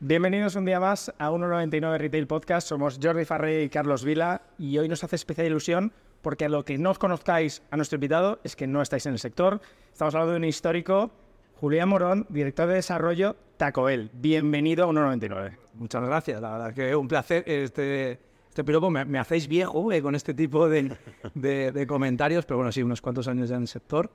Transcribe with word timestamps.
Bienvenidos 0.00 0.56
un 0.56 0.64
día 0.64 0.80
más 0.80 1.12
a 1.18 1.30
1.99 1.30 1.98
Retail 1.98 2.26
Podcast. 2.26 2.66
Somos 2.68 2.98
Jordi 3.02 3.24
Farré 3.24 3.64
y 3.64 3.68
Carlos 3.68 4.02
Vila 4.04 4.42
y 4.58 4.78
hoy 4.78 4.88
nos 4.88 5.04
hace 5.04 5.16
especial 5.16 5.46
ilusión 5.46 5.92
porque 6.22 6.46
a 6.46 6.48
lo 6.48 6.64
que 6.64 6.78
no 6.78 6.90
os 6.90 6.98
conozcáis 6.98 7.62
a 7.70 7.76
nuestro 7.76 7.96
invitado 7.96 8.40
es 8.44 8.56
que 8.56 8.66
no 8.66 8.80
estáis 8.82 9.04
en 9.06 9.12
el 9.12 9.18
sector. 9.18 9.60
Estamos 9.92 10.14
hablando 10.14 10.32
de 10.32 10.38
un 10.38 10.44
histórico, 10.44 11.10
Julián 11.60 11.88
Morón, 11.90 12.26
director 12.30 12.66
de 12.68 12.74
desarrollo 12.76 13.36
Tacoel. 13.58 14.10
Bienvenido 14.14 14.84
a 14.84 14.88
1.99. 14.88 15.56
Muchas 15.74 16.02
gracias, 16.02 16.40
la 16.40 16.52
verdad 16.52 16.74
que 16.74 16.96
un 16.96 17.06
placer. 17.08 17.44
Este, 17.46 18.18
este 18.48 18.64
piropo 18.64 18.90
me, 18.90 19.18
hacéis 19.18 19.48
viejo 19.48 19.92
eh, 19.92 20.00
con 20.02 20.14
este 20.14 20.32
tipo 20.32 20.68
de, 20.68 20.96
de- 21.34 21.72
de 21.72 21.86
comentarios, 21.86 22.46
pero 22.46 22.56
bueno, 22.56 22.72
sí, 22.72 22.82
unos 22.82 23.02
cuantos 23.02 23.28
años 23.28 23.50
ya 23.50 23.56
en 23.56 23.62
el 23.62 23.68
sector. 23.68 24.10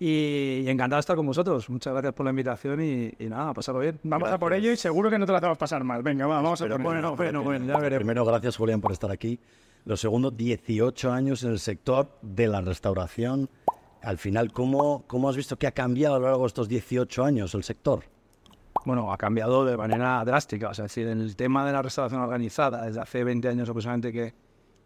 Y, 0.00 0.62
y 0.64 0.68
encantado 0.68 0.98
de 0.98 1.00
estar 1.00 1.16
con 1.16 1.26
vosotros. 1.26 1.68
Muchas 1.68 1.92
gracias 1.92 2.14
por 2.14 2.24
la 2.24 2.30
invitación 2.30 2.80
y, 2.82 3.12
y 3.18 3.28
nada, 3.28 3.52
pasarlo 3.52 3.80
bien. 3.80 3.98
Vamos 4.04 4.30
a 4.30 4.38
por 4.38 4.52
ello 4.52 4.70
y 4.70 4.76
seguro 4.76 5.10
que 5.10 5.18
no 5.18 5.26
te 5.26 5.32
lo 5.32 5.38
hacemos 5.38 5.58
pasar 5.58 5.82
mal. 5.82 6.02
Venga, 6.02 6.26
va, 6.26 6.36
vamos 6.36 6.60
a 6.60 6.64
por 6.64 6.72
ello. 6.72 6.82
Bueno, 6.84 7.16
bueno, 7.16 7.42
bueno, 7.42 7.66
ya 7.66 7.78
veremos. 7.78 7.98
Primero, 7.98 8.24
gracias 8.24 8.56
Julián 8.56 8.80
por 8.80 8.92
estar 8.92 9.10
aquí. 9.10 9.40
Lo 9.84 9.96
segundo, 9.96 10.30
18 10.30 11.10
años 11.10 11.42
en 11.44 11.50
el 11.50 11.58
sector 11.58 12.18
de 12.22 12.46
la 12.46 12.60
restauración. 12.60 13.48
Al 14.02 14.18
final, 14.18 14.52
¿cómo, 14.52 15.04
cómo 15.06 15.28
has 15.28 15.36
visto 15.36 15.56
que 15.56 15.66
ha 15.66 15.72
cambiado 15.72 16.16
a 16.16 16.18
lo 16.18 16.26
largo 16.26 16.42
de 16.42 16.46
estos 16.48 16.68
18 16.68 17.24
años 17.24 17.54
el 17.54 17.64
sector? 17.64 18.04
Bueno, 18.84 19.12
ha 19.12 19.16
cambiado 19.16 19.64
de 19.64 19.76
manera 19.76 20.24
drástica. 20.24 20.68
O 20.68 20.74
sea, 20.74 20.84
es 20.84 20.94
decir, 20.94 21.08
en 21.08 21.20
el 21.20 21.34
tema 21.36 21.66
de 21.66 21.72
la 21.72 21.82
restauración 21.82 22.20
organizada, 22.20 22.84
desde 22.84 23.00
hace 23.00 23.24
20 23.24 23.48
años 23.48 23.68
aproximadamente 23.68 24.12
que, 24.12 24.34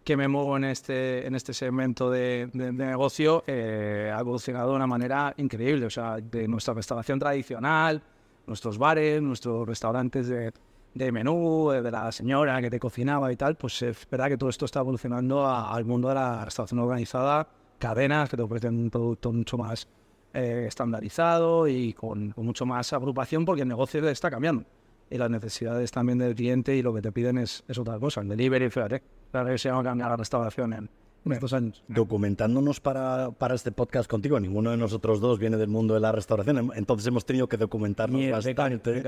que 0.04 0.16
me 0.16 0.26
muevo 0.28 0.56
en 0.56 0.64
este, 0.64 1.26
en 1.26 1.34
este 1.34 1.54
segmento 1.54 2.10
de, 2.10 2.48
de- 2.52 2.72
de 2.72 2.86
negocio, 2.86 3.44
eh, 3.46 4.12
ha 4.14 4.18
evolucionado 4.20 4.70
de 4.70 4.76
una 4.76 4.86
manera 4.86 5.32
increíble. 5.36 5.86
O 5.86 5.90
sea, 5.90 6.16
de 6.16 6.48
nuestra 6.48 6.74
restauración 6.74 7.18
tradicional, 7.18 8.02
nuestros 8.46 8.78
bares, 8.78 9.22
nuestros 9.22 9.66
restaurantes 9.66 10.26
de, 10.28 10.52
de 10.94 11.12
menú, 11.12 11.70
eh, 11.72 11.82
de 11.82 11.90
la 11.90 12.10
señora 12.10 12.60
que 12.60 12.68
te 12.70 12.80
cocinaba 12.80 13.32
y 13.32 13.36
tal, 13.36 13.56
pues 13.56 13.80
es 13.82 14.06
verdad 14.10 14.28
que 14.28 14.36
todo 14.36 14.50
esto 14.50 14.64
está 14.64 14.80
evolucionando 14.80 15.46
a- 15.46 15.72
al 15.72 15.84
mundo 15.84 16.08
de 16.08 16.14
la 16.16 16.44
restauración 16.44 16.80
organizada, 16.80 17.46
cadenas 17.78 18.28
que 18.28 18.36
te 18.36 18.42
ofrecen 18.42 18.76
un 18.78 18.90
producto 18.90 19.32
mucho 19.32 19.56
más 19.58 19.88
eh, 20.34 20.64
estandarizado 20.66 21.68
y 21.68 21.92
con, 21.92 22.30
con 22.30 22.44
mucho 22.46 22.64
más 22.66 22.92
agrupación 22.92 23.44
porque 23.44 23.62
el 23.62 23.68
negocio 23.68 24.06
está 24.08 24.30
cambiando 24.30 24.64
y 25.10 25.18
las 25.18 25.28
necesidades 25.30 25.90
también 25.92 26.18
del 26.18 26.34
cliente 26.34 26.74
y 26.74 26.80
lo 26.82 26.94
que 26.94 27.02
te 27.02 27.12
piden 27.12 27.36
es, 27.38 27.62
es 27.68 27.76
otra 27.78 27.98
cosa. 27.98 28.22
El 28.22 28.28
delivery, 28.28 28.70
fíjate, 28.70 29.02
cambiar 29.32 30.10
la 30.10 30.16
restauración 30.16 30.72
en, 30.72 30.90
estos 31.32 31.52
años. 31.52 31.82
Documentándonos 31.88 32.80
para, 32.80 33.30
para 33.30 33.54
este 33.54 33.72
podcast 33.72 34.08
contigo, 34.08 34.38
ninguno 34.40 34.70
de 34.70 34.76
nosotros 34.76 35.20
dos 35.20 35.38
viene 35.38 35.56
del 35.56 35.68
mundo 35.68 35.94
de 35.94 36.00
la 36.00 36.12
restauración, 36.12 36.58
em- 36.58 36.70
entonces 36.74 37.06
hemos 37.06 37.24
tenido 37.24 37.48
que 37.48 37.56
documentarnos 37.56 38.18
Mierda, 38.18 38.36
bastante. 38.36 39.02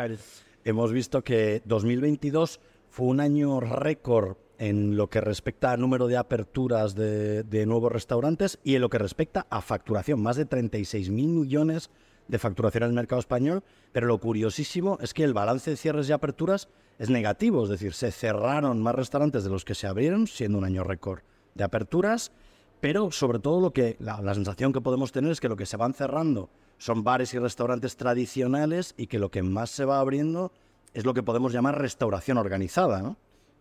Hemos 0.65 0.93
visto 0.93 1.23
que 1.23 1.61
2022 1.67 2.61
fue 2.89 3.07
un 3.07 3.21
año 3.21 3.61
récord 3.61 4.37
en 4.59 4.97
lo 4.97 5.11
que 5.11 5.21
respecta 5.21 5.73
al 5.73 5.81
número 5.81 6.07
de 6.07 6.17
aperturas 6.17 6.95
de, 6.95 7.43
de 7.43 7.67
nuevos 7.67 7.93
restaurantes 7.93 8.59
y 8.63 8.77
en 8.77 8.81
lo 8.81 8.89
que 8.89 8.99
respecta 8.99 9.47
a 9.51 9.61
facturación, 9.61 10.23
más 10.23 10.37
de 10.37 10.49
36.000 10.49 11.11
millones 11.11 11.91
de 11.91 12.14
facturación 12.39 12.85
en 12.85 12.91
el 12.91 12.95
mercado 12.95 13.21
español, 13.21 13.63
pero 13.93 14.07
lo 14.07 14.19
curiosísimo 14.19 14.99
es 15.01 15.15
que 15.15 15.25
el 15.25 15.35
balance 15.35 15.71
de 15.71 15.77
cierres 15.77 16.09
y 16.09 16.13
aperturas 16.13 16.69
es 16.99 17.11
negativo, 17.11 17.65
es 17.65 17.71
decir, 17.71 17.93
se 17.93 18.13
cerraron 18.13 18.83
más 18.83 18.95
restaurantes 18.95 19.45
de 19.45 19.51
los 19.51 19.65
que 19.65 19.75
se 19.75 19.87
abrieron, 19.87 20.27
siendo 20.27 20.59
un 20.59 20.65
año 20.65 20.85
récord 20.85 21.21
de 21.55 21.65
aperturas, 21.65 22.33
pero 22.81 23.11
sobre 23.11 23.39
todo 23.39 23.61
lo 23.61 23.73
que 23.73 23.97
la, 23.99 24.35
sensación 24.35 24.73
que 24.73 24.81
podemos 24.81 25.11
tener 25.11 25.33
es 25.33 25.41
que 25.41 25.49
lo 25.49 25.57
que 25.57 25.67
se 25.67 25.77
van 25.77 25.95
cerrando 25.95 26.51
son 26.79 27.03
bares 27.03 27.33
y 27.35 27.39
restaurantes 27.39 27.97
tradicionales 27.97 28.95
y 28.97 29.07
que 29.07 29.19
lo 29.19 29.31
que 29.31 29.43
más 29.43 29.71
se 29.71 29.85
va 29.85 30.01
abriendo 30.01 30.53
es 30.93 31.05
lo 31.05 31.15
que 31.15 31.23
podemos 31.23 31.53
llamar 31.53 31.81
restauración 31.81 32.39
organizada, 32.39 33.01
¿no? 33.03 33.17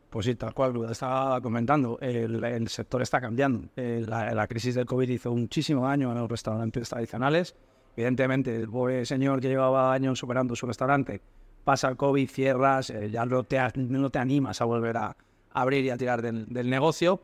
Pues 0.09 0.27
sí, 0.27 0.35
tal 0.35 0.53
cual, 0.53 0.73
lo 0.73 0.91
estaba 0.91 1.41
comentando, 1.41 1.97
el, 1.99 2.43
el 2.43 2.67
sector 2.67 3.01
está 3.01 3.19
cambiando. 3.19 3.69
Eh, 3.75 4.03
la, 4.07 4.31
la 4.35 4.45
crisis 4.45 4.75
del 4.75 4.85
COVID 4.85 5.09
hizo 5.09 5.33
muchísimo 5.33 5.87
daño 5.87 6.11
a 6.11 6.13
los 6.13 6.29
restaurantes 6.29 6.87
tradicionales. 6.89 7.55
Evidentemente, 7.95 8.55
el 8.55 8.69
pobre 8.69 9.05
señor 9.05 9.39
que 9.39 9.49
llevaba 9.49 9.93
años 9.93 10.19
superando 10.19 10.55
su 10.55 10.65
restaurante, 10.65 11.21
pasa 11.63 11.89
el 11.89 11.97
COVID, 11.97 12.29
cierras, 12.29 12.89
eh, 12.89 13.09
ya 13.09 13.25
no 13.25 13.43
te, 13.43 13.59
no 13.75 14.09
te 14.09 14.19
animas 14.19 14.61
a 14.61 14.65
volver 14.65 14.97
a 14.97 15.15
abrir 15.51 15.85
y 15.85 15.89
a 15.89 15.97
tirar 15.97 16.21
del, 16.21 16.45
del 16.47 16.69
negocio. 16.69 17.21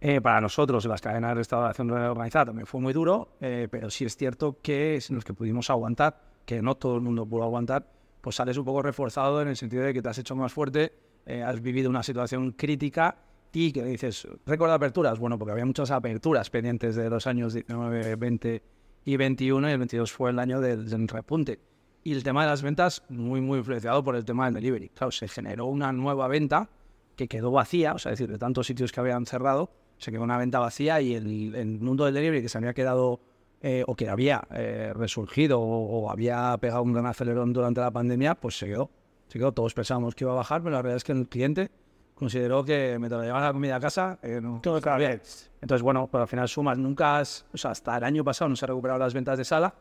Eh, 0.00 0.20
para 0.20 0.40
nosotros, 0.40 0.84
las 0.84 1.00
cadenas 1.00 1.30
de 1.30 1.34
restauración 1.36 1.90
organizada, 1.90 2.46
también 2.46 2.66
fue 2.66 2.80
muy 2.80 2.92
duro, 2.92 3.36
eh, 3.40 3.66
pero 3.70 3.88
sí 3.88 4.04
es 4.04 4.16
cierto 4.16 4.58
que 4.60 5.02
los 5.08 5.24
que 5.24 5.32
pudimos 5.32 5.70
aguantar, 5.70 6.20
que 6.44 6.60
no 6.60 6.74
todo 6.74 6.96
el 6.96 7.00
mundo 7.00 7.24
pudo 7.24 7.44
aguantar, 7.44 7.86
pues 8.20 8.36
sales 8.36 8.58
un 8.58 8.64
poco 8.64 8.82
reforzado 8.82 9.40
en 9.40 9.48
el 9.48 9.56
sentido 9.56 9.84
de 9.84 9.94
que 9.94 10.02
te 10.02 10.08
has 10.08 10.18
hecho 10.18 10.36
más 10.36 10.52
fuerte, 10.52 10.92
eh, 11.24 11.42
has 11.42 11.60
vivido 11.62 11.88
una 11.88 12.02
situación 12.02 12.52
crítica 12.52 13.16
y 13.52 13.72
que 13.72 13.82
dices, 13.84 14.28
récord 14.44 14.68
de 14.68 14.74
aperturas, 14.74 15.18
bueno, 15.18 15.38
porque 15.38 15.52
había 15.52 15.64
muchas 15.64 15.90
aperturas 15.90 16.50
pendientes 16.50 16.94
de 16.94 17.08
los 17.08 17.26
años 17.26 17.54
19, 17.54 18.16
20 18.16 18.62
y 19.06 19.16
21 19.16 19.70
y 19.70 19.72
el 19.72 19.78
22 19.78 20.12
fue 20.12 20.30
el 20.30 20.38
año 20.38 20.60
del, 20.60 20.90
del 20.90 21.08
repunte. 21.08 21.58
Y 22.04 22.12
el 22.12 22.22
tema 22.22 22.42
de 22.42 22.50
las 22.50 22.60
ventas, 22.60 23.02
muy, 23.08 23.40
muy 23.40 23.60
influenciado 23.60 24.04
por 24.04 24.14
el 24.16 24.24
tema 24.26 24.44
del 24.44 24.54
delivery. 24.54 24.90
Claro, 24.90 25.10
se 25.10 25.26
generó 25.28 25.64
una 25.64 25.92
nueva 25.92 26.28
venta 26.28 26.68
que 27.16 27.26
quedó 27.26 27.50
vacía, 27.50 27.94
o 27.94 27.98
sea, 27.98 28.12
es 28.12 28.18
decir, 28.18 28.30
de 28.30 28.38
tantos 28.38 28.66
sitios 28.66 28.92
que 28.92 29.00
habían 29.00 29.24
cerrado, 29.24 29.70
se 29.96 30.12
quedó 30.12 30.22
una 30.22 30.36
venta 30.36 30.58
vacía 30.58 31.00
y 31.00 31.14
el, 31.14 31.54
el 31.54 31.80
mundo 31.80 32.04
del 32.04 32.12
delivery 32.12 32.42
que 32.42 32.50
se 32.50 32.58
había 32.58 32.74
quedado 32.74 33.20
eh, 33.62 33.84
o 33.86 33.96
que 33.96 34.08
había 34.08 34.46
eh, 34.50 34.92
resurgido 34.94 35.58
o, 35.60 36.10
había 36.10 36.56
pegado 36.58 36.82
un 36.82 36.92
gran 36.92 37.06
acelerón 37.06 37.52
durante 37.52 37.80
la 37.80 37.90
pandemia, 37.90 38.34
pues 38.34 38.58
se 38.58 38.66
quedó. 38.66 38.90
Se 39.28 39.38
quedó. 39.38 39.52
Todos 39.52 39.72
pensábamos 39.72 40.14
que 40.14 40.24
iba 40.24 40.32
a 40.32 40.36
bajar, 40.36 40.62
pero 40.62 40.72
la 40.72 40.82
verdad 40.82 40.96
es 40.96 41.04
que 41.04 41.12
el 41.12 41.26
cliente 41.26 41.70
consideró 42.16 42.64
que 42.64 42.96
mientras 42.98 43.20
le 43.20 43.26
llevaban 43.28 43.44
la 43.46 43.52
comida 43.52 43.76
a 43.76 43.80
casa, 43.80 44.18
eh, 44.22 44.40
no, 44.42 44.58
todo 44.62 44.78
estaba 44.78 44.96
bien. 44.98 45.20
Entonces, 45.60 45.82
bueno, 45.82 46.08
pues 46.10 46.22
al 46.22 46.26
final 46.28 46.48
sumas, 46.48 46.76
nunca 46.78 47.18
has, 47.18 47.44
o 47.52 47.56
sea, 47.56 47.70
hasta 47.70 47.96
el 47.96 48.02
año 48.02 48.24
pasado 48.24 48.48
no 48.48 48.56
se 48.56 48.64
han 48.64 48.70
recuperado 48.70 48.98
las 48.98 49.14
ventas 49.14 49.38
de 49.38 49.44
sala, 49.44 49.72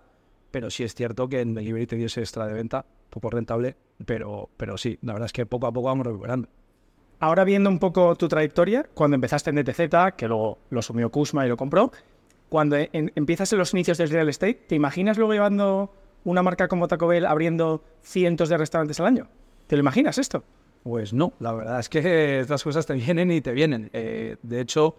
pero 0.51 0.69
sí 0.69 0.83
es 0.83 0.93
cierto 0.93 1.27
que 1.27 1.41
en 1.41 1.53
delivery 1.55 1.87
te 1.87 1.95
dio 1.95 2.05
ese 2.05 2.19
extra 2.21 2.45
de 2.45 2.53
venta, 2.53 2.85
poco 3.09 3.29
rentable, 3.29 3.75
pero, 4.05 4.49
pero 4.57 4.77
sí, 4.77 4.99
la 5.01 5.13
verdad 5.13 5.27
es 5.27 5.33
que 5.33 5.45
poco 5.45 5.65
a 5.67 5.71
poco 5.71 5.87
vamos 5.87 6.05
recuperando. 6.05 6.47
Ahora 7.19 7.45
viendo 7.45 7.69
un 7.69 7.79
poco 7.79 8.15
tu 8.15 8.27
trayectoria, 8.27 8.85
cuando 8.93 9.15
empezaste 9.15 9.49
en 9.49 9.55
DTZ, 9.55 10.15
que 10.17 10.27
luego 10.27 10.59
lo 10.69 10.81
sumió 10.81 11.09
Kusma 11.09 11.45
y 11.45 11.49
lo 11.49 11.55
compró, 11.57 11.91
cuando 12.49 12.75
en- 12.75 13.11
empiezas 13.15 13.51
en 13.53 13.59
los 13.59 13.73
inicios 13.73 13.97
del 13.97 14.09
real 14.09 14.27
estate, 14.29 14.53
¿te 14.67 14.75
imaginas 14.75 15.17
luego 15.17 15.33
llevando 15.33 15.93
una 16.25 16.43
marca 16.43 16.67
como 16.67 16.87
Taco 16.89 17.07
Bell 17.07 17.25
abriendo 17.25 17.83
cientos 18.01 18.49
de 18.49 18.57
restaurantes 18.57 18.99
al 18.99 19.05
año? 19.07 19.27
¿Te 19.67 19.75
lo 19.77 19.79
imaginas 19.79 20.17
esto? 20.17 20.43
Pues 20.85 21.13
no, 21.13 21.33
la 21.39 21.51
verdad 21.51 21.79
es 21.79 21.89
que 21.89 22.39
estas 22.41 22.63
cosas 22.63 22.85
te 22.85 22.93
vienen 22.93 23.31
y 23.31 23.41
te 23.41 23.53
vienen. 23.53 23.89
Eh, 23.91 24.35
de 24.43 24.61
hecho, 24.61 24.95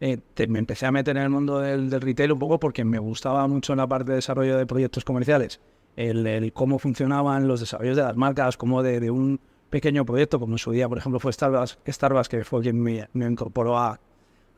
eh, 0.00 0.16
te- 0.32 0.46
me 0.46 0.58
empecé 0.58 0.86
a 0.86 0.90
meter 0.90 1.18
en 1.18 1.24
el 1.24 1.28
mundo 1.28 1.58
del, 1.58 1.90
retail 2.00 2.32
un 2.32 2.38
poco 2.38 2.58
porque 2.58 2.82
me 2.82 2.98
gustaba 2.98 3.46
mucho 3.46 3.74
en 3.74 3.76
la 3.76 3.86
parte 3.86 4.12
de 4.12 4.16
desarrollo 4.16 4.56
de 4.56 4.64
proyectos 4.64 5.04
comerciales, 5.04 5.60
el, 5.96 6.50
cómo 6.54 6.78
funcionaban 6.78 7.46
los 7.46 7.60
desarrollos 7.60 7.98
de 7.98 8.04
las 8.04 8.16
marcas, 8.16 8.56
como 8.56 8.82
de, 8.82 9.10
un 9.10 9.38
pequeño 9.68 10.06
proyecto, 10.06 10.40
como 10.40 10.54
en 10.54 10.58
su 10.58 10.70
día, 10.72 10.88
por 10.88 10.96
ejemplo, 10.96 11.20
fue 11.20 11.30
Starbucks, 11.30 11.78
Starbucks 11.86 12.28
que 12.30 12.42
fue 12.44 12.62
quien 12.62 12.80
me, 12.80 13.06
incorporó 13.12 13.76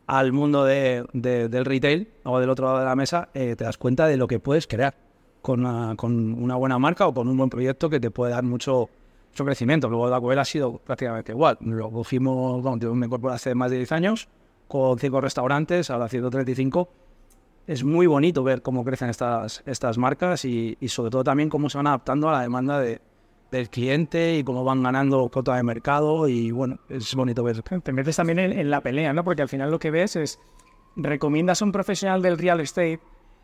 al 0.06 0.32
mundo 0.32 0.64
de- 0.64 1.04
de- 1.12 1.48
del 1.48 1.64
retail 1.64 2.06
o 2.22 2.38
del 2.38 2.48
otro 2.48 2.66
lado 2.66 2.78
de 2.78 2.84
la 2.84 2.94
mesa, 2.94 3.28
eh, 3.34 3.56
te 3.56 3.64
das 3.64 3.76
cuenta 3.76 4.06
de 4.06 4.16
lo 4.16 4.28
que 4.28 4.38
puedes 4.38 4.68
crear 4.68 4.94
con 5.42 5.64
una 5.64 6.54
buena 6.54 6.78
marca 6.78 7.08
o 7.08 7.14
con 7.14 7.26
un 7.26 7.36
buen 7.36 7.50
proyecto 7.50 7.90
que 7.90 7.98
te 7.98 8.12
puede 8.12 8.30
dar 8.32 8.44
mucho, 8.44 8.88
mucho 9.30 9.44
crecimiento. 9.44 9.88
Luego 9.88 10.08
la 10.08 10.20
Cueva 10.20 10.42
ha 10.42 10.44
sido 10.44 10.78
prácticamente 10.78 11.32
igual. 11.32 11.58
Lo 11.60 11.90
cogimos, 11.90 12.62
bueno, 12.62 12.78
yo 12.78 12.94
me 12.94 13.06
incorporé 13.06 13.34
hace 13.34 13.54
más 13.54 13.70
de 13.70 13.78
10 13.78 13.92
años 13.92 14.28
con 14.68 14.98
5 14.98 15.20
restaurantes, 15.20 15.90
ahora 15.90 16.08
135. 16.08 16.88
Es 17.66 17.84
muy 17.84 18.06
bonito 18.06 18.42
ver 18.42 18.62
cómo 18.62 18.84
crecen 18.84 19.10
estas, 19.10 19.62
estas 19.66 19.98
marcas 19.98 20.44
y, 20.44 20.76
y 20.80 20.88
sobre 20.88 21.10
todo 21.10 21.22
también 21.24 21.48
cómo 21.48 21.70
se 21.70 21.78
van 21.78 21.86
adaptando 21.86 22.28
a 22.28 22.32
la 22.32 22.42
demanda 22.42 22.80
de- 22.80 23.00
del 23.50 23.68
cliente 23.68 24.36
y 24.38 24.44
cómo 24.44 24.62
van 24.62 24.80
ganando 24.82 25.28
cota 25.28 25.56
de 25.56 25.64
mercado 25.64 26.28
y 26.28 26.52
bueno, 26.52 26.78
es 26.88 27.12
bonito 27.16 27.42
ver. 27.42 27.62
Te 27.62 27.92
metes 27.92 28.14
también 28.16 28.38
en, 28.38 28.52
en 28.56 28.70
la 28.70 28.80
pelea, 28.80 29.12
¿no? 29.12 29.24
Porque 29.24 29.42
al 29.42 29.48
final 29.48 29.70
lo 29.72 29.78
que 29.80 29.90
ves 29.90 30.14
es, 30.14 30.38
recomiendas 30.96 31.60
a 31.60 31.64
un 31.64 31.72
profesional 31.72 32.22
del 32.22 32.38
real 32.38 32.60
estate 32.60 33.00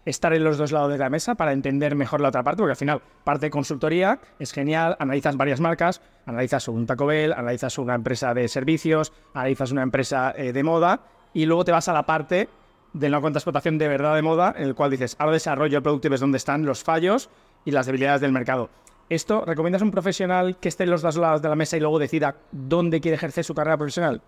estar 0.07 0.33
en 0.33 0.45
los 0.45 0.57
dos 0.57 0.73
lados 0.73 0.91
de 0.91 0.99
la 0.99 1.11
mesa 1.11 1.35
para 1.35 1.53
entender 1.53 1.95
mejor 1.95 2.21
la 2.21 2.29
otra 2.29 2.43
parte, 2.43 2.59
porque 2.59 2.71
al 2.71 2.77
final 2.77 3.03
parte 3.25 3.47
de 3.47 3.51
consultoría 3.51 4.21
es 4.39 4.53
genial, 4.53 4.97
analizas 4.99 5.37
varias 5.37 5.61
marcas, 5.61 6.01
analizas 6.25 6.69
un 6.69 6.87
Taco 6.87 7.07
Bell, 7.07 7.33
analizas 7.33 7.77
una 7.79 7.95
empresa 7.95 8.33
de 8.33 8.49
servicios, 8.49 9.13
analizas 9.35 9.73
una 9.73 9.83
empresa 9.83 10.33
eh, 10.37 10.53
de 10.53 10.63
moda 10.63 11.01
y 11.35 11.45
luego 11.45 11.65
te 11.65 11.73
vas 11.73 11.89
a 11.89 11.93
la 11.93 12.07
parte 12.07 12.49
de 12.93 13.11
la 13.11 13.21
cuenta 13.21 13.37
de 13.37 13.41
explotación 13.41 13.77
de 13.77 13.89
verdad 13.89 14.15
de 14.15 14.23
moda, 14.23 14.55
en 14.57 14.65
el 14.65 14.75
cual 14.75 14.91
dices, 14.91 15.17
ahora 15.19 15.33
desarrollo 15.33 15.77
el 15.77 15.83
producto 15.83 16.07
y 16.07 16.11
ves 16.11 16.21
dónde 16.21 16.39
están 16.39 16.65
los 16.65 16.83
fallos 16.83 17.29
y 17.65 17.73
las 17.73 17.85
debilidades 17.85 18.21
del 18.21 18.33
mercado. 18.33 18.71
¿Esto 19.09 19.45
recomiendas 19.45 19.83
a 19.83 19.85
un 19.85 19.91
profesional 19.91 20.57
que 20.57 20.69
esté 20.69 20.85
en 20.85 20.91
los 20.91 21.03
dos 21.03 21.17
lados 21.17 21.43
de 21.43 21.49
la 21.49 21.57
mesa 21.57 21.77
y 21.77 21.81
luego 21.81 21.99
decida 21.99 22.37
dónde 22.53 23.01
quiere 23.01 23.17
ejercer 23.17 23.45
su 23.45 23.55
carrera 23.55 23.77
profesional? 23.77 24.23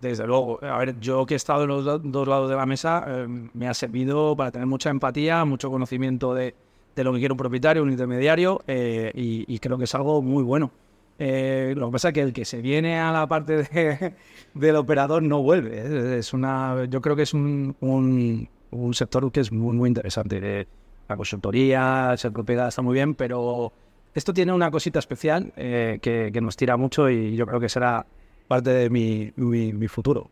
Desde 0.00 0.26
luego. 0.26 0.62
A 0.62 0.78
ver, 0.78 0.98
yo 1.00 1.24
que 1.24 1.34
he 1.34 1.36
estado 1.36 1.62
en 1.62 1.68
los 1.68 1.84
do- 1.84 1.98
dos 1.98 2.28
lados 2.28 2.50
de 2.50 2.56
la 2.56 2.66
mesa, 2.66 3.04
eh, 3.08 3.26
me 3.54 3.66
ha 3.68 3.72
servido 3.74 4.36
para 4.36 4.50
tener 4.50 4.66
mucha 4.66 4.90
empatía, 4.90 5.44
mucho 5.46 5.70
conocimiento 5.70 6.34
de, 6.34 6.54
de 6.94 7.04
lo 7.04 7.12
que 7.12 7.18
quiere 7.20 7.32
un 7.32 7.38
propietario, 7.38 7.82
un 7.82 7.90
intermediario, 7.90 8.60
eh, 8.66 9.10
y, 9.14 9.44
y 9.52 9.58
creo 9.58 9.78
que 9.78 9.84
es 9.84 9.94
algo 9.94 10.20
muy 10.20 10.42
bueno. 10.42 10.70
Eh, 11.18 11.72
lo 11.78 11.86
que 11.86 11.92
pasa 11.92 12.08
es 12.08 12.14
que 12.14 12.20
el 12.20 12.32
que 12.34 12.44
se 12.44 12.60
viene 12.60 12.98
a 13.00 13.10
la 13.10 13.26
parte 13.26 13.62
de- 13.64 14.14
del 14.54 14.76
operador 14.76 15.22
no 15.22 15.42
vuelve. 15.42 15.78
Es, 15.80 15.90
es 16.26 16.32
una, 16.34 16.84
yo 16.90 17.00
creo 17.00 17.16
que 17.16 17.22
es 17.22 17.32
un, 17.32 17.74
un- 17.80 18.48
un 18.72 18.94
sector 18.94 19.32
que 19.32 19.40
es 19.40 19.50
muy, 19.50 19.74
muy 19.74 19.88
interesante. 19.88 20.38
Eh, 20.42 20.66
La 21.08 21.16
consultoría, 21.16 22.14
ser 22.18 22.32
propiedad 22.32 22.68
está 22.68 22.82
muy 22.82 22.92
bien, 22.94 23.14
pero 23.14 23.72
esto 24.14 24.34
tiene 24.34 24.52
una 24.52 24.70
cosita 24.70 24.98
especial 24.98 25.52
eh, 25.56 25.98
que, 26.02 26.30
que 26.32 26.40
nos 26.42 26.56
tira 26.56 26.76
mucho 26.76 27.08
y 27.08 27.34
yo 27.36 27.46
creo 27.46 27.60
que 27.60 27.68
será 27.70 28.04
parte 28.46 28.70
de 28.70 28.90
mi, 28.90 29.88
futuro. 29.88 30.30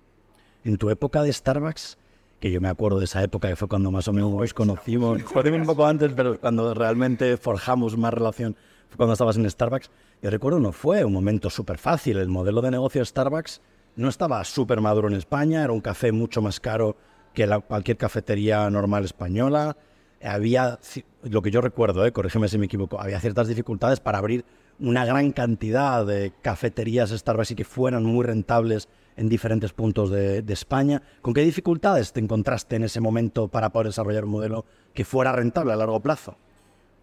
En 0.64 0.78
tu 0.78 0.90
época 0.90 1.22
de 1.22 1.32
Starbucks, 1.32 1.98
que 2.40 2.50
yo 2.50 2.60
me 2.60 2.68
acuerdo 2.68 2.98
de 2.98 3.04
esa 3.04 3.22
época 3.22 3.48
que 3.48 3.56
fue 3.56 3.68
cuando 3.68 3.90
más 3.90 4.08
o 4.08 4.12
menos 4.12 4.32
nos 4.32 4.54
conocimos, 4.54 5.22
fue 5.24 5.50
un 5.50 5.66
poco 5.66 5.86
antes, 5.86 6.12
pero 6.14 6.38
cuando 6.40 6.74
realmente 6.74 7.36
forjamos 7.36 7.96
más 7.96 8.14
relación 8.14 8.56
fue 8.88 8.96
cuando 8.96 9.14
estabas 9.14 9.36
en 9.36 9.48
Starbucks. 9.48 9.90
Yo 10.22 10.30
recuerdo, 10.30 10.60
no 10.60 10.72
fue 10.72 11.04
un 11.04 11.12
momento 11.12 11.50
súper 11.50 11.78
fácil. 11.78 12.16
El 12.18 12.28
modelo 12.28 12.62
de 12.62 12.70
negocio 12.70 13.00
de 13.00 13.06
Starbucks 13.06 13.60
no 13.96 14.08
estaba 14.08 14.42
súper 14.44 14.80
maduro 14.80 15.08
en 15.08 15.14
España, 15.14 15.62
era 15.62 15.72
un 15.72 15.80
café 15.80 16.12
mucho 16.12 16.42
más 16.42 16.60
caro 16.60 16.96
que 17.32 17.48
cualquier 17.66 17.96
cafetería 17.96 18.68
normal 18.70 19.04
española. 19.04 19.76
Había, 20.22 20.78
lo 21.22 21.42
que 21.42 21.50
yo 21.50 21.60
recuerdo, 21.60 22.06
eh, 22.06 22.12
corrígeme 22.12 22.48
si 22.48 22.56
me 22.56 22.66
equivoco, 22.66 22.98
había 23.00 23.20
ciertas 23.20 23.48
dificultades 23.48 24.00
para 24.00 24.18
abrir 24.18 24.44
una 24.78 25.04
gran 25.04 25.32
cantidad 25.32 26.04
de 26.04 26.32
cafeterías 26.42 27.10
Starbucks 27.10 27.52
y 27.52 27.54
que 27.54 27.64
fueran 27.64 28.04
muy 28.04 28.24
rentables 28.24 28.88
en 29.16 29.28
diferentes 29.28 29.72
puntos 29.72 30.10
de, 30.10 30.44
España. 30.48 31.02
¿Con 31.22 31.34
qué 31.34 31.42
dificultades 31.42 32.12
te 32.12 32.20
encontraste 32.20 32.76
en 32.76 32.84
ese 32.84 33.00
momento 33.00 33.48
para 33.48 33.70
poder 33.70 33.88
desarrollar 33.88 34.24
un 34.24 34.30
modelo 34.30 34.64
que 34.92 35.04
fuera 35.04 35.32
rentable 35.32 35.72
a 35.72 35.76
largo 35.76 36.00
plazo? 36.00 36.36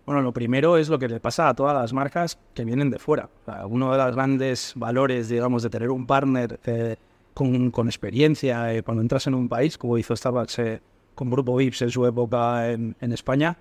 Bueno, 0.06 0.22
lo 0.22 0.34
primero 0.34 0.78
es 0.78 0.90
lo 0.90 1.00
que 1.00 1.08
le 1.08 1.20
pasa 1.20 1.48
a 1.48 1.54
todas 1.54 1.76
las 1.76 1.94
marcas 1.94 2.38
que 2.54 2.66
vienen 2.66 2.90
de 2.90 3.00
fuera. 3.00 3.30
Uno 3.66 3.92
de 3.92 3.98
los 3.98 4.16
grandes 4.16 4.74
valores, 4.76 5.30
digamos, 5.30 5.64
de 5.64 5.70
tener 5.70 5.90
un 5.90 6.06
partner 6.06 6.60
eh, 6.66 6.98
con, 7.34 7.72
experiencia 7.88 8.74
eh, 8.74 8.84
cuando 8.84 9.02
entras 9.02 9.28
en 9.28 9.36
un 9.36 9.48
país, 9.48 9.78
como 9.78 9.98
hizo 9.98 10.16
Starbucks 10.16 10.60
eh, 10.60 10.82
con 11.16 11.30
Grupo 11.30 11.56
Vips 11.56 11.84
en 11.84 11.92
su 11.92 12.06
época 12.06 12.72
en 12.72 12.96
España, 13.00 13.58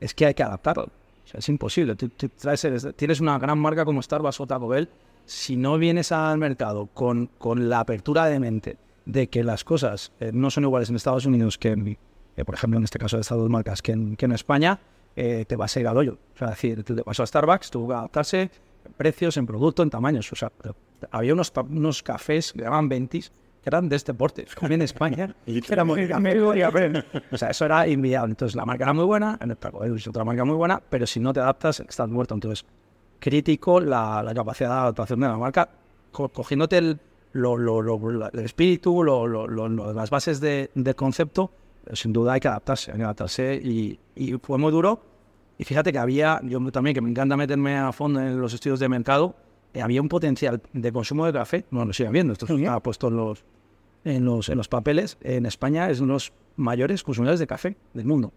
es 0.00 0.14
que 0.14 0.26
hay 0.26 0.34
que 0.34 0.42
adaptarlo 0.42 0.88
es 1.32 1.48
imposible. 1.48 1.96
Tienes 1.96 3.20
una 3.20 3.38
gran 3.38 3.58
marca 3.58 3.84
como 3.84 4.02
Starbucks 4.02 4.40
o 4.40 4.46
Taco 4.46 4.68
Bell. 4.68 4.88
Si 5.24 5.56
no 5.56 5.78
vienes 5.78 6.12
al 6.12 6.38
mercado 6.38 6.86
con, 6.92 7.30
con 7.38 7.68
la 7.68 7.80
apertura 7.80 8.26
de 8.26 8.40
mente 8.40 8.76
de 9.04 9.28
que 9.28 9.42
las 9.44 9.64
cosas 9.64 10.12
eh, 10.20 10.30
no 10.32 10.50
son 10.50 10.64
iguales 10.64 10.90
en 10.90 10.96
Estados 10.96 11.26
Unidos 11.26 11.58
que, 11.58 11.70
en, 11.70 11.98
eh, 12.36 12.44
por 12.44 12.54
ejemplo, 12.54 12.78
en 12.78 12.84
este 12.84 12.98
caso 12.98 13.16
de 13.16 13.22
estas 13.22 13.38
dos 13.38 13.50
marcas, 13.50 13.82
que 13.82 13.92
en, 13.92 14.16
que 14.16 14.26
en 14.26 14.32
España, 14.32 14.80
eh, 15.16 15.44
te 15.46 15.56
vas 15.56 15.76
a 15.76 15.80
ir 15.80 15.88
al 15.88 15.96
hoyo. 15.96 16.18
O 16.34 16.38
sea, 16.38 16.50
decir, 16.50 16.82
te 16.84 16.94
pasó 17.02 17.22
a 17.22 17.26
Starbucks, 17.26 17.70
tuvo 17.70 17.88
que 17.88 17.94
adaptarse 17.94 18.40
en 18.84 18.92
precios, 18.96 19.36
en 19.36 19.46
producto, 19.46 19.82
en 19.82 19.90
tamaños. 19.90 20.30
O 20.32 20.36
sea, 20.36 20.52
había 21.10 21.34
unos, 21.34 21.52
unos 21.68 22.02
cafés 22.02 22.52
que 22.52 22.62
daban 22.62 22.88
20 22.88 23.20
grandes 23.64 24.04
deportes, 24.04 24.46
este 24.48 24.56
como 24.60 24.72
en 24.72 24.82
España, 24.82 25.34
era 25.46 25.84
muy 25.84 26.02
O 27.30 27.38
sea, 27.38 27.50
eso 27.50 27.64
era 27.64 27.86
inviable. 27.86 28.32
Entonces, 28.32 28.56
la 28.56 28.64
marca 28.64 28.84
era 28.84 28.92
muy 28.92 29.04
buena, 29.04 29.38
en 29.40 29.50
el 29.50 29.58
es 29.96 30.08
otra 30.08 30.24
marca 30.24 30.44
muy 30.44 30.56
buena, 30.56 30.80
pero 30.88 31.06
si 31.06 31.20
no 31.20 31.32
te 31.32 31.40
adaptas, 31.40 31.80
estás 31.80 32.08
muerto. 32.08 32.34
Entonces, 32.34 32.64
crítico 33.18 33.80
la, 33.80 34.22
la 34.22 34.34
capacidad 34.34 34.70
de 34.70 34.74
adaptación 34.74 35.20
de 35.20 35.28
la 35.28 35.36
marca, 35.36 35.68
co 36.10 36.28
cogiéndote 36.28 36.78
el, 36.78 37.00
lo, 37.32 37.56
lo, 37.56 37.80
lo, 37.80 38.28
el 38.28 38.38
espíritu, 38.40 39.02
las 39.04 40.10
bases 40.10 40.40
de, 40.40 40.70
del 40.74 40.94
concepto, 40.94 41.50
sin 41.92 42.12
duda 42.12 42.34
hay 42.34 42.40
que 42.40 42.48
adaptarse, 42.48 42.92
hay 42.92 42.98
que 42.98 43.04
adaptarse. 43.04 43.54
Y, 43.62 43.98
y 44.14 44.32
fue 44.38 44.58
muy 44.58 44.72
duro. 44.72 45.00
Y 45.58 45.64
fíjate 45.64 45.92
que 45.92 45.98
había, 45.98 46.40
yo 46.42 46.58
también 46.70 46.94
que 46.94 47.00
me 47.00 47.10
encanta 47.10 47.36
meterme 47.36 47.76
a 47.76 47.92
fondo 47.92 48.20
en 48.20 48.40
los 48.40 48.52
estudios 48.52 48.80
de 48.80 48.88
mercado, 48.88 49.34
había 49.80 50.02
un 50.02 50.08
potencial 50.08 50.60
de 50.72 50.92
consumo 50.92 51.26
de 51.26 51.32
café, 51.32 51.64
no 51.70 51.84
lo 51.84 51.92
siguen 51.92 52.12
viendo, 52.12 52.32
esto 52.32 52.46
está 52.46 52.80
puesto 52.80 53.08
en 53.08 53.16
los, 53.16 53.44
en 54.04 54.24
los, 54.24 54.48
en 54.48 54.58
los 54.58 54.68
papeles, 54.68 55.16
en 55.22 55.46
España 55.46 55.88
es 55.90 56.00
uno 56.00 56.08
de 56.08 56.16
los 56.16 56.32
mayores 56.56 57.02
consumidores 57.02 57.40
de 57.40 57.46
café 57.46 57.76
del 57.94 58.06
mundo. 58.06 58.32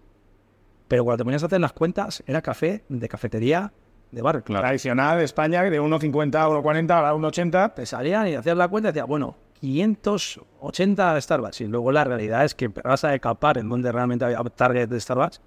Pero 0.87 1.03
cuando 1.03 1.17
te 1.17 1.23
ponías 1.25 1.43
a 1.43 1.47
hacer 1.47 1.59
las 1.59 1.73
cuentas, 1.73 2.23
era 2.27 2.41
café 2.41 2.83
de 2.89 3.09
cafetería 3.09 3.73
de 4.11 4.21
bar. 4.21 4.41
Tradicional 4.43 5.17
de 5.17 5.25
España, 5.25 5.63
de 5.63 5.81
1,50 5.81 6.35
a 6.35 6.47
1,40 6.47 6.91
a 6.91 7.13
1,80. 7.13 7.73
Te 7.73 7.85
salían 7.85 8.27
y 8.27 8.35
hacías 8.35 8.55
la 8.55 8.67
cuenta 8.67 8.89
y 8.89 8.91
decías, 8.91 9.07
bueno, 9.07 9.35
580 9.61 11.21
Starbucks. 11.21 11.61
Y 11.61 11.67
luego 11.67 11.91
la 11.91 12.03
realidad 12.03 12.45
es 12.45 12.53
que 12.53 12.67
vas 12.67 13.03
a 13.03 13.09
decapar 13.09 13.57
en 13.57 13.67
donde 13.67 13.91
realmente 13.91 14.25
había 14.25 14.37
target 14.43 14.87
de 14.87 14.99
Starbucks. 14.99 15.41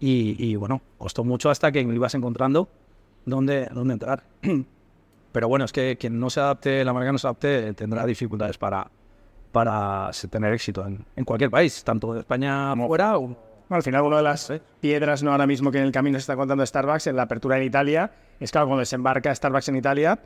Y, 0.00 0.36
y, 0.42 0.56
bueno, 0.56 0.80
costó 0.96 1.24
mucho 1.24 1.50
hasta 1.50 1.72
que 1.72 1.80
ibas 1.80 2.14
encontrando 2.14 2.68
dónde, 3.26 3.68
dónde 3.72 3.94
entrar. 3.94 4.22
Pero 5.32 5.48
bueno, 5.48 5.64
es 5.64 5.72
que 5.72 5.96
quien 5.98 6.18
no 6.18 6.30
se 6.30 6.40
adapte, 6.40 6.84
la 6.84 6.92
marca 6.92 7.12
no 7.12 7.18
se 7.18 7.26
adapte, 7.26 7.74
tendrá 7.74 8.06
dificultades 8.06 8.58
para, 8.58 8.90
para 9.52 10.10
tener 10.30 10.52
éxito 10.52 10.86
en, 10.86 11.04
en 11.16 11.24
cualquier 11.24 11.50
país, 11.50 11.84
tanto 11.84 12.14
de 12.14 12.20
España 12.20 12.74
fuera 12.74 13.18
o 13.18 13.20
Bueno, 13.20 13.36
al 13.70 13.82
final, 13.82 14.02
una 14.02 14.18
de 14.18 14.22
las 14.22 14.52
piedras 14.80 15.22
no 15.22 15.32
ahora 15.32 15.46
mismo 15.46 15.70
que 15.70 15.78
en 15.78 15.84
el 15.84 15.92
camino 15.92 16.18
se 16.18 16.20
está 16.20 16.36
contando 16.36 16.64
Starbucks 16.64 17.08
en 17.08 17.16
la 17.16 17.22
apertura 17.22 17.58
en 17.58 17.64
Italia 17.64 18.10
es 18.40 18.52
claro, 18.52 18.68
cuando 18.68 18.80
desembarca 18.80 19.34
Starbucks 19.34 19.68
en 19.68 19.76
Italia, 19.76 20.18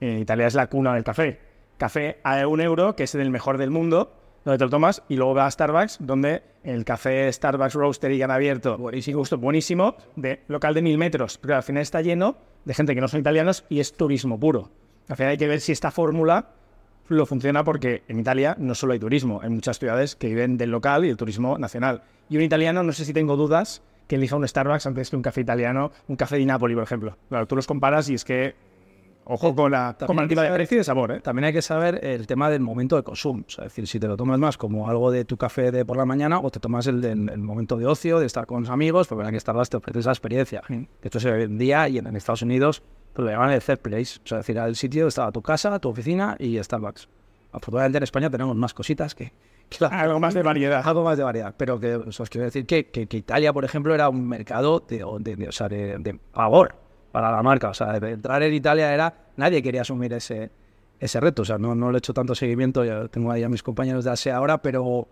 en 0.00 0.18
Italia 0.18 0.46
es 0.46 0.54
la 0.54 0.66
cuna 0.68 0.94
del 0.94 1.04
café. 1.04 1.40
Café 1.76 2.18
a 2.22 2.46
un 2.46 2.60
euro, 2.60 2.96
que 2.96 3.04
es 3.04 3.14
el 3.14 3.30
mejor 3.30 3.58
del 3.58 3.70
mundo, 3.70 4.14
donde 4.44 4.58
te 4.58 4.64
lo 4.64 4.70
tomas, 4.70 5.02
y 5.08 5.16
luego 5.16 5.34
va 5.34 5.46
a 5.46 5.50
Starbucks, 5.50 5.98
donde 6.00 6.42
el 6.62 6.84
café 6.84 7.30
Starbucks 7.30 7.74
Roastery 7.74 8.22
han 8.22 8.30
abierto, 8.30 8.78
buenísimo, 8.78 9.18
gusto 9.18 9.38
buenísimo, 9.38 9.96
de 10.16 10.42
local 10.48 10.74
de 10.74 10.82
mil 10.82 10.96
metros, 10.96 11.38
pero 11.38 11.56
al 11.56 11.62
final 11.62 11.82
está 11.82 12.00
lleno 12.00 12.36
de 12.64 12.74
gente 12.74 12.94
que 12.94 13.00
no 13.00 13.08
son 13.08 13.20
italianos 13.20 13.64
y 13.68 13.80
es 13.80 13.92
turismo 13.94 14.38
puro. 14.38 14.70
Al 15.08 15.16
final 15.16 15.32
hay 15.32 15.38
que 15.38 15.48
ver 15.48 15.60
si 15.60 15.72
esta 15.72 15.90
fórmula 15.90 16.50
lo 17.08 17.26
funciona 17.26 17.64
porque 17.64 18.02
en 18.08 18.18
Italia 18.18 18.56
no 18.58 18.74
solo 18.74 18.94
hay 18.94 18.98
turismo, 18.98 19.40
hay 19.42 19.50
muchas 19.50 19.78
ciudades 19.78 20.16
que 20.16 20.28
viven 20.28 20.56
del 20.56 20.70
local 20.70 21.04
y 21.04 21.10
el 21.10 21.16
turismo 21.16 21.58
nacional. 21.58 22.02
Y 22.28 22.36
un 22.36 22.42
italiano, 22.42 22.82
no 22.82 22.92
sé 22.92 23.04
si 23.04 23.12
tengo 23.12 23.36
dudas, 23.36 23.82
que 24.08 24.16
elija 24.16 24.36
un 24.36 24.46
Starbucks 24.46 24.86
antes 24.86 25.10
que 25.10 25.16
un 25.16 25.22
café 25.22 25.42
italiano, 25.42 25.92
un 26.08 26.16
café 26.16 26.36
de 26.36 26.46
Nápoli, 26.46 26.74
por 26.74 26.84
ejemplo. 26.84 27.16
Claro, 27.28 27.46
tú 27.46 27.56
los 27.56 27.66
comparas 27.66 28.08
y 28.08 28.14
es 28.14 28.24
que, 28.24 28.54
ojo 29.26 29.54
con 29.54 29.70
la 29.72 29.96
comparativa 30.06 30.42
de 30.42 30.52
precio 30.52 30.76
y 30.76 30.78
de 30.78 30.84
sabor, 30.84 31.12
¿eh? 31.12 31.20
También 31.20 31.44
hay 31.46 31.52
que 31.52 31.62
saber 31.62 32.04
el 32.04 32.26
tema 32.26 32.50
del 32.50 32.60
momento 32.60 32.96
de 32.96 33.02
consumo. 33.02 33.44
O 33.46 33.50
sea, 33.50 33.64
es 33.64 33.72
decir, 33.72 33.86
si 33.86 33.98
te 34.00 34.06
lo 34.06 34.16
tomas 34.16 34.38
más 34.38 34.56
como 34.56 34.88
algo 34.88 35.10
de 35.10 35.24
tu 35.24 35.36
café 35.36 35.70
de 35.70 35.84
por 35.84 35.96
la 35.96 36.04
mañana 36.04 36.38
o 36.40 36.50
te 36.50 36.60
tomas 36.60 36.86
el, 36.86 37.00
del 37.00 37.28
el 37.28 37.38
momento 37.38 37.76
de 37.76 37.86
ocio, 37.86 38.18
de 38.20 38.26
estar 38.26 38.46
con 38.46 38.60
los 38.62 38.70
amigos, 38.70 39.08
pues 39.08 39.16
verdad 39.16 39.32
que 39.32 39.40
Starbucks 39.40 39.70
te 39.70 39.76
ofrece 39.78 39.98
esa 40.00 40.10
experiencia. 40.10 40.62
Que 40.68 40.86
esto 41.02 41.20
se 41.20 41.30
ve 41.30 41.44
en 41.44 41.58
día 41.58 41.88
y 41.88 41.98
en, 41.98 42.06
en 42.06 42.16
Estados 42.16 42.42
Unidos 42.42 42.82
pues 43.12 43.24
lo 43.26 43.30
llaman 43.30 43.50
el 43.52 43.62
third 43.62 43.78
place. 43.78 44.18
O 44.24 44.26
sea, 44.26 44.40
es 44.40 44.46
decir, 44.46 44.60
el 44.60 44.74
sitio 44.76 45.02
donde 45.02 45.08
estaba 45.10 45.30
tu 45.32 45.40
casa, 45.42 45.78
tu 45.78 45.88
oficina 45.88 46.36
y 46.38 46.62
Starbucks. 46.62 47.08
Afortunadamente 47.52 47.98
en 47.98 48.02
España 48.04 48.28
tenemos 48.30 48.56
más 48.56 48.74
cositas 48.74 49.14
que, 49.14 49.32
Algo 49.90 50.18
más 50.20 50.34
de 50.34 50.42
variedad. 50.42 50.82
algo 50.84 51.04
más 51.04 51.16
de 51.16 51.22
variedad. 51.24 51.54
Pero 51.56 51.78
que 51.78 51.94
o 51.94 52.10
sea, 52.12 52.24
os 52.24 52.30
quiero 52.30 52.44
decir 52.44 52.66
que, 52.66 52.86
que- 52.90 53.06
que 53.06 53.16
Italia, 53.16 53.52
por 53.52 53.64
ejemplo, 53.64 53.94
era 53.94 54.08
un 54.08 54.26
mercado 54.28 54.80
de, 54.80 55.04
de- 55.20 55.36
de- 55.36 55.48
o 55.48 55.52
sea, 55.52 55.68
de, 55.68 55.96
de 55.98 56.18
favor 56.32 56.74
para 57.14 57.30
la 57.30 57.44
marca. 57.44 57.68
O 57.68 57.74
sea, 57.74 57.96
entrar 57.96 58.42
en 58.42 58.52
Italia 58.52 58.92
era. 58.92 59.14
Nadie 59.36 59.62
quería 59.62 59.82
asumir 59.82 60.12
ese, 60.14 60.50
ese 60.98 61.20
reto. 61.20 61.42
O 61.42 61.44
sea, 61.44 61.58
no, 61.58 61.72
no 61.76 61.92
le 61.92 61.98
he 61.98 62.00
hecho 62.00 62.12
tanto 62.12 62.34
seguimiento. 62.34 62.84
Ya 62.84 63.06
tengo 63.06 63.30
ahí 63.30 63.44
a 63.44 63.48
mis 63.48 63.62
compañeros 63.62 64.04
de 64.04 64.10
ASEA 64.10 64.36
ahora, 64.36 64.58
pero. 64.58 65.06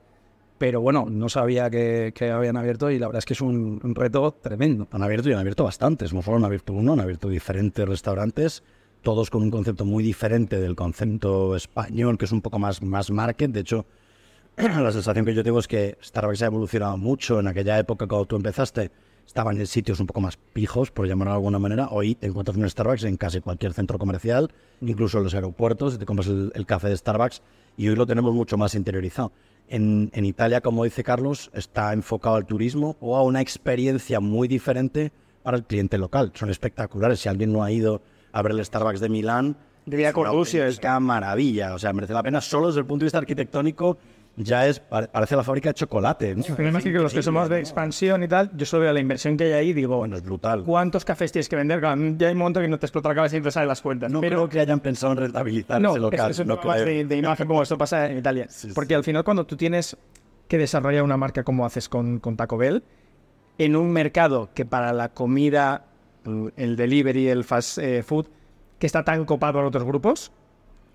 Pero 0.59 0.80
bueno, 0.80 1.06
no 1.09 1.28
sabía 1.28 1.71
que, 1.71 2.12
que 2.14 2.30
habían 2.30 2.56
abierto 2.56 2.90
y 2.90 2.99
la 2.99 3.06
verdad 3.06 3.18
es 3.18 3.25
que 3.25 3.32
es 3.35 3.40
un, 3.40 3.80
un 3.82 3.94
reto 3.94 4.32
tremendo. 4.32 4.87
Han 4.90 5.02
abierto 5.02 5.28
y 5.28 5.32
han 5.32 5.38
abierto 5.38 5.64
bastantes. 5.64 6.12
No 6.12 6.23
solo 6.23 6.37
han 6.37 6.44
abierto 6.44 6.73
uno, 6.73 6.92
han 6.92 7.00
abierto 7.00 7.28
diferentes 7.28 7.88
restaurantes, 7.88 8.62
todos 9.02 9.30
con 9.30 9.42
un 9.42 9.50
concepto 9.50 9.85
muy 9.85 10.04
diferente 10.04 10.61
del 10.61 10.76
concepto 10.76 11.56
español, 11.56 12.16
que 12.16 12.26
es 12.26 12.32
un 12.32 12.42
poco 12.42 12.61
más, 12.61 12.80
más 12.80 13.11
market. 13.11 13.50
De 13.50 13.61
hecho, 13.61 13.87
la 14.56 14.92
sensación 14.92 15.25
que 15.25 15.35
yo 15.35 15.42
tengo 15.42 15.59
es 15.59 15.66
que 15.66 15.99
Starbucks 16.00 16.42
ha 16.42 16.47
evolucionado 16.47 16.97
mucho. 16.97 17.40
En 17.40 17.49
aquella 17.49 17.78
época, 17.78 18.06
cuando 18.06 18.26
tú 18.26 18.37
empezaste, 18.37 18.92
estaban 19.26 19.59
en 19.59 19.67
sitios 19.67 20.00
un 20.00 20.07
poco 20.07 20.21
más 20.21 20.37
pijos, 20.37 20.91
por 20.91 21.07
llamarlo 21.07 21.33
de 21.33 21.37
alguna 21.37 21.59
manera. 21.59 21.88
Hoy 21.91 22.14
te 22.14 22.26
encuentras 22.26 22.57
un 22.57 22.69
Starbucks 22.69 23.05
en 23.05 23.17
casi 23.17 23.41
cualquier 23.41 23.73
centro 23.73 23.99
comercial, 23.99 24.50
incluso 24.81 25.19
en 25.19 25.25
los 25.25 25.35
aeropuertos, 25.35 25.99
te 25.99 26.07
compras 26.07 26.29
el, 26.29 26.52
el 26.55 26.67
café 26.67 26.88
de 26.88 26.97
Starbucks. 26.97 27.43
Y 27.76 27.88
hoy 27.88 27.97
lo 27.97 28.07
tenemos 28.07 28.35
mucho 28.35 28.59
más 28.59 28.75
interiorizado. 28.75 29.33
En, 29.69 30.11
en 30.12 30.25
Italia, 30.26 30.61
como 30.61 30.85
dice 30.85 31.02
Carlos, 31.02 31.50
está 31.55 31.93
enfocado 31.93 32.37
al 32.37 32.45
turismo 32.45 32.97
o 33.00 33.17
a 33.17 33.23
una 33.23 33.41
experiencia 33.41 34.21
muy 34.21 34.49
diferente 34.49 35.12
para 35.43 35.57
el 35.57 35.64
cliente 35.64 35.97
local. 35.99 36.33
Son 36.35 36.50
espectaculares. 36.50 37.21
Si 37.21 37.29
alguien 37.29 37.52
no 37.52 37.62
ha 37.62 37.71
ido 37.71 38.02
a 38.33 38.43
ver 38.43 38.52
el 38.52 38.64
Starbucks 38.64 39.00
de 39.00 39.09
Milán, 39.09 39.57
De 39.87 40.05
es 40.07 40.79
una 40.79 41.00
maravilla. 41.00 41.75
O 41.75 41.79
sea, 41.79 41.93
merece 41.93 42.12
la 42.12 42.23
pena 42.23 42.41
solo 42.41 42.69
desde 42.69 42.81
el 42.81 42.87
punto 42.87 43.02
de 43.02 43.07
vista 43.07 43.19
arquitectónico. 43.19 43.99
Ya 44.37 44.67
es, 44.67 44.81
pare- 44.81 45.09
parece 45.09 45.37
la 45.37 45.45
fábrica 45.45 45.69
de 45.71 45.75
chocolate. 45.75 46.35
¿no? 46.35 46.43
El 46.45 46.55
problema 46.55 46.79
es 46.79 46.85
que 46.85 46.91
los 46.93 47.12
que 47.12 47.23
somos 47.23 47.49
de 47.51 47.59
expansión 47.61 48.23
y 48.23 48.29
tal, 48.29 48.51
yo 48.57 48.65
solo 48.65 48.85
veo 48.85 48.93
la 48.95 49.01
inversión 49.01 49.37
que 49.37 49.45
hay 49.45 49.53
ahí 49.53 49.69
y 49.71 49.73
digo, 49.75 49.99
Bueno, 49.99 50.17
es 50.17 50.23
brutal. 50.23 50.62
¿cuántos 50.65 51.05
cafés 51.05 51.31
tienes 51.33 51.49
que 51.51 51.57
vender? 51.57 51.81
Claro, 51.81 52.01
ya 52.17 52.29
hay 52.29 52.33
un 52.33 52.39
momento 52.39 52.61
que 52.61 52.69
no 52.69 52.79
te 52.79 52.87
explota 52.87 53.11
la 53.11 53.15
cabeza 53.15 53.37
y 53.37 53.43
te 53.43 53.51
salen 53.51 53.69
las 53.69 53.83
cuentas. 53.83 54.11
No 54.11 54.21
pero 54.23 54.37
creo 54.37 54.49
que 54.49 54.61
hayan 54.61 54.81
pensado 54.81 55.12
en 55.12 55.19
rentabilizar 55.19 55.81
no, 55.83 55.91
ese 55.91 56.01
local. 56.01 56.31
es, 56.31 56.39
es 56.39 56.47
no 56.47 56.59
creo. 56.59 56.85
de, 56.85 57.05
de 57.05 57.17
imagen 57.17 57.47
como 57.47 57.62
esto 57.62 57.77
pasa 57.77 58.11
en 58.11 58.19
Italia. 58.19 58.49
Porque 58.75 58.95
al 58.95 59.05
final 59.05 59.23
cuando 59.23 59.45
tú 59.45 59.57
tienes 59.57 59.97
que 60.49 60.57
desarrollar 60.59 61.03
una 61.03 61.17
marca 61.19 61.45
como 61.45 61.67
haces 61.67 61.89
con, 61.91 62.19
con 62.19 62.37
Taco 62.37 62.57
Bell, 62.57 62.83
en 63.59 63.77
un 63.77 63.91
mercado 63.93 64.49
que 64.55 64.65
para 64.65 64.95
la 64.95 65.11
comida, 65.11 65.85
el 66.57 66.77
delivery, 66.77 67.29
el 67.29 67.45
fast 67.45 67.77
eh, 67.79 68.03
food, 68.03 68.29
que 68.79 68.87
está 68.87 69.05
tan 69.05 69.25
copado 69.27 69.53
por 69.53 69.65
otros 69.67 69.85
grupos? 69.85 70.33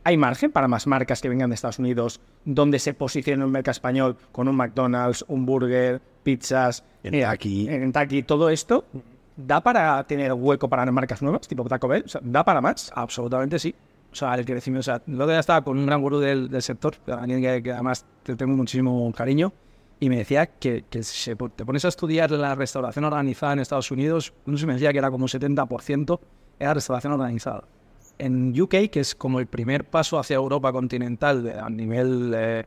¿Hay 0.08 0.16
margen 0.16 0.54
para 0.54 0.70
más 0.70 0.88
marcas 0.88 1.22
que 1.22 1.28
vengan 1.28 1.50
de 1.50 1.56
Estados 1.56 1.80
Unidos 1.80 2.22
donde 2.46 2.80
se 2.80 2.94
posicione 2.94 3.44
un 3.44 3.52
mercado 3.52 3.74
español 3.74 4.16
con 4.32 4.48
un 4.48 4.56
McDonald's, 4.56 5.26
un 5.28 5.46
burger, 5.46 6.00
pizzas, 6.24 6.86
En 7.04 7.20
Taki. 7.20 7.68
en 7.68 7.92
Taki, 7.92 8.24
todo 8.24 8.50
esto? 8.50 8.86
¿Da 9.36 9.60
para 9.60 10.02
tener 10.06 10.32
hueco 10.32 10.70
para 10.70 10.90
marcas 10.94 11.22
nuevas, 11.22 11.46
tipo 11.46 11.66
Taco 11.66 11.90
Bell? 11.90 12.04
O 12.06 12.08
sea, 12.08 12.22
¿Da 12.24 12.46
para 12.46 12.62
más? 12.62 12.90
Absolutamente 12.96 13.60
sí. 13.60 13.76
O 14.10 14.16
sea, 14.16 14.34
el 14.36 14.46
crecimiento. 14.46 14.80
O 14.80 14.84
sea, 14.84 15.02
lo 15.08 15.28
que 15.28 15.38
estaba 15.38 15.62
con 15.62 15.78
un 15.78 15.86
gran 15.86 16.02
gurú 16.02 16.20
del, 16.20 16.48
del 16.50 16.62
sector, 16.62 16.96
alguien 17.08 17.42
que, 17.42 17.62
que 17.62 17.72
además 17.74 18.06
te 18.24 18.34
tengo 18.38 18.56
muchísimo 18.56 19.12
cariño, 19.12 19.52
y 20.00 20.08
me 20.08 20.16
decía 20.20 20.46
que, 20.46 20.86
que 20.90 21.04
se 21.04 21.36
po- 21.36 21.50
te 21.50 21.66
pones 21.66 21.84
a 21.84 21.90
estudiar 21.90 22.32
la 22.32 22.56
restauración 22.56 23.04
organizada 23.04 23.52
en 23.52 23.60
Estados 23.60 23.92
Unidos, 23.92 24.34
no 24.46 24.58
sé, 24.58 24.66
me 24.68 24.74
decía 24.76 24.94
que 24.94 25.00
era 25.00 25.12
como 25.12 25.26
un 25.26 25.30
70% 25.30 26.18
era 26.60 26.74
restauración 26.74 27.12
organizada. 27.12 27.66
En 28.20 28.60
UK, 28.60 28.90
que 28.92 29.00
es 29.00 29.14
como 29.16 29.40
el 29.40 29.48
primer 29.48 29.86
paso 29.86 30.18
hacia 30.20 30.36
Europa 30.36 30.72
continental 30.72 31.44
de- 31.44 31.54
a 31.60 31.70
nivel 31.70 32.34
eh, 32.36 32.66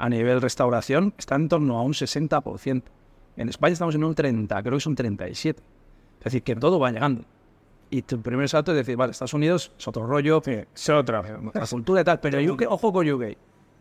a 0.00 0.08
nivel 0.08 0.40
restauración, 0.40 1.12
está 1.18 1.34
en 1.34 1.48
torno 1.48 1.76
a 1.78 1.82
un 1.82 1.92
60%. 1.92 2.82
En 3.36 3.48
España 3.48 3.72
estamos 3.72 3.94
en 3.96 4.04
un 4.04 4.14
30, 4.14 4.60
creo 4.62 4.72
que 4.72 4.78
es 4.78 4.86
un 4.86 4.94
37. 4.94 5.60
Es 6.18 6.24
decir, 6.24 6.42
que 6.42 6.54
todo 6.56 6.78
va 6.78 6.90
llegando. 6.92 7.24
Y 7.90 8.02
tu 8.02 8.20
primer 8.20 8.48
salto 8.48 8.72
es 8.72 8.78
decir, 8.78 8.96
vale, 8.96 9.12
Estados 9.12 9.34
Unidos 9.34 9.72
es 9.78 9.88
otro 9.88 10.06
rollo, 10.06 10.40
Es 10.74 10.88
otro. 10.90 11.22
la 11.54 11.66
cultura 11.66 12.00
y 12.02 12.04
tal, 12.04 12.20
pero 12.20 12.52
UK, 12.52 12.64
ojo 12.68 12.92
con 12.92 13.08
UK, 13.10 13.22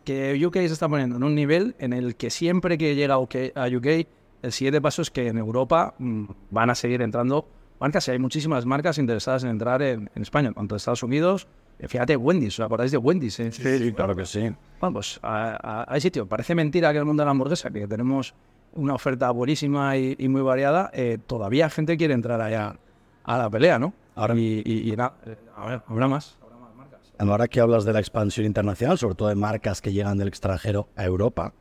que 0.06 0.44
UK 0.46 0.54
se 0.56 0.66
está 0.68 0.88
poniendo 0.88 1.18
en 1.18 1.24
un 1.24 1.36
nivel 1.36 1.76
en 1.80 1.94
el 1.94 2.16
que 2.16 2.30
siempre 2.30 2.78
que 2.78 2.96
llega 2.96 3.16
a 3.16 3.20
UK, 3.20 4.08
el 4.44 4.52
siguiente 4.52 4.80
paso 4.82 5.02
es 5.02 5.12
que 5.12 5.28
en 5.28 5.38
Europa 5.38 5.94
mm, 6.00 6.26
van 6.52 6.70
a 6.70 6.76
seguir 6.76 7.02
entrando 7.02 7.48
marcas 7.80 8.08
y 8.08 8.12
hay 8.12 8.20
muchísimas 8.20 8.66
marcas 8.66 8.98
interesadas 8.98 9.44
en 9.44 9.50
entrar 9.52 9.82
en, 9.82 10.10
en 10.16 10.22
España, 10.22 10.52
tanto 10.54 10.76
en 10.76 10.78
Estados 10.78 11.04
Unidos, 11.04 11.48
eh, 11.80 11.88
fíjate, 11.88 12.16
Wendy's, 12.18 12.60
¿os 12.60 12.66
acordáis 12.66 12.92
de 12.92 12.98
Wendy's? 12.98 13.40
eh? 13.40 13.52
Sí, 13.52 13.94
claro 13.94 14.16
que 14.16 14.26
sí. 14.26 14.52
Bueno, 14.80 14.94
pues 14.94 15.20
hay 15.22 16.02
sitio. 16.02 16.26
Parece 16.28 16.56
mentira 16.56 16.92
que 16.92 16.98
el 17.00 17.06
mundo 17.06 17.22
de 17.22 17.26
la 17.26 17.32
hamburguesa, 17.32 17.70
que 17.70 17.88
tenemos 17.88 18.34
una 18.74 18.94
oferta 18.96 19.30
buenísima 19.32 19.96
y, 19.98 20.16
y 20.18 20.28
muy 20.28 20.42
variada, 20.42 20.90
eh, 20.94 21.18
todavía 21.26 21.70
gente 21.70 21.98
quiere 21.98 22.14
entrar 22.14 22.42
allá 22.42 22.76
a 23.24 23.38
la 23.38 23.50
pelea, 23.50 23.78
¿no? 23.80 23.94
Ahora- 24.16 24.36
y, 24.36 24.62
y- 24.66 24.92
y 24.92 24.96
nada, 24.96 25.14
eh, 25.26 25.36
a 25.56 25.68
ver, 25.68 25.82
habrá 25.88 26.08
más. 26.08 26.38
Ahora 27.20 27.48
que 27.48 27.60
hablas 27.60 27.84
de 27.86 27.94
la 27.94 28.00
expansión 28.00 28.46
internacional, 28.46 28.98
sobre 29.00 29.16
todo 29.16 29.30
de 29.30 29.36
marcas 29.36 29.82
que 29.82 29.92
llegan 29.92 30.18
del 30.20 30.28
extranjero 30.28 30.88
a 30.96 31.04
Europa, 31.06 31.54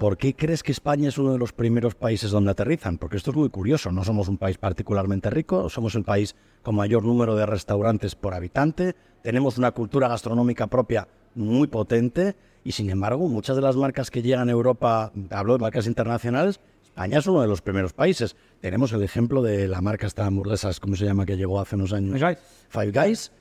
¿por 0.00 0.16
qué 0.16 0.34
crees 0.34 0.62
que 0.62 0.72
España 0.72 1.10
es 1.10 1.18
uno 1.18 1.32
de 1.32 1.38
los 1.38 1.52
primeros 1.52 1.94
países 1.94 2.30
donde 2.30 2.50
aterrizan? 2.50 2.96
Porque 2.96 3.18
esto 3.18 3.32
es 3.32 3.36
muy 3.36 3.50
curioso. 3.50 3.92
No 3.92 4.02
somos 4.02 4.28
un 4.28 4.38
país 4.38 4.56
particularmente 4.56 5.28
rico, 5.28 5.68
somos 5.68 5.94
el 5.94 6.04
país 6.04 6.34
con 6.62 6.74
mayor 6.74 7.04
número 7.04 7.36
de 7.36 7.44
restaurantes 7.44 8.14
por 8.14 8.32
habitante, 8.32 8.96
tenemos 9.22 9.58
una 9.58 9.72
cultura 9.72 10.08
gastronómica 10.08 10.68
propia 10.68 11.06
muy 11.34 11.68
potente 11.68 12.34
y, 12.64 12.72
sin 12.72 12.88
embargo, 12.88 13.28
muchas 13.28 13.56
de 13.56 13.62
las 13.62 13.76
marcas 13.76 14.10
que 14.10 14.22
llegan 14.22 14.48
a 14.48 14.52
Europa, 14.52 15.12
hablo 15.30 15.52
de 15.52 15.58
marcas 15.60 15.86
internacionales, 15.86 16.60
España 16.82 17.18
es 17.18 17.26
uno 17.26 17.42
de 17.42 17.48
los 17.48 17.60
primeros 17.60 17.92
países. 17.92 18.36
Tenemos 18.62 18.92
el 18.94 19.02
ejemplo 19.02 19.42
de 19.42 19.68
la 19.68 19.82
marca 19.82 20.06
esta 20.06 20.24
hamburguesas, 20.24 20.80
¿cómo 20.80 20.96
se 20.96 21.04
llama?, 21.04 21.26
que 21.26 21.36
llegó 21.36 21.60
hace 21.60 21.76
unos 21.76 21.92
años. 21.92 22.18
Five 22.70 22.90
Guys. 22.90 23.32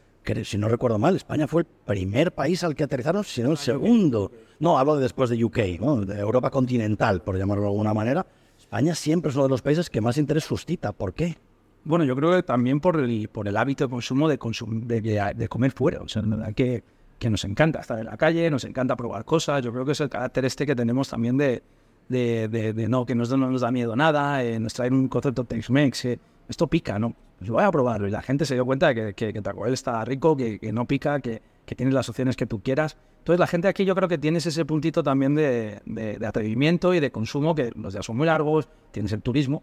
Si 0.43 0.57
no 0.57 0.67
recuerdo 0.69 0.97
mal, 0.99 1.15
España 1.15 1.47
fue 1.47 1.61
el 1.61 1.67
primer 1.85 2.33
país 2.33 2.63
al 2.63 2.75
que 2.75 2.83
aterrizaron, 2.83 3.23
si 3.23 3.41
no 3.43 3.51
el 3.51 3.57
segundo. 3.57 4.31
No, 4.59 4.77
hablo 4.79 4.95
de 4.95 5.01
después 5.03 5.29
de 5.29 5.43
UK, 5.43 5.57
¿no? 5.79 6.01
de 6.05 6.19
Europa 6.19 6.49
continental, 6.49 7.21
por 7.21 7.37
llamarlo 7.37 7.63
de 7.63 7.69
alguna 7.69 7.93
manera. 7.93 8.25
España 8.57 8.93
siempre 8.95 9.29
es 9.29 9.35
uno 9.35 9.43
de 9.45 9.49
los 9.49 9.61
países 9.61 9.89
que 9.89 10.01
más 10.01 10.17
interés 10.17 10.43
suscita. 10.43 10.91
¿Por 10.91 11.13
qué? 11.13 11.37
Bueno, 11.83 12.03
yo 12.05 12.15
creo 12.15 12.31
que 12.31 12.43
también 12.43 12.79
por 12.81 12.99
el, 12.99 13.29
por 13.29 13.47
el 13.47 13.55
hábito 13.57 13.85
de 13.85 13.89
consumo 13.89 14.27
de, 14.27 14.37
consum- 14.37 14.83
de, 14.85 15.01
de- 15.35 15.47
comer 15.47 15.71
fuera. 15.71 16.01
O 16.01 16.07
sea, 16.09 16.21
que, 16.55 16.83
que 17.17 17.29
nos 17.29 17.43
encanta 17.45 17.79
estar 17.79 17.97
en 17.97 18.05
la 18.05 18.17
calle, 18.17 18.49
nos 18.51 18.65
encanta 18.65 18.95
probar 18.95 19.23
cosas. 19.25 19.63
Yo 19.63 19.71
creo 19.71 19.85
que 19.85 19.93
es 19.93 20.01
el 20.01 20.09
carácter 20.09 20.43
este 20.45 20.65
que 20.65 20.75
tenemos 20.75 21.07
también 21.09 21.37
de, 21.37 21.63
de, 22.09 22.47
de- 22.49 22.73
de 22.73 22.87
no, 22.89 23.05
que 23.05 23.15
nos, 23.15 23.29
no 23.29 23.49
nos 23.49 23.61
da 23.61 23.71
miedo 23.71 23.95
nada, 23.95 24.43
eh, 24.43 24.59
nos 24.59 24.73
traen 24.73 24.93
un 24.93 25.07
concepto 25.07 25.45
Tex-Mex. 25.45 26.05
eh, 26.05 26.19
esto 26.49 26.67
pica, 26.67 26.99
¿no? 26.99 27.15
Pues 27.37 27.49
voy 27.49 27.63
a 27.63 27.71
probarlo. 27.71 28.07
Y 28.07 28.11
la 28.11 28.21
gente 28.21 28.45
se 28.45 28.55
dio 28.55 28.65
cuenta 28.65 28.87
de 28.89 28.95
que, 28.95 29.13
que, 29.13 29.31
que 29.33 29.41
Taco 29.41 29.61
Bell 29.61 29.73
está 29.73 30.03
rico, 30.03 30.35
que, 30.35 30.59
que 30.59 30.73
no 30.73 30.85
pica, 30.85 31.21
que, 31.21 31.41
que 31.65 31.75
tienes 31.75 31.93
las 31.93 32.09
opciones 32.09 32.35
que 32.35 32.45
tú 32.45 32.61
quieras. 32.61 32.97
Entonces 33.19 33.39
la 33.39 33.47
gente 33.47 33.67
aquí 33.67 33.85
yo 33.85 33.95
creo 33.95 34.09
que 34.09 34.17
tienes 34.17 34.45
ese 34.45 34.65
puntito 34.65 35.03
también 35.03 35.35
de, 35.35 35.81
de- 35.85 36.17
de 36.17 36.25
atrevimiento 36.27 36.93
y 36.93 36.99
de 36.99 37.11
consumo, 37.11 37.55
que 37.55 37.71
los 37.75 37.93
días 37.93 38.05
son 38.05 38.17
muy 38.17 38.25
largos, 38.25 38.67
tienes 38.91 39.11
el 39.13 39.21
turismo, 39.21 39.61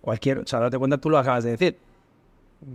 cualquier, 0.00 0.38
o 0.38 0.46
sea, 0.46 0.60
date 0.60 0.78
cuenta, 0.78 0.98
tú 0.98 1.10
lo 1.10 1.18
acabas 1.18 1.44
de 1.44 1.50
decir, 1.50 1.78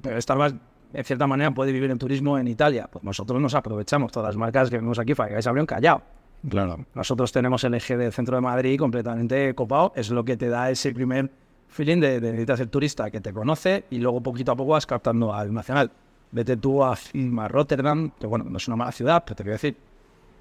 pero 0.01 0.19
Starbucks, 0.19 0.55
en 0.93 1.03
cierta 1.03 1.25
manera, 1.27 1.51
puede 1.51 1.71
vivir 1.71 1.89
en 1.89 1.97
turismo 1.97 2.37
en 2.37 2.47
Italia. 2.47 2.87
Pues 2.91 3.03
nosotros 3.03 3.41
nos 3.41 3.55
aprovechamos. 3.55 4.11
Todas 4.11 4.27
las 4.29 4.37
marcas 4.37 4.69
que 4.69 4.77
vemos 4.77 4.99
aquí, 4.99 5.15
Five 5.15 5.33
Guys 5.33 5.47
abrió 5.47 5.61
en 5.61 5.65
Callao. 5.67 6.01
Claro. 6.47 6.85
Nosotros 6.93 7.31
tenemos 7.31 7.63
el 7.63 7.73
eje 7.73 7.97
del 7.97 8.11
centro 8.13 8.35
de 8.35 8.41
Madrid 8.41 8.77
completamente 8.77 9.55
copado. 9.55 9.91
Es 9.95 10.09
lo 10.11 10.23
que 10.23 10.37
te 10.37 10.49
da 10.49 10.69
ese 10.69 10.93
primer 10.93 11.31
feeling 11.73 11.99
de, 11.99 12.19
de 12.19 12.31
necesitas 12.31 12.59
el 12.61 12.69
turista 12.69 13.09
que 13.11 13.19
te 13.21 13.33
conoce 13.33 13.85
y 13.89 13.97
luego 13.97 14.21
poquito 14.21 14.51
a 14.51 14.55
poco 14.55 14.71
vas 14.71 14.85
captando 14.85 15.33
al 15.33 15.53
nacional. 15.53 15.91
Vete 16.31 16.57
tú 16.57 16.83
a, 16.83 16.93
a 16.93 17.47
Rotterdam, 17.47 18.11
que 18.19 18.25
bueno, 18.27 18.45
no 18.49 18.57
es 18.57 18.67
una 18.67 18.77
mala 18.77 18.91
ciudad, 18.91 19.23
pero 19.25 19.35
te 19.35 19.43
quiero 19.43 19.53
decir. 19.55 19.75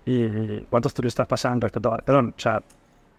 ¿Y 0.04 0.60
cuántos 0.62 0.94
turistas 0.94 1.26
pasan 1.26 1.60
respecto 1.60 1.88
a 1.88 1.92
Barcelona? 1.92 2.32
O 2.36 2.40
sea, 2.40 2.62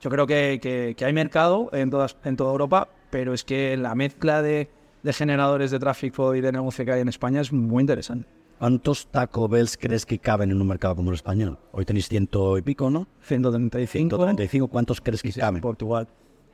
yo 0.02 0.10
creo 0.10 0.28
que, 0.28 0.60
que- 0.62 0.96
que 0.98 1.06
hay 1.06 1.14
mercado 1.14 1.70
en, 1.72 1.90
todas, 1.90 2.18
en 2.24 2.36
toda 2.36 2.52
Europa, 2.52 2.90
pero 3.10 3.34
es 3.34 3.44
que 3.44 3.78
la 3.78 3.96
mezcla 3.96 4.42
de, 4.42 4.70
de 5.02 5.14
generadores 5.14 5.72
de 5.72 5.80
tráfico 5.80 6.36
y 6.36 6.42
de 6.42 6.52
negocio 6.52 6.84
que 6.84 6.92
hay 6.92 7.02
en 7.02 7.10
España 7.10 7.42
es 7.42 7.54
muy 7.54 7.82
interesante. 7.82 8.28
¿Cuántos 8.60 9.08
Taco 9.08 9.48
Bells 9.48 9.78
crees 9.78 10.06
que 10.06 10.20
caben 10.20 10.52
en 10.52 10.62
un 10.62 10.68
mercado 10.68 10.96
como 10.96 11.10
el 11.12 11.16
español? 11.16 11.58
Hoy 11.74 11.86
tenéis 11.86 12.08
ciento 12.08 12.58
y 12.58 12.62
pico, 12.62 12.90
¿no? 12.90 13.08
135. 13.22 14.16
135, 14.16 14.68
¿cuántos 14.68 15.02
crees 15.02 15.22
que 15.22 15.32
Sí, 15.32 15.40
caben? 15.40 15.62
Portugal. 15.62 16.08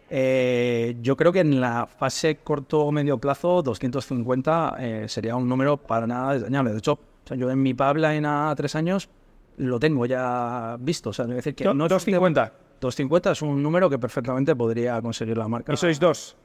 Eh, 0.10 0.98
yo 1.02 1.16
creo 1.16 1.32
que 1.32 1.40
en 1.42 1.62
la 1.62 1.86
fase 1.86 2.38
corto 2.38 2.82
o 2.82 2.92
medio 2.92 3.18
plazo, 3.20 3.62
250 3.62 4.76
eh, 4.80 5.06
sería 5.08 5.36
un 5.36 5.48
número 5.48 5.78
para 5.78 6.08
nada 6.08 6.34
desdeñable. 6.34 6.72
De 6.72 6.80
hecho, 6.80 6.94
o 6.94 7.28
sea, 7.28 7.38
yo 7.38 7.50
en 7.52 7.62
mi 7.62 7.74
pipeline 7.74 8.26
a 8.26 8.54
tres 8.58 8.76
años 8.76 9.10
lo 9.58 9.80
tengo 9.80 10.06
ya 10.06 10.78
visto. 10.80 11.12
O 11.12 11.14
sea, 11.14 11.26
es 11.26 11.32
decir, 11.36 11.56
que 11.56 11.66
no 11.66 11.72
es 11.86 11.90
250. 11.90 12.54
250 12.82 13.32
es 13.32 13.42
un 13.42 13.62
número 13.62 13.90
que 13.90 14.00
perfectamente 14.00 14.56
podría 14.56 15.02
conseguir 15.02 15.38
la 15.38 15.48
marca. 15.48 15.74
Y 15.74 15.78
sois 15.78 16.00
dos. 16.00 16.36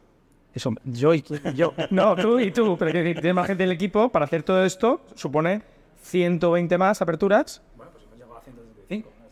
Eso, 0.53 0.73
yo 0.85 1.15
y 1.15 1.25
yo. 1.55 1.73
No, 1.91 2.15
tú 2.17 2.39
y 2.41 2.51
tú. 2.51 2.77
Pero 2.79 2.91
quiero 2.91 3.05
decir, 3.07 3.21
tienes 3.21 3.35
más 3.35 3.47
gente 3.47 3.63
del 3.63 3.73
equipo 3.73 4.09
para 4.11 4.25
hacer 4.27 4.43
todo 4.43 4.65
esto. 4.65 5.01
Supone 5.15 5.63
120 6.03 6.77
más 6.79 7.01
aperturas. 7.03 7.63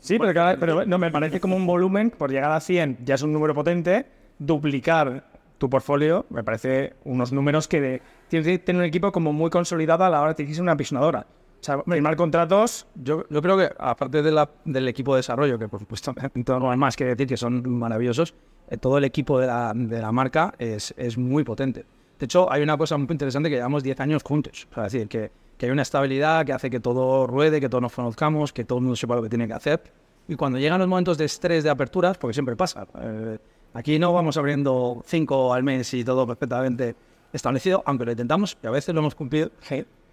Sí, 0.01 0.19
pero, 0.19 0.35
cada- 0.35 0.57
pero 0.57 0.85
no, 0.85 0.99
me 0.99 1.13
parece 1.13 1.39
como 1.39 1.55
un 1.55 1.65
volumen, 1.65 2.11
por 2.11 2.29
llegar 2.33 2.51
a 2.51 2.59
100 2.59 2.99
ya 3.05 3.15
es 3.15 3.23
un 3.23 3.33
número 3.33 3.55
potente, 3.55 4.05
duplicar 4.39 5.25
tu 5.59 5.71
portfolio, 5.71 6.27
me 6.31 6.43
parece 6.43 6.95
unos 7.05 7.33
números 7.33 7.69
que 7.69 7.81
de- 7.81 8.03
tienes 8.29 8.47
que 8.47 8.59
tener 8.59 8.81
un 8.81 8.87
equipo 8.87 9.13
como 9.13 9.33
muy 9.33 9.51
consolidado 9.51 10.05
a 10.05 10.11
la 10.11 10.21
hora 10.21 10.31
de 10.31 10.37
dirigirse 10.39 10.61
una 10.63 10.77
pisonadora. 10.77 11.27
O 11.61 11.65
sea, 11.65 11.81
firmar 11.85 12.17
contratos, 12.17 12.87
Yo, 12.97 13.25
yo 13.31 13.41
creo 13.41 13.57
que, 13.57 13.71
aparte 13.79 14.23
de 14.23 14.33
la- 14.33 14.51
del 14.65 14.89
equipo 14.89 15.15
de 15.15 15.19
desarrollo, 15.21 15.59
que 15.59 15.69
por 15.69 15.79
supuesto 15.79 16.13
no 16.59 16.71
hay 16.71 16.77
más 16.79 16.97
que 16.97 17.05
decir 17.05 17.29
que 17.29 17.37
son 17.37 17.63
maravillosos, 17.79 18.35
eh, 18.69 18.77
todo 18.79 18.99
el 18.99 19.05
equipo 19.05 19.39
de 19.39 19.47
la, 19.47 19.73
de 19.75 20.01
la 20.01 20.11
marca 20.11 20.53
es, 20.59 20.93
es 20.97 21.17
muy 21.17 21.45
potente. 21.45 21.85
De 22.19 22.25
hecho, 22.25 22.51
hay 22.51 22.63
una 22.63 22.77
cosa 22.77 22.97
muy 22.97 23.07
interesante 23.11 23.49
que 23.49 23.57
llevamos 23.57 23.85
10 23.85 23.99
años 24.01 24.23
juntos. 24.25 24.67
O 24.71 24.75
sea, 24.75 24.87
es 24.87 24.93
decir, 24.93 25.09
que, 25.09 25.31
que 25.57 25.67
hay 25.67 25.73
una 25.73 25.83
estabilidad 25.83 26.45
que 26.45 26.53
hace 26.53 26.71
que 26.71 26.81
todo 26.81 27.27
ruede, 27.29 27.61
que 27.61 27.69
todos 27.69 27.83
nos 27.83 27.93
conozcamos, 27.93 28.53
que 28.53 28.65
todo 28.65 28.79
el 28.79 28.83
mundo 28.85 28.97
sepa 28.97 29.15
lo 29.15 29.23
que 29.23 29.29
tiene 29.29 29.47
que 29.47 29.55
hacer. 29.55 29.81
Y 30.27 30.35
cuando 30.35 30.59
llegan 30.59 30.79
los 30.81 30.89
momentos 30.89 31.19
de 31.19 31.25
estrés 31.27 31.63
de 31.63 31.71
aperturas, 31.71 32.19
porque 32.19 32.35
siempre 32.35 32.57
pasa, 32.57 32.87
eh, 33.01 33.39
aquí 33.75 33.99
no 33.99 34.13
vamos 34.13 34.37
abriendo 34.37 35.03
5 35.07 35.55
al 35.55 35.63
mes 35.63 35.93
y 35.95 36.05
todo 36.05 36.27
perfectamente 36.27 36.95
establecido, 37.33 37.83
aunque 37.87 38.05
lo 38.05 38.11
intentamos 38.13 38.57
y 38.63 38.67
a 38.67 38.71
veces 38.71 38.95
lo 38.95 39.01
hemos 39.01 39.15
cumplido. 39.15 39.51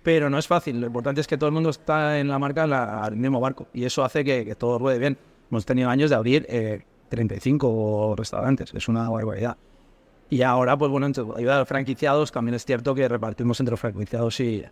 Pero 0.04 0.30
no 0.30 0.38
es 0.38 0.48
fácil. 0.48 0.80
Lo 0.80 0.88
importante 0.88 1.20
es 1.22 1.28
que 1.28 1.38
todo 1.38 1.48
el 1.50 1.54
mundo 1.54 1.70
está 1.70 2.20
en 2.20 2.30
la 2.30 2.40
marca 2.40 2.64
en 2.64 2.70
la- 2.70 3.04
al 3.04 3.16
mismo 3.18 3.40
barco. 3.42 3.68
Y 3.74 3.84
eso 3.84 4.04
hace 4.04 4.24
que, 4.24 4.46
que 4.46 4.56
todo 4.56 4.80
ruede 4.80 4.98
bien. 4.98 5.18
Hemos 5.52 5.66
tenido 5.66 5.90
años 5.90 6.10
de 6.10 6.16
abrir 6.16 6.46
eh, 6.50 6.84
35 7.10 8.16
restaurantes. 8.18 8.74
Es 8.74 8.88
una 8.88 9.10
barbaridad. 9.10 9.58
Y 10.30 10.42
ahora, 10.44 10.78
pues 10.78 10.90
bueno, 10.92 11.06
entre 11.08 11.24
ayuda 11.36 11.56
a 11.56 11.60
los 11.60 11.68
franquiciados, 11.68 12.32
también 12.32 12.56
es 12.56 12.64
cierto 12.66 12.94
que 12.96 13.08
repartimos 13.08 13.60
entre 13.60 13.76
franquiciados 13.78 14.40
y, 14.40 14.64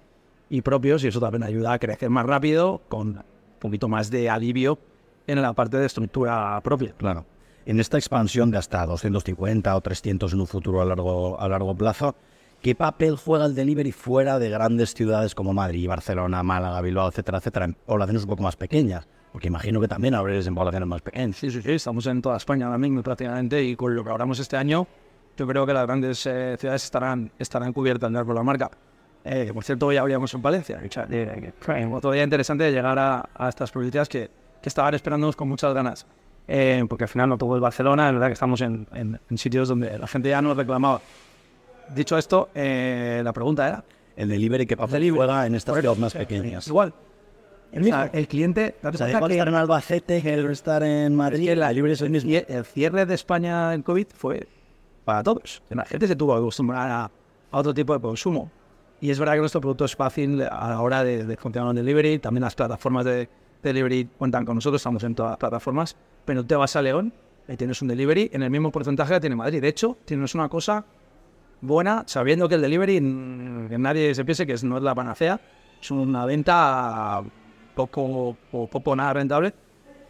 y 0.50 0.62
propios. 0.62 1.04
Y 1.04 1.08
eso 1.08 1.20
también 1.20 1.44
ayuda 1.44 1.74
a 1.74 1.80
crecer 1.80 2.10
más 2.10 2.26
rápido, 2.26 2.82
con 2.88 3.10
un 3.10 3.24
poquito 3.60 3.88
más 3.90 4.10
de 4.10 4.30
alivio 4.30 4.78
en 5.26 5.42
la 5.42 5.52
parte 5.54 5.78
de 5.78 5.86
estructura 5.88 6.62
propia. 6.64 6.94
Claro. 6.98 7.26
En 7.68 7.82
esta 7.82 7.98
expansión 7.98 8.50
de 8.50 8.58
hasta 8.58 8.86
250 8.86 9.76
o 9.76 9.82
300 9.82 10.32
en 10.32 10.40
un 10.40 10.48
futuro 10.48 10.82
a 10.82 10.86
largo, 10.86 11.38
a 11.38 11.50
largo 11.50 11.76
plazo, 11.76 12.16
¿qué 12.62 12.76
papel 12.76 13.18
juega 13.18 13.46
el 13.46 13.56
delivery 13.56 13.92
fuera 13.92 14.40
de 14.40 14.50
grandes 14.50 14.94
ciudades 14.94 15.36
como 15.36 15.52
Madrid, 15.52 15.86
Barcelona, 15.86 16.44
Málaga, 16.44 16.80
Bilbao, 16.80 17.10
etcétera, 17.10 17.40
etcétera, 17.40 17.66
en 17.66 17.74
poblaciones 17.74 18.24
un 18.24 18.30
poco 18.30 18.44
más 18.44 18.56
pequeñas? 18.56 19.06
Porque 19.34 19.50
imagino 19.50 19.82
que 19.82 19.90
también 19.90 20.16
habréis 20.16 20.48
en 20.48 20.56
poblaciones 20.56 20.88
más 20.88 21.02
pequeñas. 21.02 21.36
Sí, 21.36 21.52
sí, 21.52 21.62
sí, 21.62 21.74
estamos 21.74 22.06
en 22.08 22.22
toda 22.22 22.38
España 22.38 22.68
ahora 22.68 22.78
mismo 22.78 23.04
prácticamente 23.04 23.62
y 23.62 23.76
con 23.76 23.94
lo 23.94 24.02
que 24.02 24.12
abramos 24.12 24.40
este 24.40 24.56
año, 24.56 24.88
yo 25.36 25.46
creo 25.46 25.66
que 25.66 25.74
las 25.74 25.86
grandes 25.86 26.26
eh, 26.26 26.56
ciudades 26.58 26.86
estarán, 26.86 27.34
estarán 27.38 27.74
cubiertas 27.74 28.10
por 28.24 28.34
la 28.34 28.44
marca. 28.44 28.72
Eh, 29.26 29.52
por 29.54 29.66
cierto, 29.66 29.88
hoy 29.88 29.98
habríamos 29.98 30.34
en 30.34 30.42
Valencia. 30.42 30.80
Otro 31.92 32.12
día 32.12 32.24
interesante 32.24 32.64
de 32.64 32.72
llegar 32.72 32.98
a, 32.98 33.28
a 33.36 33.50
estas 33.50 33.72
provincias 33.72 34.08
que, 34.08 34.32
que 34.62 34.70
estaban 34.70 34.94
esperándonos 34.94 35.36
con 35.36 35.50
muchas 35.50 35.74
ganas. 35.74 36.08
Eh, 36.48 36.86
porque 36.88 37.04
al 37.04 37.10
final 37.10 37.28
no 37.30 37.38
todo 37.38 37.56
es 37.56 37.62
Barcelona, 37.62 38.08
es 38.08 38.14
verdad 38.14 38.28
que 38.28 38.34
estamos 38.34 38.62
en, 38.62 38.88
en- 38.94 39.20
en 39.30 39.38
sitios 39.38 39.68
donde 39.68 39.98
la 40.00 40.08
gente 40.08 40.30
ya 40.30 40.42
nos 40.42 40.56
reclamaba. 40.56 41.02
Dicho 41.94 42.18
esto, 42.18 42.50
eh, 42.56 43.22
la 43.24 43.34
pregunta 43.34 43.68
era, 43.68 43.84
El 44.16 44.30
delivery 44.30 44.66
que 44.66 44.76
papel 44.78 45.12
juega 45.12 45.46
en 45.46 45.56
estas 45.56 45.76
ciudades 45.80 46.00
más 46.00 46.14
pequeñas. 46.14 46.68
igual, 46.68 46.94
o 47.78 47.84
sea, 47.84 48.10
el 48.14 48.28
cliente... 48.28 48.76
O 48.84 48.94
sea, 48.94 49.10
igual 49.10 49.28
que- 49.30 49.34
estar 49.36 49.48
en 49.50 49.56
Albacete 49.56 50.22
que 50.22 50.52
estar 50.52 50.84
en 50.84 51.16
Madrid. 51.16 51.46
que 51.48 51.56
la- 51.56 51.68
el 51.70 51.76
delivery 51.76 51.94
es 51.94 52.02
el 52.02 52.10
mismo. 52.10 52.32
el 52.32 52.66
cierre 52.66 53.06
de 53.06 53.14
España 53.16 53.74
en 53.74 53.84
COVID 53.84 54.08
fue 54.16 54.48
para 55.06 55.24
todos. 55.24 55.62
La 55.70 55.86
gente 55.86 56.08
se 56.08 56.16
tuvo 56.16 56.34
que 56.34 56.40
acostumbrar 56.40 56.90
a, 56.90 57.04
a 57.52 57.58
otro 57.58 57.74
tipo 57.74 57.94
de 57.94 58.00
consumo. 58.02 58.50
Y 59.00 59.12
es 59.12 59.20
verdad 59.20 59.34
que 59.34 59.40
nuestro 59.42 59.62
producto 59.62 59.86
es 59.86 59.96
fácil 59.96 60.42
a 60.42 60.70
la 60.70 60.82
hora 60.82 61.04
de, 61.04 61.24
de 61.26 61.38
funcionar 61.38 61.70
en 61.72 61.76
delivery. 61.76 62.20
También 62.20 62.44
las 62.44 62.56
plataformas 62.56 63.06
de 63.06 63.30
delivery 63.64 64.10
cuentan 64.18 64.46
con 64.46 64.56
nosotros, 64.56 64.80
estamos 64.82 65.04
en 65.04 65.16
todas 65.16 65.32
las 65.32 65.38
plataformas. 65.40 65.96
Pero 66.26 66.46
te 66.46 66.56
vas 66.56 66.76
a 66.76 66.82
León 66.82 67.14
y 67.48 67.56
tienes 67.56 67.82
un 67.82 67.88
delivery 67.88 68.30
en 68.34 68.44
el 68.44 68.50
mismo 68.50 68.72
porcentaje 68.72 69.14
que 69.14 69.20
tiene 69.22 69.36
Madrid. 69.36 69.62
De 69.62 69.68
hecho, 69.70 69.98
tienes 70.06 70.36
una 70.36 70.50
cosa 70.50 70.86
buena, 71.62 72.04
sabiendo 72.06 72.48
que 72.50 72.56
el 72.56 72.62
delivery, 72.62 73.02
mm, 73.02 73.70
que 73.70 73.78
nadie 73.78 74.14
se 74.14 74.24
piense 74.26 74.46
que 74.46 74.54
es- 74.54 74.64
no 74.64 74.78
es 74.78 74.84
la 74.84 74.94
panacea, 74.94 75.40
es 75.82 75.92
una 75.92 76.26
venta 76.26 77.24
poco 77.76 78.36
o 78.52 78.68
poco 78.68 78.96
nada 78.96 79.14
rentable, 79.14 79.54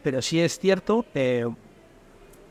pero 0.04 0.22
sí 0.22 0.40
es 0.40 0.58
cierto 0.60 1.06
eh, 1.14 1.46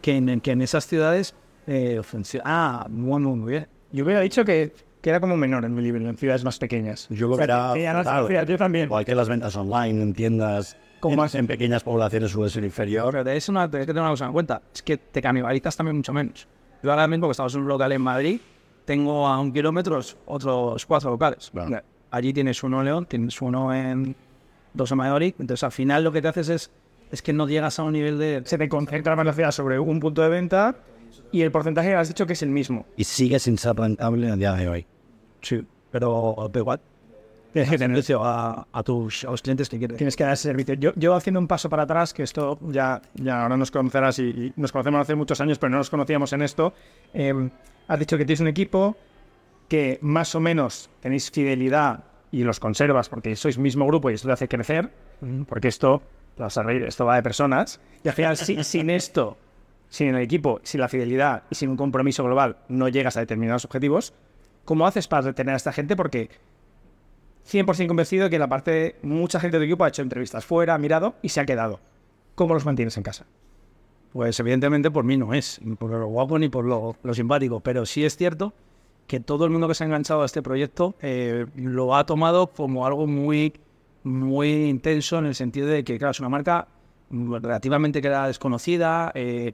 que, 0.03 0.17
en, 0.17 0.41
que 0.41 0.53
en 0.53 0.63
esas 0.63 0.87
ciudades 0.87 1.35
eh, 1.67 2.01
funciona. 2.03 2.45
Ah, 2.47 2.87
muy, 2.89 3.21
muy, 3.21 3.51
bien. 3.51 3.67
Yo 3.93 4.05
hubiera 4.05 4.21
dicho 4.21 4.45
que, 4.45 4.73
que 5.01 5.11
era 5.11 5.21
como 5.21 5.37
menor 5.37 5.65
en 5.65 5.75
mi 5.75 5.83
libro, 5.83 6.09
en 6.09 6.17
ciudades 6.17 6.45
más 6.45 6.59
pequeñas. 6.59 7.09
Yo 7.11 7.27
lo 7.29 7.35
O 7.35 7.45
sea, 7.45 7.73
fíjate, 7.75 8.53
yo 8.53 8.59
también. 8.59 8.85
Igual 8.85 9.05
que 9.05 9.15
las 9.15 9.29
ventas 9.29 9.57
online 9.57 10.01
en 10.03 10.13
tiendas 10.15 10.77
Como 11.01 11.25
en, 11.25 11.31
en 11.33 11.47
pequeñas 11.47 11.83
poblaciones 11.83 12.31
suele 12.31 12.51
ser 12.51 12.65
inferior. 12.65 13.13
Pero 13.13 13.31
es 13.31 13.49
una, 13.49 13.71
tienes 13.71 13.87
que 13.87 13.93
tener 13.93 14.03
una 14.03 14.13
cosa 14.13 14.27
en 14.27 14.33
cuenta, 14.33 14.63
es 14.75 14.83
que 14.83 14.97
te 14.97 15.21
canibalizas 15.21 15.77
también 15.77 15.97
mucho 15.97 16.13
menos. 16.13 16.49
Yo 16.83 16.91
ahora 16.91 17.07
mismo 17.07 17.27
que 17.27 17.33
estamos 17.33 17.55
en 17.55 17.63
un 17.63 17.69
local 17.69 17.93
en 17.93 18.03
Madrid, 18.03 18.41
tengo 18.85 19.27
a 19.27 19.39
un 19.41 19.53
kilómetro 19.53 20.01
otros 20.27 20.87
cuatro 20.87 21.11
locales. 21.11 21.51
Claro. 21.51 21.85
Allí 22.11 22.33
tienes 22.33 22.63
uno 22.63 22.81
en 22.81 22.85
León, 22.87 23.07
tienes 23.07 23.41
uno 23.43 23.75
en 23.75 24.15
Dos 24.73 24.91
en 24.91 24.99
Madrid, 24.99 25.35
entonces 25.39 25.65
al 25.65 25.73
final 25.73 26.05
lo 26.05 26.13
que 26.13 26.21
te 26.21 26.29
haces 26.29 26.49
es, 26.51 26.71
es 27.11 27.23
que 27.23 27.33
no 27.33 27.49
llegas 27.49 27.79
a 27.79 27.83
un 27.83 27.95
nivel 27.95 28.19
de... 28.19 28.43
Se 28.45 28.59
te 28.59 28.69
concentra 28.69 29.17
la 29.17 29.33
ciudad 29.33 29.51
sobre 29.51 29.79
un 29.79 30.01
punto 30.01 30.23
de 30.23 30.29
venta 30.29 30.77
y 31.33 31.41
el 31.41 31.51
porcentaje 31.51 31.95
has 31.95 32.09
dicho 32.09 32.27
que 32.27 32.35
es 32.35 32.43
el 32.43 32.51
mismo. 32.51 32.85
Y 32.97 33.05
sigue 33.05 33.39
sin 33.39 33.57
ser 33.57 33.75
rentable 33.75 34.31
a 34.31 34.37
día 34.37 34.53
de 34.53 34.69
hoy. 34.69 34.87
Sí, 35.41 35.67
pero 35.91 36.51
igual. 36.55 36.81
Tienes 37.65 37.71
que 37.71 37.79
tener 37.79 37.97
Servicio 37.97 38.25
a, 38.25 38.67
a 38.73 38.83
tus 38.83 39.25
a 39.25 39.31
los 39.31 39.43
clientes 39.43 39.69
que 39.69 39.79
quieres. 39.79 39.97
tienes 39.97 40.15
que 40.17 40.25
dar 40.25 40.33
ese 40.35 40.45
servicio. 40.49 40.75
Yo, 40.75 40.93
yo 40.97 41.15
haciendo 41.15 41.41
un 41.41 41.47
paso 41.49 41.69
para 41.71 41.85
atrás, 41.85 42.13
que 42.13 42.23
esto 42.23 42.59
ya, 42.63 43.01
ya 43.15 43.43
ahora 43.43 43.57
nos 43.57 43.71
conocerás 43.71 44.19
y, 44.19 44.25
y 44.25 44.53
nos 44.57 44.73
conocemos 44.73 45.01
hace 45.01 45.15
muchos 45.15 45.41
años, 45.41 45.59
pero 45.59 45.71
no 45.71 45.79
nos 45.79 45.91
conocíamos 45.91 46.33
en 46.33 46.43
esto. 46.43 46.75
eh, 47.15 47.51
has 47.89 47.99
dicho 47.99 48.19
que 48.19 48.25
tienes 48.25 48.41
un 48.41 48.49
equipo 48.49 48.97
que 49.69 49.99
más 50.03 50.35
o 50.35 50.41
menos 50.41 50.91
tenéis 51.01 51.31
fidelidad 51.31 52.05
y 52.33 52.43
los 52.45 52.61
conservas 52.61 53.09
porque 53.09 53.35
sois 53.37 53.57
mismo 53.59 53.87
grupo 53.87 54.11
y 54.11 54.15
esto 54.15 54.29
te 54.29 54.33
hace 54.33 54.49
crecer, 54.49 54.91
porque 55.49 55.69
esto, 55.69 56.03
esto 56.87 57.07
va 57.07 57.17
de 57.17 57.23
personas. 57.23 57.81
Y 58.05 58.09
al 58.09 58.15
final, 58.15 58.37
si- 58.37 58.63
sin 58.65 58.91
esto, 58.91 59.37
sin 59.89 60.09
el 60.15 60.23
equipo, 60.23 60.61
sin 60.63 60.81
la 60.81 60.89
fidelidad 60.89 61.45
y 61.51 61.55
sin 61.55 61.71
un 61.71 61.77
compromiso 61.77 62.23
global, 62.25 62.57
no 62.69 62.89
llegas 62.89 63.17
a 63.17 63.21
determinados 63.21 63.65
objetivos. 63.65 64.13
¿Cómo 64.65 64.87
haces 64.87 65.07
para 65.09 65.23
retener 65.29 65.55
a 65.55 65.57
esta 65.57 65.73
gente? 65.73 65.95
Porque 65.97 66.29
100% 67.51 67.87
convencido 67.87 68.25
de 68.25 68.31
que 68.31 68.39
la 68.39 68.49
parte, 68.49 68.97
mucha 69.03 69.41
gente 69.41 69.59
de 69.59 69.65
tu 69.67 69.71
equipo 69.71 69.85
ha 69.85 69.89
hecho 69.89 70.03
entrevistas 70.03 70.45
fuera, 70.45 70.75
ha 70.75 70.79
mirado 70.79 71.15
y 71.23 71.29
se 71.29 71.41
ha 71.41 71.47
quedado. 71.47 71.81
¿Cómo 72.35 72.55
los 72.55 72.67
mantienes 72.67 72.97
en 72.97 73.03
casa? 73.03 73.27
Pues 74.13 74.39
evidentemente 74.41 74.91
por 74.91 75.05
mí 75.05 75.17
no 75.17 75.35
es, 75.35 75.61
ni 75.63 75.77
por 75.77 75.91
lo 75.91 76.07
guapo 76.07 76.39
ni 76.39 76.49
por 76.49 76.65
lo, 76.65 76.97
lo 77.03 77.15
simpático, 77.15 77.61
pero 77.61 77.87
sí 77.87 78.05
es 78.05 78.17
cierto 78.17 78.53
que 79.07 79.21
todo 79.21 79.45
el 79.45 79.51
mundo 79.51 79.69
que 79.69 79.75
se 79.75 79.85
ha 79.85 79.87
enganchado 79.87 80.23
a 80.23 80.27
este 80.27 80.43
proyecto 80.43 80.95
eh, 81.01 81.47
lo 81.55 81.95
ha 81.95 82.05
tomado 82.07 82.49
como 82.49 82.87
algo 82.87 83.07
muy, 83.07 83.53
muy 84.03 84.69
intenso 84.69 85.19
en 85.19 85.27
el 85.27 85.35
sentido 85.35 85.69
de 85.69 85.85
que, 85.85 85.99
claro, 85.99 86.11
es 86.11 86.21
una 86.21 86.29
marca 86.29 86.69
relativamente 87.11 88.03
que 88.03 88.09
era 88.09 88.27
desconocida, 88.27 89.13
eh, 89.15 89.53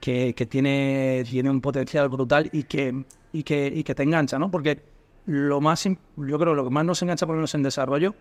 que, 0.00 0.34
que 0.34 0.46
tiene, 0.46 1.24
tiene 1.28 1.48
un 1.48 1.60
potencial 1.60 2.08
brutal 2.08 2.50
y 2.52 2.64
que, 2.64 3.04
y, 3.32 3.42
que, 3.44 3.72
y 3.74 3.82
que 3.82 3.94
te 3.94 4.02
engancha, 4.02 4.38
¿no? 4.38 4.50
Porque 4.50 4.82
lo 5.26 5.60
más, 5.60 5.84
yo 5.84 6.38
creo, 6.38 6.54
lo 6.54 6.64
que 6.64 6.70
más 6.70 6.84
nos 6.84 7.02
engancha 7.02 7.26
por 7.26 7.34
lo 7.34 7.38
menos 7.38 7.54
en 7.54 7.62
desarrollo 7.62 8.14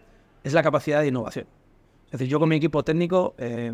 es 0.43 0.53
la 0.53 0.63
capacidad 0.63 1.01
de 1.01 1.07
innovación. 1.07 1.45
Es 2.07 2.19
decir, 2.19 2.27
yo 2.27 2.39
con 2.39 2.49
mi 2.49 2.57
equipo 2.57 2.83
técnico 2.83 3.35
eh, 3.37 3.71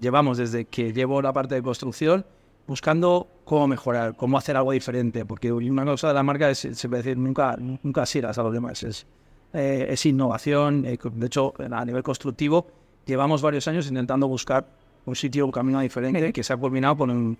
llevamos 0.00 0.38
desde 0.38 0.64
que 0.66 0.92
llevo 0.92 1.20
la 1.20 1.32
parte 1.32 1.56
de 1.56 1.62
construcción 1.62 2.24
buscando 2.66 3.26
cómo 3.44 3.66
mejorar, 3.66 4.14
cómo 4.16 4.38
hacer 4.38 4.56
algo 4.56 4.70
diferente, 4.70 5.24
porque 5.24 5.52
una 5.52 5.84
cosa 5.84 6.08
de 6.08 6.14
la 6.14 6.22
marca 6.22 6.48
es, 6.48 6.58
se 6.58 6.88
puede 6.88 7.02
decir, 7.02 7.18
nunca, 7.18 7.56
nunca 7.58 8.04
a 8.04 8.42
los 8.42 8.52
demás, 8.52 8.84
es, 8.84 9.06
eh, 9.52 9.88
es 9.90 10.06
innovación, 10.06 10.86
eh, 10.86 10.96
de 11.02 11.26
hecho, 11.26 11.52
a 11.58 11.84
nivel 11.84 12.04
constructivo, 12.04 12.68
llevamos 13.06 13.42
varios 13.42 13.66
años 13.66 13.88
intentando 13.88 14.28
buscar 14.28 14.68
un 15.04 15.16
sitio, 15.16 15.44
un 15.44 15.50
camino 15.50 15.80
diferente, 15.80 16.32
que 16.32 16.44
se 16.44 16.52
ha 16.52 16.56
culminado 16.56 16.96
con 16.98 17.10
un, 17.10 17.38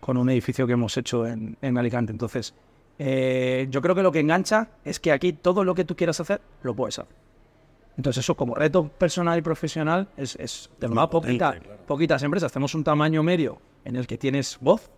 con 0.00 0.16
un 0.16 0.28
edificio 0.30 0.66
que 0.66 0.72
hemos 0.72 0.96
hecho 0.96 1.28
en, 1.28 1.56
en 1.62 1.78
Alicante. 1.78 2.10
Entonces, 2.10 2.52
eh, 2.98 3.66
yo 3.70 3.80
creo 3.82 3.94
que 3.94 4.02
lo 4.02 4.12
que 4.12 4.20
engancha 4.20 4.68
es 4.84 5.00
que 5.00 5.12
aquí 5.12 5.32
todo 5.32 5.64
lo 5.64 5.74
que 5.74 5.84
tú 5.84 5.96
quieras 5.96 6.20
hacer, 6.20 6.40
lo 6.62 6.74
puedes 6.74 6.98
hacer. 6.98 7.14
Entonces 7.96 8.24
eso 8.24 8.34
como 8.34 8.54
reto 8.54 8.88
personal 8.88 9.38
y 9.38 9.42
profesional 9.42 10.08
es, 10.16 10.36
es 10.36 10.70
de 10.80 10.86
verdad 10.88 11.10
poquita- 11.10 11.50
poquitas 11.86 12.22
empresas. 12.22 12.50
Tenemos 12.52 12.74
un 12.74 12.84
tamaño 12.84 13.22
medio 13.22 13.58
en 13.84 13.96
el 13.96 14.06
que 14.06 14.16
tienes 14.16 14.56
voz, 14.60 14.90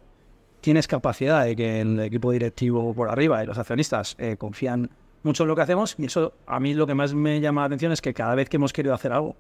tienes 0.61 0.87
capacidad 0.87 1.45
de 1.45 1.57
que 1.57 1.81
el 1.81 1.99
equipo 2.01 2.31
directivo 2.31 2.95
por 2.95 3.09
arriba 3.09 3.43
y 3.43 3.47
los 3.47 3.59
accionistas 3.59 4.15
eh, 4.19 4.37
confían 4.39 4.91
mucho 5.25 5.43
en 5.45 5.49
lo 5.49 5.57
que 5.57 5.63
hacemos 5.63 5.97
y 5.99 6.05
eso 6.05 6.35
a 6.47 6.61
mí 6.61 6.75
lo 6.75 6.87
que 6.87 6.95
más 6.95 7.15
me 7.15 7.41
llama 7.41 7.63
la 7.63 7.67
atención 7.67 7.93
es 7.93 8.01
que 8.01 8.13
cada 8.15 8.35
vez 8.35 8.49
que 8.49 8.57
hemos 8.57 8.73
querido 8.73 8.95
hacer 8.95 9.13
algo, 9.13 9.35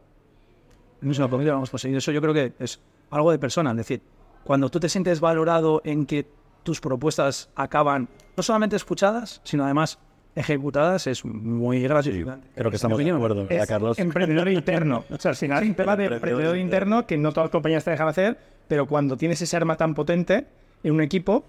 comida, 1.29 1.51
lo 1.51 1.59
hemos 1.59 1.71
conseguido. 1.71 1.99
Eso 1.99 2.11
yo 2.12 2.21
creo 2.23 2.33
que 2.35 2.55
es 2.59 2.81
algo 3.11 3.31
de 3.31 3.38
persona, 3.38 3.71
es 3.73 3.77
decir, 3.77 4.01
cuando 4.43 4.69
tú 4.71 4.81
te 4.81 4.88
sientes 4.88 5.21
valorado 5.21 5.81
en 5.85 6.07
que 6.07 6.27
tus 6.64 6.81
propuestas 6.81 7.50
acaban 7.55 8.09
no 8.37 8.42
solamente 8.42 8.74
escuchadas, 8.74 9.40
sino 9.44 9.64
además 9.64 9.98
ejecutadas, 10.35 11.07
es 11.07 11.24
muy 11.24 11.81
gratificante. 11.83 12.48
Creo 12.57 12.70
que 12.70 12.77
estamos 12.77 12.98
de 12.98 13.09
acuerdo, 13.11 13.46
¿verdad, 13.46 13.62
Es 13.62 13.68
Carlos? 13.68 13.98
emprendedor 14.00 14.48
interno. 14.48 15.05
O 15.11 15.18
sea, 15.18 15.31
al 15.31 15.37
final 15.37 15.62
es 15.62 15.68
un 15.68 15.74
tema 15.77 15.96
de 15.96 16.07
emprendedor 16.07 16.57
interno 16.57 17.07
que 17.07 17.16
no 17.16 17.31
todas 17.31 17.46
las 17.46 17.53
compañías 17.53 17.85
te 17.85 17.92
dejan 17.92 18.09
hacer, 18.09 18.37
pero 18.66 18.87
cuando 18.88 19.16
tienes 19.16 19.40
ese 19.40 19.57
arma 19.57 19.77
tan 19.77 19.94
potente 19.94 20.46
en 20.83 20.92
un 20.92 21.00
equipo, 21.03 21.44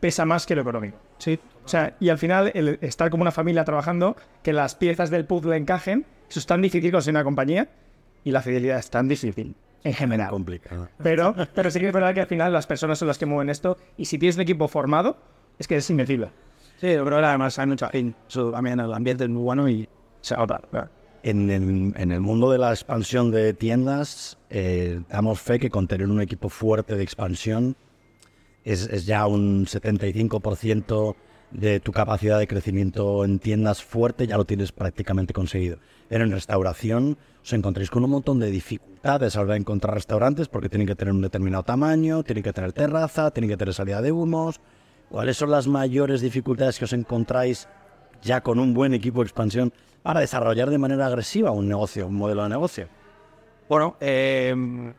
pesa 0.00 0.24
más 0.24 0.46
que 0.46 0.56
lo 0.56 0.62
económico. 0.62 0.98
Sí, 1.18 1.38
O 1.64 1.68
sea, 1.68 1.94
y 2.00 2.08
al 2.08 2.18
final, 2.18 2.50
el 2.54 2.78
estar 2.80 3.08
como 3.10 3.22
una 3.22 3.30
familia 3.30 3.64
trabajando, 3.64 4.16
que 4.42 4.52
las 4.52 4.74
piezas 4.74 5.10
del 5.10 5.26
puzzle 5.26 5.56
encajen, 5.56 6.04
eso 6.28 6.40
es 6.40 6.46
tan 6.46 6.60
difícil 6.60 6.90
conseguir 6.90 7.16
una 7.16 7.24
compañía 7.24 7.68
y 8.24 8.32
la 8.32 8.42
fidelidad 8.42 8.78
es 8.78 8.90
tan 8.90 9.06
difícil 9.06 9.54
en 9.84 9.92
general. 9.92 10.30
Complicado. 10.30 10.88
Pero, 11.02 11.34
pero 11.54 11.70
sí 11.70 11.78
que 11.78 11.88
es 11.88 11.92
verdad 11.92 12.14
que 12.14 12.22
al 12.22 12.26
final 12.26 12.52
las 12.52 12.66
personas 12.66 12.98
son 12.98 13.08
las 13.08 13.18
que 13.18 13.26
mueven 13.26 13.50
esto 13.50 13.76
y 13.96 14.06
si 14.06 14.18
tienes 14.18 14.36
un 14.36 14.42
equipo 14.42 14.66
formado, 14.66 15.16
es 15.58 15.68
que 15.68 15.76
es 15.76 15.88
invencible. 15.90 16.30
sí, 16.80 16.88
que 16.88 16.98
además 16.98 17.58
hay 17.58 17.66
mucha 17.66 17.88
gente. 17.90 18.18
También 18.28 18.80
el 18.80 18.92
ambiente 18.92 19.24
es 19.24 19.30
muy 19.30 19.42
bueno 19.42 19.68
y 19.68 19.88
se 20.20 20.36
nota. 20.36 20.60
En 21.22 21.50
el, 21.50 21.94
en 21.96 22.12
el 22.12 22.20
mundo 22.20 22.50
de 22.50 22.58
la 22.58 22.70
expansión 22.70 23.30
de 23.30 23.54
tiendas, 23.54 24.38
eh, 24.50 25.00
damos 25.08 25.40
fe 25.40 25.58
que 25.58 25.70
con 25.70 25.86
tener 25.86 26.08
un 26.08 26.20
equipo 26.20 26.48
fuerte 26.48 26.96
de 26.96 27.02
expansión 27.02 27.76
es, 28.64 28.86
es 28.88 29.06
ya 29.06 29.26
un 29.26 29.66
75% 29.66 31.14
de 31.54 31.78
tu 31.80 31.92
capacidad 31.92 32.38
de 32.38 32.48
crecimiento 32.48 33.24
en 33.24 33.38
tiendas 33.38 33.82
fuerte, 33.82 34.26
ya 34.26 34.36
lo 34.36 34.44
tienes 34.44 34.72
prácticamente 34.72 35.32
conseguido. 35.32 35.78
Pero 36.08 36.24
en 36.24 36.32
restauración 36.32 37.16
os 37.42 37.52
encontréis 37.52 37.90
con 37.90 38.04
un 38.04 38.10
montón 38.10 38.40
de 38.40 38.50
dificultades 38.50 39.34
a 39.34 39.38
la 39.38 39.44
hora 39.44 39.54
de 39.54 39.60
encontrar 39.60 39.94
restaurantes 39.94 40.48
porque 40.48 40.68
tienen 40.68 40.86
que 40.86 40.96
tener 40.96 41.14
un 41.14 41.22
determinado 41.22 41.62
tamaño, 41.62 42.24
tienen 42.24 42.42
que 42.42 42.52
tener 42.52 42.72
terraza, 42.72 43.30
tienen 43.30 43.50
que 43.50 43.56
tener 43.56 43.72
salida 43.72 44.02
de 44.02 44.12
humos. 44.12 44.60
¿Cuáles 45.08 45.36
son 45.36 45.50
las 45.50 45.68
mayores 45.68 46.20
dificultades 46.20 46.78
que 46.78 46.86
os 46.86 46.92
encontráis 46.92 47.68
ya 48.22 48.40
con 48.40 48.58
un 48.58 48.74
buen 48.74 48.92
equipo 48.92 49.20
de 49.20 49.26
expansión 49.26 49.72
para 50.02 50.20
desarrollar 50.20 50.70
de 50.70 50.78
manera 50.78 51.06
agresiva 51.06 51.52
un 51.52 51.68
negocio, 51.68 52.08
un 52.08 52.16
modelo 52.16 52.42
de 52.42 52.48
negocio? 52.48 52.88
Bueno, 53.68 53.96
eh, 54.00 54.54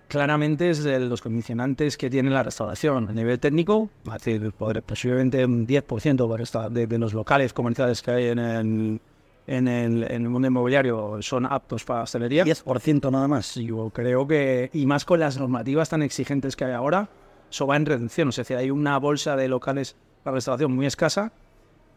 claramente 0.07 0.69
es 0.71 0.83
de 0.83 0.99
los 0.99 1.21
condicionantes 1.21 1.97
que 1.97 2.09
tiene 2.09 2.31
la 2.31 2.41
restauración. 2.41 3.07
A 3.07 3.11
nivel 3.13 3.39
técnico, 3.39 3.89
es 4.07 4.13
decir, 4.13 4.51
posiblemente 4.85 5.45
un 5.45 5.67
10% 5.67 6.27
por 6.27 6.41
esta- 6.41 6.69
de, 6.69 6.87
de 6.87 6.97
los 6.97 7.13
locales 7.13 7.53
comerciales 7.53 8.01
que 8.01 8.11
hay 8.11 8.25
en 8.29 8.39
el, 8.39 8.99
en, 9.45 9.67
el, 9.67 10.03
en 10.03 10.23
el 10.23 10.29
mundo 10.29 10.47
inmobiliario 10.47 11.21
son 11.21 11.45
aptos 11.45 11.83
para 11.85 12.01
hostelería. 12.03 12.43
10% 12.43 13.11
nada 13.11 13.27
más. 13.27 13.53
Yo 13.55 13.91
creo 13.93 14.27
que, 14.27 14.71
y 14.73 14.87
más 14.87 15.05
con 15.05 15.19
las 15.19 15.37
normativas 15.39 15.89
tan 15.89 16.01
exigentes 16.01 16.55
que 16.55 16.65
hay 16.65 16.73
ahora, 16.73 17.07
eso 17.51 17.67
va 17.67 17.75
en 17.75 17.85
reducción. 17.85 18.29
Es 18.29 18.37
decir, 18.37 18.57
hay 18.57 18.71
una 18.71 18.97
bolsa 18.97 19.35
de 19.35 19.47
locales 19.47 19.95
para 20.23 20.33
restauración 20.35 20.73
muy 20.75 20.87
escasa 20.87 21.31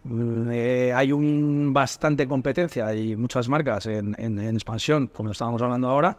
mm, 0.05 0.51
eh, 0.53 0.93
hay 0.95 1.13
un 1.13 1.73
bastante 1.73 2.29
competencia 2.29 2.95
y 2.95 3.17
muchas 3.17 3.49
marcas 3.49 3.87
en, 3.87 4.15
en- 4.19 4.39
en 4.39 4.55
expansión, 4.55 5.07
como 5.07 5.31
estábamos 5.31 5.63
hablando 5.63 5.89
ahora. 5.89 6.19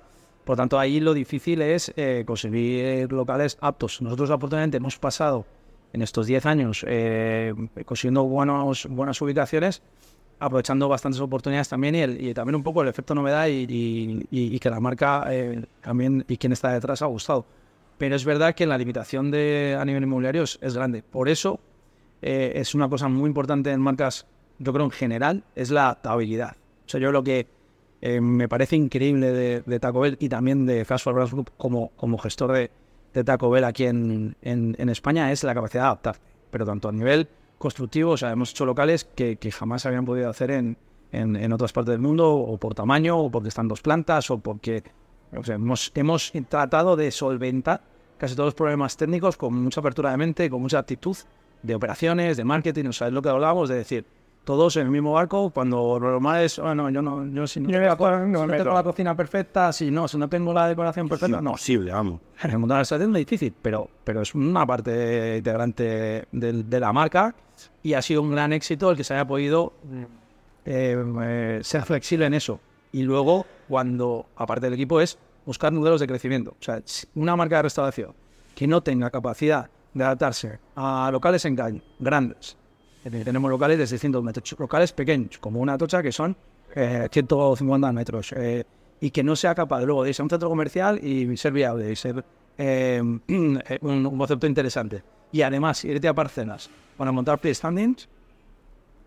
Por 0.50 0.58
tanto, 0.58 0.80
ahí 0.80 1.00
lo 1.00 1.14
difícil 1.14 1.62
es 1.62 1.94
eh, 1.96 2.24
conseguir 2.26 3.12
locales 3.14 3.56
aptos. 3.62 4.02
Nosotros, 4.02 4.32
afortunadamente, 4.32 4.78
hemos 4.78 4.98
pasado 4.98 5.46
en 5.94 6.02
estos 6.02 6.26
10 6.26 6.44
años 6.48 6.84
eh, 6.88 7.54
consiguiendo 7.86 8.24
buenos, 8.24 8.88
buenas 8.90 9.22
ubicaciones, 9.22 9.84
aprovechando 10.40 10.90
bastantes 10.90 11.22
oportunidades 11.22 11.70
también 11.70 11.94
y, 11.94 12.00
el- 12.00 12.20
y 12.30 12.34
también 12.34 12.56
un 12.56 12.64
poco 12.64 12.82
el 12.82 12.88
efecto 12.88 13.14
novedad 13.14 13.46
y, 13.46 13.68
y- 13.70 14.28
y- 14.32 14.56
y 14.56 14.60
que 14.60 14.72
la 14.72 14.80
marca 14.80 15.26
eh, 15.30 15.66
también 15.82 16.26
y 16.28 16.38
quien 16.38 16.52
está 16.54 16.72
detrás 16.74 17.04
ha 17.04 17.06
gustado. 17.06 17.46
Pero 18.00 18.16
es 18.16 18.26
verdad 18.26 18.56
que 18.56 18.66
la 18.66 18.80
limitación 18.80 19.30
de, 19.30 19.78
a 19.80 19.86
nivel 19.86 20.02
inmobiliario 20.02 20.42
es, 20.42 20.58
es 20.64 20.74
grande. 20.74 21.04
Por 21.04 21.30
eso 21.30 21.60
eh, 22.24 22.54
es 22.56 22.74
una 22.74 22.90
cosa 22.90 23.08
muy 23.08 23.28
importante 23.28 23.70
en 23.70 23.82
marcas, 23.82 24.26
yo 24.58 24.74
creo 24.74 24.86
en 24.86 24.92
general, 24.92 25.44
es 25.56 25.70
la 25.70 25.84
adaptabilidad. 25.84 26.56
O 26.88 26.90
sea, 26.90 27.00
yo 27.00 27.12
lo 27.12 27.24
que 27.24 27.59
eh, 28.02 28.22
me 28.22 28.48
parece 28.48 28.76
increíble 28.76 29.32
de, 29.32 29.62
de 29.62 29.80
Taco 29.80 30.00
Bell 30.02 30.18
y 30.20 30.30
también 30.30 30.66
de 30.66 30.86
Fast 30.86 31.04
Food 31.04 31.14
Brands 31.14 31.32
Group 31.34 31.52
como, 31.58 31.90
como 31.98 32.18
gestor 32.18 32.52
de, 32.54 32.72
de 33.14 33.24
Taco 33.24 33.50
Bell 33.50 33.64
aquí 33.66 33.86
en, 33.86 34.36
en- 34.42 34.76
en 34.80 34.90
España 34.90 35.32
es 35.32 35.44
la 35.44 35.54
capacidad 35.54 35.84
de 35.84 35.88
adaptarte. 35.88 36.22
Pero 36.52 36.66
tanto 36.66 36.90
a 36.90 36.92
nivel 36.92 37.28
constructivo, 37.58 38.12
o 38.12 38.18
sea, 38.18 38.32
hemos 38.32 38.52
hecho 38.52 38.66
locales 38.66 39.04
que, 39.04 39.36
que 39.36 39.52
jamás 39.52 39.86
habían 39.86 40.06
podido 40.06 40.30
hacer 40.30 40.52
en- 40.52 40.78
en 41.12 41.52
otras 41.54 41.74
partes 41.74 41.92
del 41.94 42.02
mundo, 42.02 42.32
o 42.36 42.58
por 42.58 42.76
tamaño, 42.76 43.18
o 43.18 43.32
porque 43.32 43.50
están 43.50 43.68
dos 43.68 43.82
plantas, 43.82 44.30
o 44.30 44.38
porque 44.38 44.84
o 45.36 45.44
sea, 45.44 45.56
hemos, 45.56 45.92
hemos 45.96 46.32
tratado 46.48 46.96
de 46.96 47.10
solventar 47.12 47.82
casi 48.18 48.36
todos 48.36 48.48
los 48.48 48.54
problemas 48.56 48.96
técnicos 48.96 49.36
con 49.36 49.56
mucha 49.56 49.80
apertura 49.82 50.12
de 50.12 50.18
mente, 50.18 50.50
con 50.50 50.62
mucha 50.62 50.80
actitud 50.80 51.18
de 51.64 51.76
operaciones, 51.76 52.38
de 52.38 52.44
marketing, 52.44 52.86
o 52.86 52.94
sea, 52.94 53.08
es 53.08 53.14
lo 53.14 53.22
que 53.22 53.30
hablábamos 53.30 53.70
de 53.70 53.76
decir, 53.76 54.06
todos 54.50 54.78
en 54.78 54.88
el 54.88 54.90
mismo 54.90 55.14
barco, 55.14 55.52
cuando 55.52 56.00
lo 56.00 56.10
normal 56.10 56.42
es, 56.42 56.58
bueno, 56.58 56.90
yo 56.90 57.04
no, 57.04 57.24
yo 57.28 57.46
si 57.46 57.60
no, 57.60 57.70
Yo 57.70 57.78
tengo, 57.78 57.88
la, 57.88 57.96
co- 57.96 58.10
no 58.10 58.26
me 58.26 58.34
si 58.40 58.48
no 58.48 58.58
tengo 58.58 58.74
la 58.74 58.82
cocina 58.82 59.16
perfecta, 59.16 59.72
si 59.72 59.92
no, 59.92 60.08
si 60.08 60.18
no 60.18 60.28
tengo 60.28 60.52
la 60.52 60.68
decoración 60.68 61.08
perfecta, 61.08 61.40
no, 61.40 61.52
Imposible, 61.52 61.92
vamos. 61.92 62.20
montar 62.42 62.58
una 62.58 62.82
estrategia 62.82 63.12
es 63.12 63.14
difícil, 63.14 63.54
pero, 63.62 63.88
pero 64.04 64.24
es 64.24 64.34
una 64.34 64.66
parte 64.66 65.38
integrante 65.38 66.26
de, 66.32 66.80
la 66.80 66.92
marca 66.92 67.36
y 67.84 67.94
ha 67.94 68.02
sido 68.02 68.24
un 68.24 68.32
gran 68.32 68.52
éxito 68.52 68.90
el 68.90 68.98
que 68.98 69.04
se 69.04 69.14
haya 69.14 69.28
podido 69.28 69.74
eh, 70.66 70.98
eh, 71.22 71.60
ser 71.62 71.84
flexible 71.84 72.26
en 72.26 72.34
eso. 72.34 72.60
Y 72.92 73.04
luego, 73.04 73.46
cuando, 73.68 74.26
aparte 74.36 74.66
del 74.66 74.74
equipo, 74.74 75.00
es 75.00 75.20
buscar 75.46 75.72
modelos 75.72 76.02
de 76.02 76.08
crecimiento. 76.08 76.56
O 76.60 76.64
sea, 76.64 76.82
una 77.14 77.36
marca 77.36 77.58
de 77.58 77.62
restauración 77.62 78.16
que 78.56 78.66
no 78.66 78.82
tenga 78.82 79.12
capacidad 79.12 79.70
de 79.94 80.04
adaptarse 80.04 80.58
a 80.76 81.10
locales 81.12 81.46
en 81.46 81.84
grandes. 82.00 82.58
Eh, 83.06 83.24
Tenemos 83.24 83.50
locales 83.50 83.78
de 83.78 83.88
600 83.88 84.24
metros, 84.24 84.56
locales 84.60 84.92
pequeños, 84.92 85.38
como 85.38 85.60
una 85.60 85.78
tocha 85.78 86.02
que 86.04 86.12
son 86.12 86.36
eh, 86.76 87.08
150 87.12 87.92
metros, 87.92 88.34
eh, 88.34 88.64
y 89.02 89.12
que 89.12 89.24
no 89.24 89.36
sea 89.36 89.56
capaz 89.56 89.82
luego 89.82 90.04
de 90.04 90.10
irse 90.10 90.22
a 90.22 90.26
un 90.26 90.30
centro 90.30 90.50
comercial 90.50 91.04
y 91.04 91.36
ser 91.38 91.54
viable, 91.54 91.92
y 91.92 91.96
ser 91.96 92.24
eh, 92.58 93.02
un, 93.28 93.62
un 93.82 94.18
concepto 94.18 94.48
interesante. 94.48 95.04
Y 95.32 95.42
además, 95.42 95.84
irte 95.86 96.08
a 96.08 96.14
parcelas 96.14 96.70
para 96.98 97.12
montar 97.12 97.40
freestandings, 97.40 98.10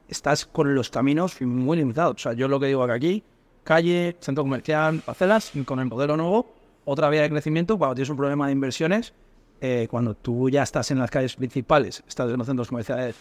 estás 0.08 0.46
con 0.46 0.74
los 0.74 0.88
caminos 0.90 1.40
muy 1.42 1.76
limitados. 1.76 2.14
O 2.14 2.18
sea, 2.18 2.32
yo 2.32 2.48
lo 2.48 2.60
que 2.60 2.66
digo 2.66 2.86
que 2.86 2.92
aquí, 2.92 3.22
calle, 3.64 4.16
centro 4.20 4.44
comercial, 4.44 5.02
parcelas, 5.04 5.52
con 5.64 5.80
el 5.80 5.86
modelo 5.86 6.16
nuevo, 6.16 6.46
otra 6.84 7.08
vía 7.10 7.22
de 7.22 7.30
crecimiento, 7.30 7.76
cuando 7.78 7.94
tienes 7.94 8.10
un 8.10 8.16
problema 8.16 8.46
de 8.46 8.52
inversiones, 8.52 9.12
eh, 9.60 9.86
cuando 9.90 10.14
tú 10.14 10.48
ya 10.50 10.62
estás 10.62 10.90
en 10.90 10.98
las 10.98 11.10
calles 11.10 11.36
principales, 11.36 12.02
estás 12.06 12.30
en 12.30 12.38
los 12.38 12.46
centros 12.46 12.68
comerciales 12.68 13.14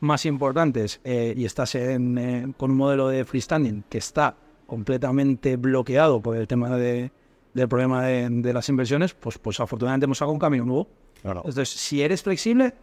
más 0.00 0.26
importantes 0.26 1.00
eh, 1.04 1.34
y 1.36 1.44
estás 1.44 1.74
en, 1.74 2.18
eh, 2.18 2.52
con 2.56 2.70
un 2.72 2.76
modelo 2.76 3.08
de 3.08 3.24
freestanding 3.24 3.84
que 3.88 3.98
está 3.98 4.34
completamente 4.66 5.56
bloqueado 5.56 6.20
por 6.20 6.36
el 6.36 6.46
tema 6.46 6.76
de- 6.76 7.10
del 7.54 7.68
problema 7.68 8.04
de, 8.04 8.28
de 8.28 8.52
las 8.52 8.68
inversiones, 8.68 9.14
pues, 9.14 9.38
pues 9.38 9.58
afortunadamente 9.60 10.04
hemos 10.04 10.18
sacado 10.18 10.32
un 10.32 10.38
camino 10.38 10.64
nuevo. 10.64 10.88
Claro. 11.22 11.40
Entonces, 11.40 11.70
si 11.70 12.02
eres 12.02 12.22
flexible, 12.22 12.74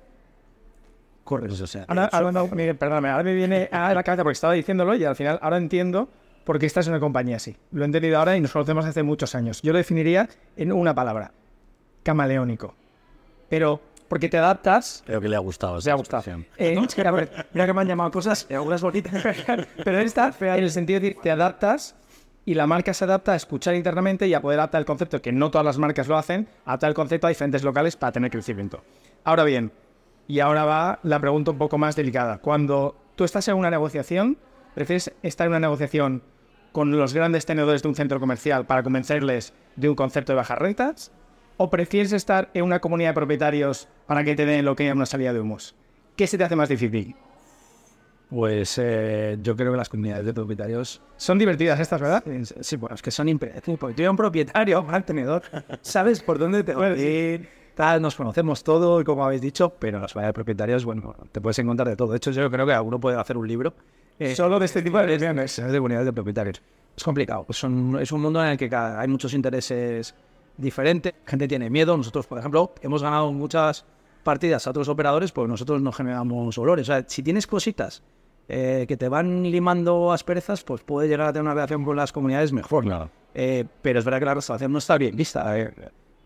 corres. 1.23 1.59
O 1.61 1.67
sea, 1.67 1.85
Ahora, 1.87 2.05
ahora 2.11 2.31
no, 2.31 2.47
Miguel, 2.47 2.75
perdóname, 2.75 3.09
ahora 3.09 3.23
me 3.23 3.33
viene 3.35 3.69
a 3.71 3.93
la 3.93 4.03
cabeza 4.03 4.23
porque 4.23 4.33
estaba 4.33 4.53
diciéndolo 4.53 4.95
y 4.95 5.03
al 5.05 5.15
final 5.15 5.39
ahora 5.41 5.57
entiendo 5.57 6.09
por 6.43 6.59
qué 6.59 6.65
estás 6.65 6.87
en 6.87 6.93
una 6.93 6.99
compañía 6.99 7.37
así. 7.37 7.55
Lo 7.71 7.83
he 7.83 7.85
entendido 7.85 8.17
ahora 8.17 8.35
y 8.35 8.41
nos 8.41 8.51
conocemos 8.51 8.85
hace 8.85 9.03
muchos 9.03 9.35
años. 9.35 9.61
Yo 9.61 9.71
lo 9.71 9.77
definiría 9.77 10.27
en 10.57 10.71
una 10.73 10.93
palabra, 10.95 11.31
camaleónico. 12.03 12.75
Pero 13.49 13.79
porque 14.13 14.29
te 14.29 14.37
adaptas, 14.37 15.01
Creo 15.07 15.19
que 15.19 15.27
le 15.27 15.35
ha 15.35 15.39
gustado. 15.39 15.79
esa 15.79 15.93
ha 15.93 15.95
gustado. 15.95 16.23
Eh, 16.57 16.77
a 17.03 17.11
ver, 17.11 17.47
mira 17.51 17.65
que 17.65 17.73
me 17.73 17.81
han 17.81 17.87
llamado 17.87 18.11
cosas, 18.11 18.45
y 18.47 18.53
algunas 18.53 18.79
bonitas, 18.79 19.11
pero 19.83 19.97
esta 19.97 20.31
en 20.39 20.63
el 20.63 20.69
sentido 20.69 20.99
de 20.99 21.07
decir, 21.07 21.21
te 21.23 21.31
adaptas 21.31 21.95
y 22.45 22.53
la 22.53 22.67
marca 22.67 22.93
se 22.93 23.05
adapta 23.05 23.31
a 23.31 23.35
escuchar 23.35 23.73
internamente 23.73 24.27
y 24.27 24.35
a 24.35 24.39
poder 24.39 24.59
adaptar 24.59 24.81
el 24.81 24.85
concepto, 24.85 25.19
que 25.19 25.31
no 25.31 25.49
todas 25.49 25.65
las 25.65 25.79
marcas 25.79 26.07
lo 26.07 26.15
hacen, 26.15 26.47
adaptar 26.63 26.89
el 26.89 26.93
concepto 26.93 27.25
a 27.25 27.31
diferentes 27.31 27.63
locales 27.63 27.95
para 27.95 28.11
tener 28.11 28.29
crecimiento. 28.29 28.83
Ahora 29.23 29.45
bien, 29.45 29.71
y 30.27 30.41
ahora 30.41 30.63
va 30.63 30.99
la 31.01 31.19
pregunta 31.19 31.49
un 31.49 31.57
poco 31.57 31.79
más 31.79 31.95
delicada. 31.95 32.37
Cuando 32.37 32.95
tú 33.15 33.23
estás 33.23 33.47
en 33.47 33.55
una 33.55 33.71
negociación, 33.71 34.37
¿prefieres 34.75 35.11
estar 35.23 35.47
en 35.47 35.53
una 35.53 35.59
negociación 35.59 36.21
con 36.71 36.95
los 36.95 37.15
grandes 37.15 37.47
tenedores 37.47 37.81
de 37.81 37.87
un 37.87 37.95
centro 37.95 38.19
comercial 38.19 38.67
para 38.67 38.83
convencerles 38.83 39.55
de 39.75 39.89
un 39.89 39.95
concepto 39.95 40.33
de 40.33 40.35
bajas 40.35 40.59
rentas? 40.59 41.11
¿O 41.57 41.69
prefieres 41.69 42.11
estar 42.13 42.49
en 42.53 42.63
una 42.63 42.79
comunidad 42.79 43.09
de 43.11 43.13
propietarios 43.13 43.87
para 44.07 44.23
que 44.23 44.35
te 44.35 44.45
den 44.45 44.65
lo 44.65 44.75
que 44.75 44.87
es 44.87 44.95
una 44.95 45.05
salida 45.05 45.33
de 45.33 45.39
humos? 45.39 45.75
¿Qué 46.15 46.27
se 46.27 46.37
te 46.37 46.43
hace 46.43 46.55
más 46.55 46.69
difícil? 46.69 47.15
Pues 48.29 48.79
eh, 48.81 49.37
yo 49.41 49.55
creo 49.55 49.71
que 49.71 49.77
las 49.77 49.89
comunidades 49.89 50.25
de 50.25 50.33
propietarios 50.33 51.01
Son 51.17 51.37
divertidas 51.37 51.79
estas, 51.79 52.01
¿verdad? 52.01 52.23
sí, 52.61 52.77
bueno, 52.77 52.95
es 52.95 53.01
que 53.01 53.11
son 53.11 53.29
impredecibles. 53.29 53.79
Porque 53.79 53.93
tú 53.93 54.01
eres 54.01 54.09
un 54.09 54.17
propietario, 54.17 54.81
un 54.81 54.87
mantenedor, 54.87 55.43
sabes 55.81 56.23
por 56.23 56.39
dónde 56.39 56.63
te 56.63 56.73
vas 56.73 56.97
a 56.97 57.01
ir, 57.01 57.47
tal, 57.75 58.01
nos 58.01 58.15
conocemos 58.15 58.63
todo, 58.63 59.01
y 59.01 59.03
como 59.03 59.23
habéis 59.23 59.41
dicho, 59.41 59.69
pero 59.77 59.99
las 59.99 60.15
variedades 60.15 60.29
de 60.29 60.33
propietarios, 60.33 60.83
bueno, 60.83 61.15
te 61.31 61.41
puedes 61.41 61.59
encontrar 61.59 61.87
de 61.87 61.95
todo. 61.95 62.11
De 62.11 62.17
hecho, 62.17 62.31
yo 62.31 62.49
creo 62.49 62.65
que 62.65 62.73
alguno 62.73 62.99
puede 62.99 63.19
hacer 63.19 63.37
un 63.37 63.47
libro 63.47 63.73
eh, 64.19 64.35
Solo 64.35 64.59
de 64.59 64.65
este 64.65 64.81
tipo 64.81 64.97
de 64.97 65.05
reuniones. 65.05 65.55
De 65.57 65.77
comunidades 65.77 66.05
de 66.05 66.13
propietarios. 66.13 66.61
Es 66.95 67.03
complicado. 67.03 67.43
pues 67.43 67.57
es 67.57 68.11
un 68.11 68.21
mundo 68.21 68.43
en 68.43 68.51
el 68.51 68.57
que 68.57 68.69
hay 68.73 69.07
muchos 69.07 69.33
intereses 69.33 70.15
diferentes. 70.57 71.13
Gente 71.25 71.47
tiene 71.47 71.69
miedo. 71.69 71.95
Nosotros, 71.97 72.27
por 72.27 72.39
ejemplo, 72.39 72.73
hemos 72.81 73.01
ganado 73.01 73.31
muchas 73.31 73.85
partidas 74.23 74.65
a 74.67 74.69
otros 74.69 74.87
operadores 74.87 75.31
porque 75.31 75.49
nosotros 75.49 75.81
no 75.81 75.91
generamos 75.91 76.57
olores. 76.57 76.89
O 76.89 76.93
sea, 76.93 77.03
si 77.07 77.21
tienes 77.23 77.45
cositas 77.47 78.03
eh, 78.47 78.85
que 78.87 78.97
te 78.97 79.09
van 79.09 79.43
limando 79.43 80.11
asperezas, 80.11 80.63
pues 80.63 80.81
puede 80.81 81.07
llegar 81.07 81.27
a 81.27 81.33
tener 81.33 81.43
una 81.43 81.53
relación 81.53 81.83
con 81.83 81.95
las 81.95 82.11
comunidades 82.11 82.51
mejor. 82.53 82.83
Claro. 82.83 83.09
Eh, 83.33 83.65
pero 83.81 83.99
es 83.99 84.05
verdad 84.05 84.19
que 84.19 84.25
la 84.25 84.33
restauración 84.35 84.71
no 84.71 84.77
está 84.77 84.97
bien 84.97 85.15
vista 85.15 85.59
eh, 85.59 85.73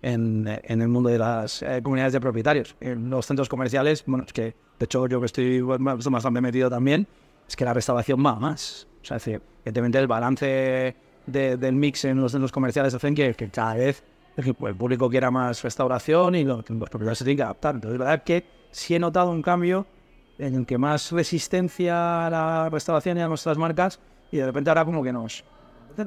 en, 0.01 0.45
en 0.63 0.81
el 0.81 0.87
mundo 0.89 1.09
de 1.09 1.17
las 1.17 1.63
eh, 1.63 1.79
comunidades 1.81 2.13
de 2.13 2.19
propietarios. 2.19 2.75
En 2.81 3.09
los 3.09 3.25
centros 3.25 3.47
comerciales, 3.49 4.03
bueno, 4.05 4.25
es 4.25 4.33
que 4.33 4.41
de 4.41 4.83
hecho 4.83 5.07
yo 5.07 5.19
que 5.19 5.25
estoy 5.25 5.61
bastante 5.61 6.41
metido 6.41 6.69
también, 6.69 7.07
es 7.47 7.55
que 7.55 7.65
la 7.65 7.73
restauración 7.73 8.23
va 8.23 8.31
a 8.31 8.39
más. 8.39 8.87
O 9.01 9.05
sea, 9.05 9.17
es 9.17 9.23
decir, 9.25 9.41
evidentemente 9.61 9.97
el 9.99 10.07
balance 10.07 10.95
de- 11.25 11.57
del 11.57 11.75
mix 11.75 12.03
en 12.05 12.19
los 12.19 12.31
centros 12.33 12.51
comerciales 12.51 12.93
hacen 12.93 13.15
que, 13.15 13.33
que 13.35 13.49
cada 13.49 13.75
vez 13.75 14.03
el, 14.37 14.55
el 14.67 14.75
público 14.75 15.09
quiera 15.09 15.29
más 15.31 15.61
restauración 15.63 16.35
y 16.35 16.43
lo- 16.43 16.57
los 16.57 16.65
propietarios 16.89 17.17
se 17.17 17.23
tienen 17.25 17.37
que 17.37 17.43
adaptar. 17.43 17.75
Entonces, 17.75 17.95
es 17.95 17.99
verdad 17.99 18.23
que 18.23 18.45
sí 18.71 18.95
he 18.95 18.99
notado 18.99 19.31
un 19.31 19.41
cambio 19.41 19.85
en 20.37 20.55
el 20.55 20.65
que 20.65 20.77
más 20.77 21.11
resistencia 21.11 22.27
a 22.27 22.29
la 22.29 22.69
restauración 22.69 23.17
y 23.17 23.21
a 23.21 23.27
nuestras 23.27 23.57
marcas 23.57 23.99
y 24.31 24.37
de 24.37 24.45
repente 24.45 24.69
ahora 24.69 24.85
como 24.85 25.03
que 25.03 25.11
nos... 25.11 25.43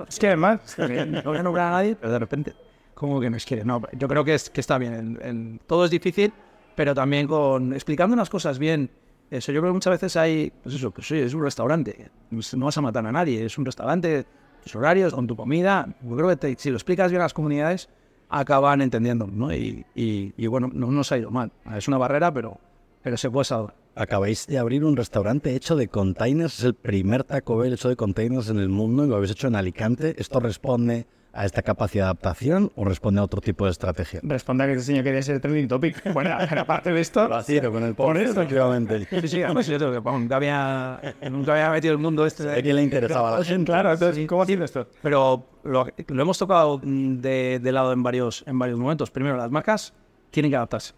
Es 0.08 0.18
que 0.20 0.28
además, 0.28 0.60
no 0.78 1.22
voy 1.24 1.38
a 1.38 1.42
nombrar 1.42 1.66
a 1.68 1.70
nadie, 1.72 1.96
pero 1.96 2.12
de 2.12 2.18
repente 2.20 2.54
como 2.94 3.18
que 3.20 3.28
nos 3.30 3.44
quiere. 3.44 3.64
No, 3.64 3.82
yo 3.98 4.06
creo 4.06 4.22
que, 4.24 4.34
es, 4.34 4.50
que 4.50 4.60
está 4.60 4.78
bien. 4.78 4.94
En- 4.94 5.18
en- 5.22 5.60
todo 5.66 5.84
es 5.84 5.90
difícil, 5.90 6.32
pero 6.76 6.94
también 6.94 7.26
con 7.26 7.72
explicando 7.72 8.14
unas 8.14 8.30
cosas 8.30 8.58
bien. 8.58 8.88
Eso, 9.30 9.50
yo 9.52 9.60
creo 9.60 9.70
que 9.72 9.74
muchas 9.74 9.92
veces 9.92 10.16
hay, 10.16 10.52
pues 10.62 10.74
eso, 10.76 10.90
pues 10.92 11.08
sí, 11.08 11.16
es 11.18 11.34
un 11.34 11.42
restaurante. 11.42 12.10
No 12.30 12.66
vas 12.66 12.78
a 12.78 12.80
matar 12.82 13.04
a 13.06 13.10
nadie, 13.10 13.44
es 13.44 13.56
un 13.58 13.64
restaurante, 13.64 14.26
tus 14.62 14.76
horarios, 14.76 15.12
con 15.14 15.26
tu 15.26 15.34
comida. 15.34 15.88
Yo 16.02 16.14
creo 16.16 16.28
que 16.28 16.36
te- 16.36 16.56
si 16.58 16.70
lo 16.70 16.76
explicas 16.76 17.10
bien 17.10 17.20
a 17.22 17.24
las 17.24 17.34
comunidades, 17.34 17.88
acaban 18.30 18.80
entendiendo, 18.80 19.26
¿no? 19.26 19.52
Y, 19.52 19.84
y- 19.94 20.46
bueno, 20.46 20.70
no 20.72 20.90
nos 20.90 21.10
ha 21.12 21.18
ido 21.18 21.30
mal. 21.30 21.52
Es 21.76 21.88
una 21.88 21.98
barrera, 21.98 22.32
pero, 22.32 22.58
pero 23.02 23.16
se 23.16 23.30
puede 23.30 23.44
salvar. 23.44 23.74
Acabáis 23.96 24.46
de 24.46 24.56
abrir 24.58 24.84
un 24.84 24.96
restaurante 24.96 25.54
hecho 25.54 25.76
de 25.76 25.88
containers. 25.88 26.60
Es 26.60 26.64
el 26.64 26.74
primer 26.74 27.24
Taco 27.24 27.56
Bell 27.58 27.72
hecho 27.72 27.88
de 27.88 27.96
containers 27.96 28.48
en 28.48 28.58
el 28.58 28.68
mundo 28.68 29.04
y 29.04 29.08
lo 29.08 29.16
habéis 29.16 29.32
hecho 29.32 29.48
en 29.48 29.56
Alicante. 29.56 30.14
¿Esto 30.18 30.40
responde 30.40 31.06
a 31.32 31.44
esta 31.44 31.62
capacidad 31.62 32.04
de 32.04 32.10
adaptación 32.10 32.72
o 32.74 32.84
responde 32.84 33.20
a 33.20 33.24
otro 33.24 33.40
tipo 33.40 33.64
de 33.64 33.70
estrategia? 33.70 34.20
responde 34.22 34.64
a 34.64 34.66
que 34.66 34.72
este 34.72 34.84
señor 34.86 35.04
quería 35.04 35.22
ser 35.22 35.40
trending 35.40 35.68
topic. 35.68 36.12
Bueno, 36.12 36.30
aparte 36.58 36.92
de 36.92 37.00
esto, 37.00 37.28
con 37.70 37.84
el 37.84 37.94
Por 37.94 38.16
eso. 38.18 38.32
efectivamente. 38.32 39.06
Sí, 39.20 39.28
sí, 39.28 39.42
además 39.44 39.66
yo 39.66 39.78
creo 39.78 40.02
que 40.02 40.10
nunca, 40.10 40.36
había, 40.36 41.00
nunca 41.30 41.52
había 41.52 41.70
metido 41.70 41.92
el 41.92 41.98
mundo 41.98 42.26
este. 42.26 42.50
¿A 42.50 42.60
quién 42.62 42.76
le 42.76 42.82
interesaba 42.82 43.34
a 43.34 43.38
la 43.38 43.44
gente? 43.44 43.66
claro, 43.72 43.92
entonces, 43.92 44.26
¿cómo 44.26 44.42
haciendo 44.42 44.64
esto? 44.64 44.86
Pero 45.02 45.44
lo, 45.64 45.86
lo 46.08 46.22
hemos 46.22 46.38
tocado 46.38 46.80
de, 46.82 47.60
de 47.62 47.72
lado 47.72 47.92
en 47.92 48.02
varios, 48.02 48.42
en 48.46 48.58
varios 48.58 48.78
momentos. 48.78 49.10
Primero, 49.10 49.36
las 49.36 49.50
marcas 49.50 49.92
tienen 50.30 50.50
que 50.50 50.56
adaptarse. 50.56 50.94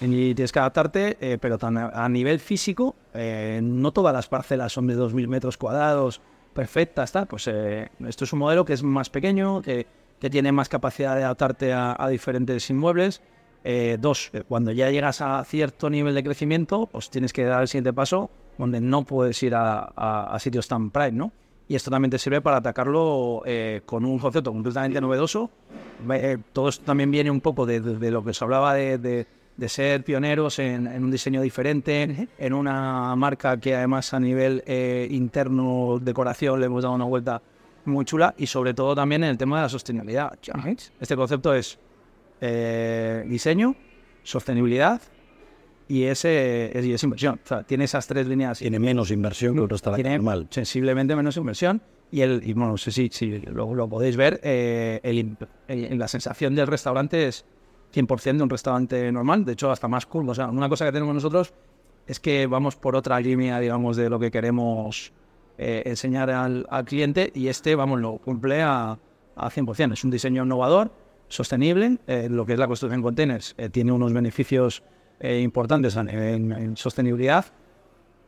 y 0.00 0.34
tienes 0.34 0.50
que 0.52 0.58
adaptarte, 0.58 1.16
eh, 1.20 1.38
pero 1.40 1.56
tan 1.56 1.78
a, 1.78 1.88
a 2.04 2.08
nivel 2.08 2.40
físico, 2.40 2.96
eh, 3.14 3.60
no 3.62 3.92
todas 3.92 4.12
las 4.12 4.28
parcelas 4.28 4.72
son 4.72 4.86
de 4.88 4.96
2.000 4.96 5.28
metros 5.28 5.56
cuadrados 5.56 6.20
perfectas, 6.54 7.12
tal. 7.12 7.26
Pues 7.26 7.46
eh, 7.48 7.90
esto 8.06 8.24
es 8.24 8.32
un 8.32 8.38
modelo 8.38 8.64
que 8.64 8.72
es 8.72 8.82
más 8.82 9.10
pequeño, 9.10 9.60
que, 9.60 9.86
que 10.18 10.30
tiene 10.30 10.52
más 10.52 10.68
capacidad 10.68 11.16
de 11.16 11.24
adaptarte 11.24 11.72
a, 11.74 12.08
diferentes 12.08 12.70
inmuebles. 12.70 13.20
Eh, 13.62 13.98
dos, 14.00 14.30
eh, 14.32 14.42
cuando 14.46 14.72
ya 14.72 14.90
llegas 14.90 15.20
a 15.20 15.44
cierto 15.44 15.90
nivel 15.90 16.14
de 16.14 16.22
crecimiento, 16.22 16.86
pues 16.86 17.10
tienes 17.10 17.32
que 17.32 17.44
dar 17.44 17.62
el 17.62 17.68
siguiente 17.68 17.92
paso, 17.92 18.30
donde 18.56 18.80
no 18.80 19.04
puedes 19.04 19.42
ir 19.42 19.54
a, 19.54 20.36
sitios 20.38 20.68
tan 20.68 20.90
prime, 20.90 21.12
¿no? 21.12 21.32
Y 21.66 21.74
esto 21.74 21.90
también 21.90 22.10
te 22.10 22.18
sirve 22.18 22.42
para 22.42 22.58
atacarlo 22.58 23.42
eh, 23.46 23.80
con 23.86 24.04
un 24.04 24.18
concepto 24.18 24.52
completamente 24.52 25.00
novedoso. 25.00 25.50
Eh, 26.10 26.36
todo 26.52 26.68
esto 26.68 26.84
también 26.84 27.10
viene 27.10 27.30
un 27.30 27.40
poco 27.40 27.64
de, 27.64 27.80
lo 27.80 28.22
que 28.22 28.30
os 28.30 28.42
hablaba 28.42 28.74
de- 28.74 29.26
de 29.56 29.68
ser 29.68 30.02
pioneros 30.04 30.58
en, 30.58 30.86
en 30.86 31.04
un 31.04 31.10
diseño 31.10 31.40
diferente, 31.40 32.28
en 32.38 32.52
una 32.52 33.14
marca 33.16 33.58
que 33.58 33.74
además 33.76 34.12
a 34.12 34.20
nivel 34.20 34.62
eh, 34.66 35.06
interno, 35.10 35.98
decoración, 36.02 36.58
le 36.60 36.66
hemos 36.66 36.82
dado 36.82 36.94
una 36.94 37.04
vuelta 37.04 37.40
muy 37.84 38.04
chula 38.04 38.34
y 38.38 38.46
sobre 38.46 38.74
todo 38.74 38.94
también 38.94 39.22
en 39.24 39.30
el 39.30 39.38
tema 39.38 39.56
de 39.58 39.62
la 39.62 39.68
sostenibilidad. 39.68 40.32
Este 41.00 41.14
concepto 41.16 41.54
es 41.54 41.78
eh, 42.40 43.24
diseño, 43.28 43.76
sostenibilidad 44.22 45.00
y 45.86 46.04
es, 46.04 46.24
y 46.24 46.92
es 46.92 47.02
inversión. 47.04 47.38
O 47.44 47.46
sea, 47.46 47.62
tiene 47.62 47.84
esas 47.84 48.06
tres 48.06 48.26
líneas 48.26 48.58
Tiene 48.58 48.78
menos 48.78 49.10
inversión 49.10 49.54
que 49.54 49.66
restaurante 49.66 50.02
tiene 50.02 50.16
normal. 50.16 50.46
sensiblemente 50.50 51.14
menos 51.14 51.36
inversión 51.36 51.80
y 52.10 52.22
el 52.22 52.42
y 52.44 52.52
bueno 52.54 52.72
no 52.72 52.76
sé 52.78 52.90
si, 52.90 53.08
si 53.10 53.38
lo, 53.40 53.74
lo 53.74 53.88
podéis 53.88 54.16
ver 54.16 54.40
eh, 54.42 55.00
el 55.02 55.18
imp- 55.18 55.46
el- 55.68 55.98
la 55.98 56.08
sensación 56.08 56.54
del 56.54 56.66
restaurante 56.66 57.28
es 57.28 57.44
100% 57.94 58.36
de 58.38 58.42
un 58.42 58.50
restaurante 58.50 59.12
normal 59.12 59.44
de 59.44 59.52
hecho 59.52 59.70
hasta 59.70 59.88
más 59.88 60.06
cool 60.06 60.28
o 60.28 60.34
sea 60.34 60.48
una 60.48 60.68
cosa 60.68 60.84
que 60.84 60.92
tenemos 60.92 61.14
nosotros 61.14 61.52
es 62.06 62.20
que 62.20 62.46
vamos 62.46 62.76
por 62.76 62.96
otra 62.96 63.18
línea 63.20 63.60
digamos 63.60 63.96
de 63.96 64.10
lo 64.10 64.18
que 64.18 64.30
queremos 64.30 65.12
eh, 65.58 65.82
enseñar 65.86 66.30
al, 66.30 66.66
cliente 66.84 67.30
y 67.34 67.48
este 67.48 67.74
vamos 67.74 68.00
lo 68.00 68.18
cumple 68.18 68.62
a, 68.62 68.98
a 69.36 69.50
100% 69.50 69.92
es 69.92 70.04
un 70.04 70.10
diseño 70.10 70.44
innovador 70.44 70.90
sostenible 71.28 71.98
eh, 72.06 72.28
lo 72.30 72.44
que 72.44 72.54
es 72.54 72.58
la 72.58 72.66
construcción 72.66 72.98
en 72.98 73.02
containers 73.02 73.54
eh, 73.58 73.68
tiene 73.68 73.92
unos 73.92 74.12
beneficios 74.12 74.82
importantes 75.22 75.96
en- 75.96 76.08
en- 76.10 76.52
en 76.52 76.76
sostenibilidad 76.76 77.46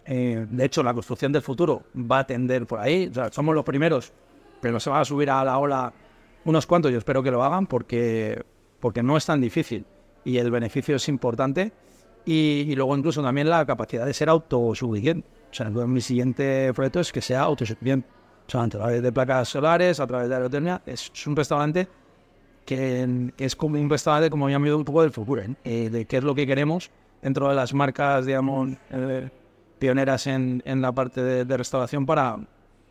de 0.08 0.64
hecho, 0.64 0.84
la 0.84 0.94
construcción 0.94 1.32
del 1.32 1.42
futuro 1.42 1.82
va 1.96 2.20
a 2.20 2.26
tender 2.28 2.64
por 2.64 2.78
ahí. 2.78 3.08
O 3.10 3.14
sea, 3.14 3.32
somos 3.32 3.56
los 3.56 3.64
primeros, 3.64 4.12
pero 4.60 4.78
se 4.78 4.88
va 4.88 5.00
a 5.00 5.04
subir 5.04 5.28
a 5.30 5.44
la 5.44 5.58
ola 5.58 5.92
unos 6.44 6.64
cuantos. 6.64 6.92
Yo 6.92 6.98
espero 6.98 7.24
que 7.24 7.32
lo 7.32 7.42
hagan 7.42 7.66
porque, 7.66 8.40
porque 8.86 9.02
no 9.02 9.16
es 9.16 9.26
tan 9.26 9.40
difícil 9.40 9.84
y 10.24 10.38
el 10.38 10.48
beneficio 10.48 10.94
es 10.94 11.08
importante. 11.08 11.72
Y, 12.24 12.66
y 12.68 12.76
luego 12.76 12.96
incluso 12.96 13.20
también 13.20 13.50
la 13.50 13.66
capacidad 13.66 14.06
de 14.06 14.14
ser 14.14 14.28
autosuficiente. 14.28 15.26
O 15.50 15.52
sea, 15.52 15.68
mi 15.70 16.00
siguiente 16.00 16.72
proyecto 16.72 17.00
es 17.00 17.10
que 17.10 17.20
sea 17.20 17.40
autosuficiente. 17.40 18.06
O 18.46 18.48
sea, 18.48 18.62
a 18.62 18.68
través 18.68 19.02
de 19.02 19.10
placas 19.10 19.48
solares, 19.48 19.98
a 19.98 20.06
través 20.06 20.28
de 20.28 20.36
aerotermia. 20.36 20.82
Es, 20.86 21.10
es 21.12 21.26
un 21.26 21.34
restaurante 21.34 21.88
que, 22.64 23.32
es 23.36 23.56
como 23.56 23.76
un 23.76 23.90
restaurante, 23.90 24.30
como 24.30 24.48
ya 24.48 24.60
me 24.60 24.72
un 24.72 24.84
poco 24.84 25.02
del 25.02 25.10
futuro, 25.10 25.42
¿eh? 25.42 25.56
Eh, 25.64 25.90
de 25.90 26.04
qué 26.04 26.18
es 26.18 26.22
lo 26.22 26.36
que 26.36 26.46
queremos 26.46 26.92
dentro 27.22 27.48
de 27.48 27.56
las 27.56 27.74
marcas, 27.74 28.24
digamos, 28.24 28.70
eh, 28.92 29.30
pioneras 29.80 30.28
en, 30.28 30.62
en 30.64 30.80
la 30.80 30.92
parte 30.92 31.24
de, 31.24 31.44
de 31.44 31.56
restauración 31.56 32.06
para, 32.06 32.38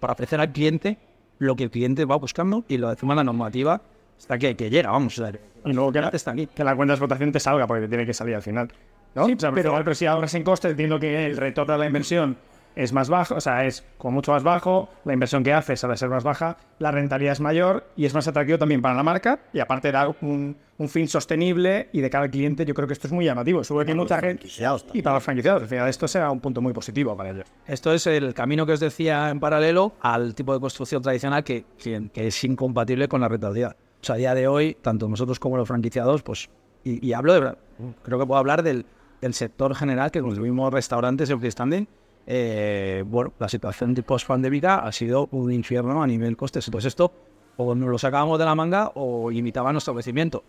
para 0.01 0.11
ofrecer 0.11 0.41
al 0.41 0.51
cliente 0.51 0.97
lo 1.39 1.55
que 1.55 1.63
el 1.63 1.71
cliente 1.71 2.03
va 2.03 2.17
buscando 2.17 2.65
y 2.67 2.79
lo 2.79 2.89
decimos 2.89 3.15
la 3.15 3.23
normativa 3.23 3.81
hasta 4.17 4.37
que, 4.37 4.55
que 4.55 4.69
llega, 4.69 4.91
vamos. 4.91 5.21
Y 5.65 5.73
luego 5.73 5.91
que 5.91 6.01
la, 6.01 6.09
está 6.09 6.31
aquí. 6.31 6.47
que 6.47 6.63
la 6.63 6.75
cuenta 6.75 6.91
de 6.93 6.95
explotación 6.95 7.31
te 7.31 7.39
salga, 7.39 7.65
porque 7.67 7.83
te 7.83 7.87
tiene 7.89 8.05
que 8.05 8.13
salir 8.13 8.35
al 8.35 8.41
final. 8.41 8.71
¿no? 9.15 9.25
Sí, 9.25 9.33
O 9.33 9.39
sea, 9.39 9.51
pero- 9.51 9.71
pero, 9.71 9.83
pero 9.83 9.95
si 9.95 10.05
ahorras 10.05 10.33
en 10.35 10.43
costes, 10.43 10.71
entiendo 10.71 10.99
que 10.99 11.25
el 11.25 11.37
retorno 11.37 11.73
de 11.73 11.79
la 11.79 11.85
inversión 11.87 12.37
es 12.75 12.91
más 12.91 13.07
bajo, 13.09 13.35
o 13.35 13.39
sea, 13.39 13.65
es 13.65 13.85
con 13.97 14.13
mucho 14.13 14.33
más 14.33 14.43
bajo, 14.43 14.89
la 15.05 15.13
inversión 15.13 15.43
que 15.45 15.53
haces 15.53 15.81
ha 15.85 15.87
de 15.87 15.95
ser 15.95 16.09
más 16.09 16.25
baja, 16.25 16.57
la 16.79 16.91
rentabilidad 16.91 17.31
es 17.31 17.39
mayor 17.39 17.85
y 17.95 18.03
es 18.05 18.13
más 18.13 18.27
atractivo 18.27 18.57
también 18.57 18.81
para 18.81 18.93
la 18.95 19.01
marca 19.03 19.39
y 19.53 19.59
aparte 19.61 19.93
da 19.93 20.09
un, 20.21 20.57
un 20.77 20.89
fin 20.89 21.07
sostenible 21.07 21.87
y 21.93 22.01
de 22.01 22.09
cara 22.09 22.25
al 22.25 22.31
cliente 22.31 22.65
yo 22.65 22.73
creo 22.73 22.85
que 22.85 22.91
esto 22.93 23.07
es 23.07 23.13
muy 23.13 23.23
llamativo. 23.23 23.63
Seguro 23.63 23.85
que 23.85 23.91
hay 23.93 23.97
mucha 23.97 24.19
gente... 24.19 24.45
Y 24.93 25.01
para 25.01 25.13
los 25.15 25.23
franquiciados, 25.23 25.61
al 25.63 25.69
final 25.69 25.87
esto 25.87 26.05
será 26.05 26.29
un 26.29 26.41
punto 26.41 26.59
muy 26.59 26.73
positivo 26.73 27.15
para 27.15 27.29
ellos. 27.29 27.45
Esto 27.65 27.93
es 27.93 28.05
el 28.07 28.33
camino 28.33 28.65
que 28.65 28.73
os 28.73 28.81
decía 28.81 29.29
en 29.29 29.39
paralelo 29.39 29.93
al 30.01 30.35
tipo 30.35 30.53
de 30.53 30.59
construcción 30.59 31.01
tradicional 31.01 31.45
que, 31.45 31.63
que 31.81 32.27
es 32.27 32.43
incompatible 32.43 33.07
con 33.07 33.21
la 33.21 33.29
rentabilidad. 33.29 33.77
O 34.09 34.13
a 34.13 34.15
día 34.17 34.35
de 34.35 34.47
hoy, 34.47 34.77
tanto 34.81 35.07
nosotros 35.07 35.39
como 35.39 35.57
los 35.57 35.67
franquiciados, 35.67 36.21
pues, 36.21 36.49
y, 36.83 37.13
hablo 37.13 37.33
de, 37.33 37.55
creo 38.03 38.19
que 38.19 38.25
puedo 38.25 38.37
hablar 38.37 38.61
del, 38.61 38.85
sector 39.31 39.73
general 39.73 40.11
que 40.11 40.21
construimos 40.21 40.71
restaurantes 40.71 41.29
en 41.31 41.39
freestanding. 41.39 41.87
Eh, 42.27 43.03
bueno, 43.07 43.33
la 43.39 43.49
situación 43.49 43.95
de 43.95 44.03
post-pandémica 44.03 44.79
ha 44.79 44.91
sido 44.91 45.27
un 45.31 45.51
infierno 45.51 46.03
a 46.03 46.05
nivel 46.05 46.37
costes. 46.37 46.69
Pues 46.69 46.85
esto, 46.85 47.11
o 47.57 47.73
nos 47.73 47.89
lo 47.89 47.97
sacábamos 47.97 48.37
de 48.37 48.45
la 48.45 48.53
manga 48.53 48.91
o 48.93 49.31
limitaba 49.31 49.71
nuestro 49.71 49.95
crecimiento. 49.95 50.43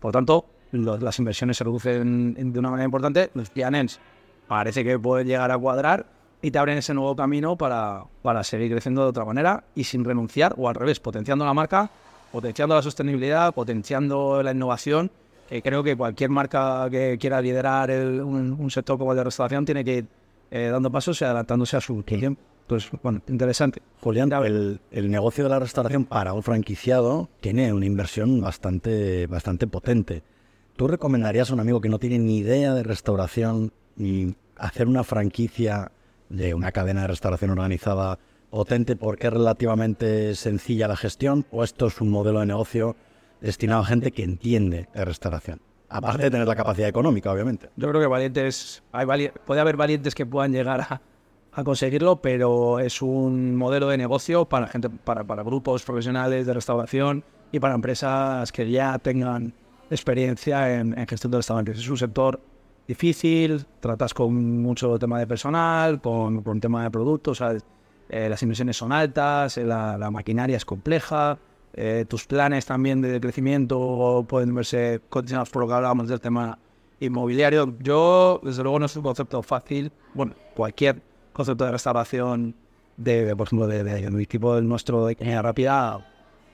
Por 0.00 0.12
tanto, 0.12 0.46
las 0.70 1.18
inversiones 1.18 1.58
se 1.58 1.64
reducen 1.64 2.34
en- 2.38 2.52
de 2.54 2.58
una 2.58 2.70
manera 2.70 2.86
importante. 2.86 3.30
Los 3.34 3.50
PNNs 3.50 4.00
parece 4.48 4.82
que 4.82 4.98
pueden 4.98 5.26
llegar 5.26 5.50
a 5.50 5.58
cuadrar 5.58 6.06
y 6.40 6.50
te 6.50 6.58
abren 6.58 6.78
ese 6.78 6.94
nuevo 6.94 7.14
camino 7.14 7.58
para 7.58 8.44
seguir 8.44 8.70
creciendo 8.70 9.02
de 9.02 9.08
otra 9.08 9.26
manera 9.26 9.64
y 9.74 9.84
sin 9.84 10.04
renunciar, 10.04 10.54
o 10.56 10.70
al 10.70 10.74
revés, 10.74 11.00
potenciando 11.00 11.44
la 11.44 11.52
marca, 11.52 11.90
potenciando 12.32 12.74
la 12.74 12.82
sostenibilidad, 12.82 13.54
potenciando 13.54 14.42
la 14.42 14.52
innovación. 14.52 15.10
creo 15.62 15.82
que 15.82 15.94
cualquier 15.94 16.30
marca 16.30 16.88
que 16.90 17.18
quiera 17.20 17.40
liderar 17.42 17.90
el- 17.90 18.22
un, 18.22 18.52
un 18.58 18.70
sector 18.70 18.96
como 18.98 19.12
el 19.12 19.18
de 19.18 19.24
restauración 19.24 19.66
tiene 19.66 19.84
que 19.84 19.96
ir 19.98 20.06
eh, 20.50 20.68
dando 20.72 20.90
pasos 20.90 21.20
y 21.20 21.24
adelantándose 21.24 21.76
a 21.76 21.80
su 21.82 22.02
tiempo. 22.02 22.40
Entonces, 22.62 22.90
bueno, 23.02 23.20
interesante. 23.28 23.82
Julián, 24.00 24.32
el, 24.44 24.80
el 24.90 25.10
negocio 25.10 25.44
de 25.44 25.50
la 25.50 25.58
restauración 25.58 26.04
para 26.06 26.32
un 26.32 26.42
franquiciado 26.42 27.28
tiene 27.40 27.70
una 27.72 27.84
inversión 27.84 28.40
bastante, 28.40 29.26
bastante 29.26 29.66
potente. 29.66 30.22
¿Tú 30.76 30.88
recomendarías 30.88 31.50
a 31.50 31.54
un 31.54 31.60
amigo 31.60 31.80
que 31.82 31.90
no 31.90 31.98
tiene 31.98 32.18
ni 32.18 32.38
idea 32.38 32.72
de 32.72 32.82
restauración 32.82 33.72
y 33.98 34.34
hacer 34.56 34.88
una 34.88 35.04
franquicia 35.04 35.90
de 36.30 36.54
una 36.54 36.72
cadena 36.72 37.02
de 37.02 37.08
restauración 37.08 37.50
organizada 37.50 38.18
potente 38.52 38.96
porque 38.96 39.28
es 39.28 39.32
relativamente 39.32 40.34
sencilla 40.34 40.86
la 40.86 40.96
gestión 40.96 41.46
o 41.50 41.64
esto 41.64 41.86
es 41.86 42.02
un 42.02 42.10
modelo 42.10 42.40
de 42.40 42.46
negocio 42.46 42.96
destinado 43.40 43.80
a 43.80 43.86
gente 43.86 44.12
que 44.12 44.22
entiende 44.22 44.90
de 44.94 45.04
restauración? 45.06 45.62
Aparte 45.88 46.24
de 46.24 46.30
tener 46.30 46.46
la 46.46 46.54
capacidad 46.54 46.86
económica, 46.86 47.32
obviamente. 47.32 47.70
Yo 47.76 47.88
creo 47.88 48.00
que 48.00 48.06
valientes, 48.06 48.82
hay 48.92 49.30
puede 49.46 49.60
haber 49.60 49.76
valientes 49.76 50.14
que 50.14 50.26
puedan 50.26 50.52
llegar 50.52 50.82
a, 50.82 51.00
a 51.52 51.64
conseguirlo, 51.64 52.16
pero 52.16 52.78
es 52.78 53.00
un 53.00 53.56
modelo 53.56 53.88
de 53.88 53.96
negocio 53.96 54.44
para 54.44 54.66
gente, 54.68 54.90
para, 54.90 55.24
para 55.24 55.42
grupos 55.42 55.82
profesionales 55.82 56.46
de 56.46 56.52
restauración 56.52 57.24
y 57.52 57.58
para 57.58 57.74
empresas 57.74 58.52
que 58.52 58.70
ya 58.70 58.98
tengan 58.98 59.54
experiencia 59.90 60.78
en, 60.78 60.98
en 60.98 61.06
gestión 61.06 61.30
de 61.30 61.38
restaurantes. 61.38 61.78
Es 61.78 61.88
un 61.88 61.96
sector 61.96 62.38
difícil, 62.86 63.64
tratas 63.80 64.12
con 64.12 64.60
mucho 64.60 64.98
tema 64.98 65.18
de 65.18 65.26
personal, 65.26 66.02
con, 66.02 66.42
con 66.42 66.60
tema 66.60 66.84
de 66.84 66.90
productos, 66.90 67.38
¿sabes? 67.38 67.64
Eh, 68.12 68.28
las 68.28 68.42
inversiones 68.42 68.76
son 68.76 68.92
altas, 68.92 69.56
eh, 69.56 69.64
la, 69.64 69.96
la 69.96 70.10
maquinaria 70.10 70.58
es 70.58 70.66
compleja, 70.66 71.38
eh, 71.72 72.04
tus 72.06 72.26
planes 72.26 72.66
también 72.66 73.00
de 73.00 73.18
crecimiento 73.18 74.26
pueden 74.28 74.54
verse 74.54 75.00
condicionados 75.08 75.48
por 75.48 75.62
lo 75.62 75.68
que 75.68 75.74
hablábamos 75.74 76.08
del 76.08 76.20
tema 76.20 76.58
inmobiliario. 77.00 77.74
Yo, 77.80 78.38
desde 78.42 78.62
luego, 78.62 78.78
no 78.80 78.84
es 78.84 78.94
un 78.96 79.02
concepto 79.02 79.42
fácil. 79.42 79.90
Bueno, 80.12 80.34
cualquier 80.54 81.00
concepto 81.32 81.64
de 81.64 81.72
restauración, 81.72 82.54
de, 82.98 83.34
por 83.34 83.46
ejemplo, 83.46 83.66
de, 83.66 83.82
de, 83.82 84.10
de 84.10 84.26
tipo 84.26 84.54
del 84.56 84.68
nuestro 84.68 85.06
de 85.06 85.12
ingeniería 85.12 85.40
rápida, 85.40 86.06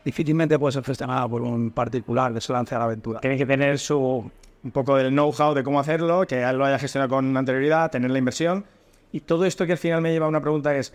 difícilmente 0.05 0.61
puede 0.61 0.75
ser 0.75 0.85
gestionada 0.85 1.27
por 1.29 1.43
un 1.43 1.73
particular 1.73 2.33
que 2.33 2.41
se 2.41 2.53
lance 2.53 2.77
a 2.77 2.79
la 2.79 2.85
aventura. 2.85 3.19
Tiene 3.19 3.37
que 3.37 3.47
tener 3.47 3.81
su 3.81 4.31
un 4.63 4.71
poco 4.71 4.95
del 4.95 5.11
know-how 5.11 5.55
de 5.55 5.65
cómo 5.65 5.81
hacerlo, 5.81 6.25
que 6.25 6.41
lo 6.53 6.65
haya 6.65 6.79
gestionado 6.79 7.11
con 7.17 7.37
anterioridad, 7.37 7.91
tener 7.91 8.13
la 8.13 8.19
inversión. 8.19 8.65
Y 9.11 9.21
todo 9.21 9.45
esto 9.45 9.67
que 9.67 9.73
al 9.73 9.79
final 9.79 10.03
me 10.03 10.13
lleva 10.13 10.27
a 10.27 10.29
una 10.29 10.41
pregunta 10.41 10.77
es, 10.77 10.95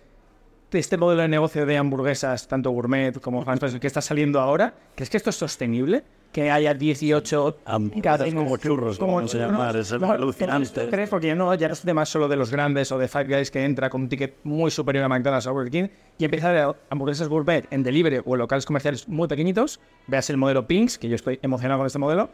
este 0.80 0.98
modelo 0.98 1.22
de 1.22 1.28
negocio 1.28 1.66
de 1.66 1.78
hamburguesas, 1.78 2.48
tanto 2.48 2.72
gourmet 2.72 3.20
como 3.20 3.44
fast 3.44 3.62
food, 3.62 3.80
que 3.80 3.88
está 3.88 4.02
saliendo 4.02 4.40
ahora, 4.40 4.74
¿crees 4.96 5.10
que 5.10 5.18
esto 5.18 5.30
es 5.30 5.36
sostenible? 5.36 6.04
Que 6.32 6.50
haya 6.50 6.74
18 6.74 7.60
Hamburguesas 7.66 8.34
como 8.34 8.58
churros, 8.58 8.98
como 8.98 9.16
vamos 9.16 9.36
a 9.36 9.38
llamar, 9.38 9.76
es 9.76 9.92
no, 9.92 10.12
alucinante. 10.12 10.90
¿Crees? 10.90 11.10
Porque 11.10 11.28
ya 11.28 11.36
no, 11.36 11.54
ya 11.54 11.68
no 11.68 11.74
es 11.74 11.82
tema 11.82 12.06
solo 12.06 12.28
de 12.28 12.36
los 12.36 12.50
grandes 12.50 12.92
o 12.92 12.98
de 12.98 13.08
Five 13.08 13.26
Guys 13.26 13.52
que 13.52 13.64
entra 13.64 13.90
con 13.92 14.02
un 14.02 14.10
ticket 14.10 14.38
muy 14.44 14.72
superior 14.72 15.06
a 15.06 15.10
McDonald's 15.10 15.46
o 15.46 15.54
Burger 15.54 15.72
King 15.72 15.88
y 16.18 16.26
empieza 16.26 16.50
a 16.50 16.54
ver 16.54 16.76
hamburguesas 16.90 17.28
gourmet 17.28 17.68
en 17.70 17.84
delivery 17.84 18.22
o 18.26 18.34
en 18.34 18.40
locales 18.40 18.66
comerciales 18.66 19.08
muy 19.08 19.28
pequeñitos. 19.28 19.80
Veas 20.08 20.28
el 20.32 20.38
modelo 20.38 20.66
Pinks, 20.66 20.98
que 20.98 21.08
yo 21.08 21.16
estoy 21.16 21.38
emocionado 21.44 21.80
con 21.80 21.86
este 21.86 22.00
modelo. 22.00 22.32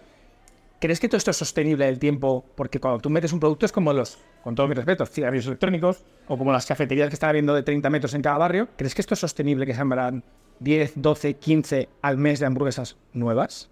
¿Crees 0.79 0.99
que 0.99 1.09
todo 1.09 1.17
esto 1.17 1.31
es 1.31 1.37
sostenible 1.37 1.85
del 1.85 1.99
tiempo? 1.99 2.45
Porque 2.55 2.79
cuando 2.79 2.99
tú 2.99 3.09
metes 3.09 3.33
un 3.33 3.39
producto 3.39 3.65
es 3.65 3.71
como 3.71 3.91
los, 3.91 4.17
con 4.43 4.55
todo 4.55 4.67
mi 4.67 4.75
respeto, 4.75 5.05
cigarrillos 5.05 5.47
electrónicos 5.47 6.03
o 6.27 6.37
como 6.37 6.51
las 6.51 6.65
cafeterías 6.65 7.09
que 7.09 7.15
están 7.15 7.29
abriendo 7.29 7.53
de 7.53 7.63
30 7.63 7.89
metros 7.89 8.13
en 8.13 8.21
cada 8.21 8.37
barrio. 8.37 8.69
¿Crees 8.77 8.95
que 8.95 9.01
esto 9.01 9.13
es 9.13 9.19
sostenible 9.19 9.65
que 9.65 9.73
se 9.73 9.81
abran 9.81 10.23
10, 10.59 10.93
12, 10.95 11.33
15 11.35 11.89
al 12.01 12.17
mes 12.17 12.39
de 12.39 12.45
hamburguesas 12.45 12.97
nuevas? 13.13 13.69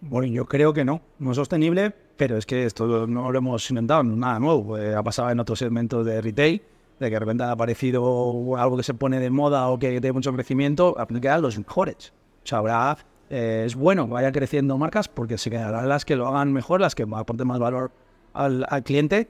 Bueno, 0.00 0.32
yo 0.32 0.46
creo 0.46 0.72
que 0.72 0.84
no. 0.84 1.02
No 1.18 1.32
es 1.32 1.36
sostenible 1.36 1.94
pero 2.16 2.36
es 2.36 2.46
que 2.46 2.64
esto 2.64 3.06
no 3.06 3.30
lo 3.32 3.38
hemos 3.38 3.68
inventado, 3.70 4.02
nada 4.02 4.38
nuevo. 4.38 4.78
Eh, 4.78 4.94
ha 4.94 5.02
pasado 5.02 5.30
en 5.30 5.40
otros 5.40 5.58
segmentos 5.58 6.06
de 6.06 6.20
retail, 6.20 6.62
de 7.00 7.06
que 7.06 7.14
de 7.14 7.18
repente 7.18 7.44
ha 7.44 7.50
aparecido 7.50 8.56
algo 8.56 8.76
que 8.76 8.82
se 8.82 8.94
pone 8.94 9.18
de 9.20 9.30
moda 9.30 9.68
o 9.68 9.78
que 9.78 10.00
tiene 10.00 10.12
mucho 10.12 10.32
crecimiento, 10.32 10.96
quedan 11.20 11.42
los 11.42 11.58
mejores. 11.58 12.12
O 12.44 12.46
sea, 12.46 12.58
habrá, 12.58 12.98
eh, 13.30 13.64
es 13.66 13.74
bueno 13.74 14.06
que 14.06 14.12
vayan 14.12 14.32
creciendo 14.32 14.76
marcas 14.78 15.08
porque 15.08 15.38
se 15.38 15.50
quedarán 15.50 15.88
las 15.88 16.04
que 16.04 16.16
lo 16.16 16.28
hagan 16.28 16.52
mejor, 16.52 16.80
las 16.80 16.94
que 16.94 17.02
aporten 17.02 17.46
más 17.46 17.58
valor 17.58 17.90
al, 18.32 18.66
cliente. 18.84 19.28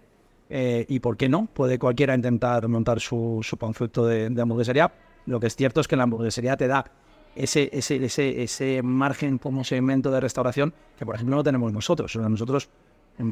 Eh, 0.50 0.85
y 0.88 1.00
por 1.00 1.16
qué 1.16 1.28
no, 1.28 1.48
puede 1.52 1.78
cualquiera 1.78 2.14
intentar 2.14 2.68
montar 2.68 3.00
su, 3.00 3.40
concepto 3.59 4.07
de, 4.07 4.26
hamburguesería. 4.40 4.92
Lo 5.26 5.40
que 5.40 5.46
es 5.46 5.57
cierto 5.57 5.80
es 5.80 5.88
que 5.88 5.96
la 5.96 6.02
hamburguesería 6.02 6.57
te 6.57 6.66
da 6.66 6.85
ese, 7.35 7.70
ese, 7.72 8.04
ese, 8.04 8.42
ese 8.42 8.83
margen 8.83 9.38
como 9.38 9.64
segmento 9.64 10.11
de 10.11 10.20
restauración 10.20 10.74
que, 10.98 11.07
por 11.07 11.14
ejemplo, 11.14 11.37
no 11.37 11.42
tenemos 11.42 11.72
nosotros. 11.72 12.14
Nosotros, 12.16 12.68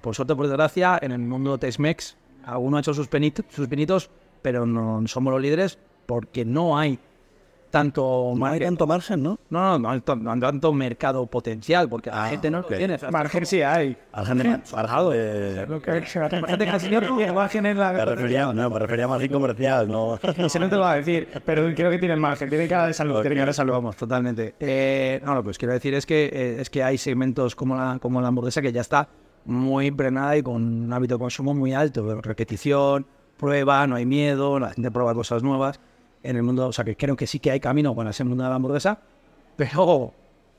por 0.01 0.15
suerte, 0.15 0.35
por 0.35 0.47
desgracia, 0.47 0.99
en 1.03 1.13
el 1.13 1.19
mundo 1.19 1.59
Tex-Mex, 1.59 2.17
alguno 2.45 2.77
ha 2.79 2.81
hecho 2.81 2.95
sus, 2.95 3.11
penit- 3.11 3.45
sus 3.51 3.69
pinitos, 3.69 4.11
pero 4.41 4.67
no 4.67 5.07
somos 5.07 5.33
los 5.33 5.43
líderes 5.43 5.79
porque 6.07 6.45
no 6.45 6.79
hay 6.79 6.99
tanto 7.73 8.03
No 8.37 8.47
hay 8.47 8.53
margen. 8.53 8.69
tanto 8.69 8.87
margen, 8.87 9.23
¿no? 9.25 9.41
No, 9.51 9.79
no, 9.81 9.95
no 9.97 10.17
no 10.17 10.39
tanto 10.39 10.73
mercado 10.73 11.27
potencial 11.27 11.89
porque 11.89 12.11
la 12.11 12.27
Ah, 12.27 12.29
gente 12.29 12.51
no 12.51 12.61
lo 12.61 12.67
tiene. 12.69 12.97
Margen 13.11 13.45
sí 13.47 13.63
hay. 13.63 13.97
Margen 14.15 14.39
de- 14.39 14.45
margen 14.73 15.11
de- 15.11 15.67
Lo 15.67 15.81
que 15.83 15.91
Imagínate 15.91 16.65
que 16.65 16.71
al 16.71 16.81
señor 16.81 17.17
que 17.17 17.33
margen 17.33 17.67
en 17.67 17.77
Me 17.77 17.83
la... 17.83 18.05
refería, 18.05 18.53
no, 18.53 18.71
me 18.71 18.79
refería 18.79 19.07
a 19.07 19.09
margen 19.09 19.33
comercial, 19.33 19.89
no. 19.89 20.17
Ese 20.37 20.61
no 20.61 20.69
te 20.69 20.77
lo 20.77 20.83
va 20.83 20.93
a 20.93 20.97
decir, 20.97 21.27
pero 21.45 21.63
creo 21.75 21.91
que 21.91 21.99
tiene 21.99 22.15
el 22.15 22.21
margen, 22.21 22.49
tiene 22.49 22.69
cara 22.69 22.87
de 22.87 22.93
salud, 22.95 23.21
tiene 23.23 23.35
cara 23.37 23.47
de 23.49 23.55
salud. 23.55 23.73
Vamos, 23.73 23.97
totalmente. 23.97 24.55
Eh, 24.61 25.21
no, 25.25 25.35
lo 25.35 25.43
que 25.43 25.49
os 25.51 25.59
quiero 25.59 25.73
decir 25.75 25.95
es 25.95 26.07
que, 26.07 26.27
eh, 26.27 26.57
es 26.61 26.71
que 26.71 26.85
hay 26.85 26.99
segmentos 26.99 27.57
como 27.57 27.75
la, 27.75 27.99
como 28.01 28.21
la 28.21 28.29
hamburguesa 28.29 28.61
que 28.63 28.71
ya 28.71 28.83
está 28.83 29.09
muy 29.47 29.87
impregnada 29.87 30.37
y 30.37 30.43
con 30.43 30.57
un 30.85 30.93
hábito 30.93 31.15
de 31.15 31.19
consumo 31.21 31.55
muy 31.55 31.73
alto. 31.73 32.21
Repetición, 32.21 33.07
prueba, 33.39 33.87
no 33.87 33.97
hay 33.97 34.07
miedo, 34.07 34.61
la 34.61 34.71
gente 34.71 34.91
prueba 34.91 35.15
cosas 35.15 35.43
nuevas 35.43 35.81
en 36.23 36.37
el 36.37 36.43
mundo. 36.43 36.69
O 36.69 36.73
sea, 36.73 36.85
que 36.85 36.97
creo 36.97 37.17
que 37.17 37.27
sí 37.27 37.39
que 37.39 37.51
hay 37.51 37.61
camino 37.61 37.95
con 37.95 38.07
ese 38.09 38.25
mundo 38.25 38.45
de 38.45 38.51
la 38.51 38.57
hamburguesa, 38.57 38.99
pero, 39.57 40.13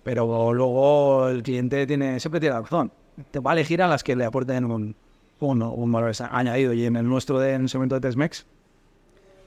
pero 0.04 0.54
luego 0.54 1.30
el 1.30 1.44
cliente 1.44 1.86
tiene 1.88 2.20
siempre 2.20 2.40
tiene 2.40 2.60
razón. 2.60 2.92
Te 3.32 3.40
va 3.40 3.52
a 3.52 3.54
elegir 3.54 3.82
a 3.82 3.88
las 3.88 4.04
que 4.04 4.16
le 4.16 4.26
aporten 4.26 4.66
un, 4.66 4.96
un, 5.40 5.62
un 5.62 5.92
valor 5.92 6.12
añadido. 6.32 6.74
Y 6.74 6.86
en 6.86 6.96
el 6.96 7.08
nuestro, 7.08 7.40
de, 7.40 7.54
en 7.54 7.62
el 7.64 7.70
segmento 7.70 7.96
de 7.96 8.02
Tesmex, 8.02 8.46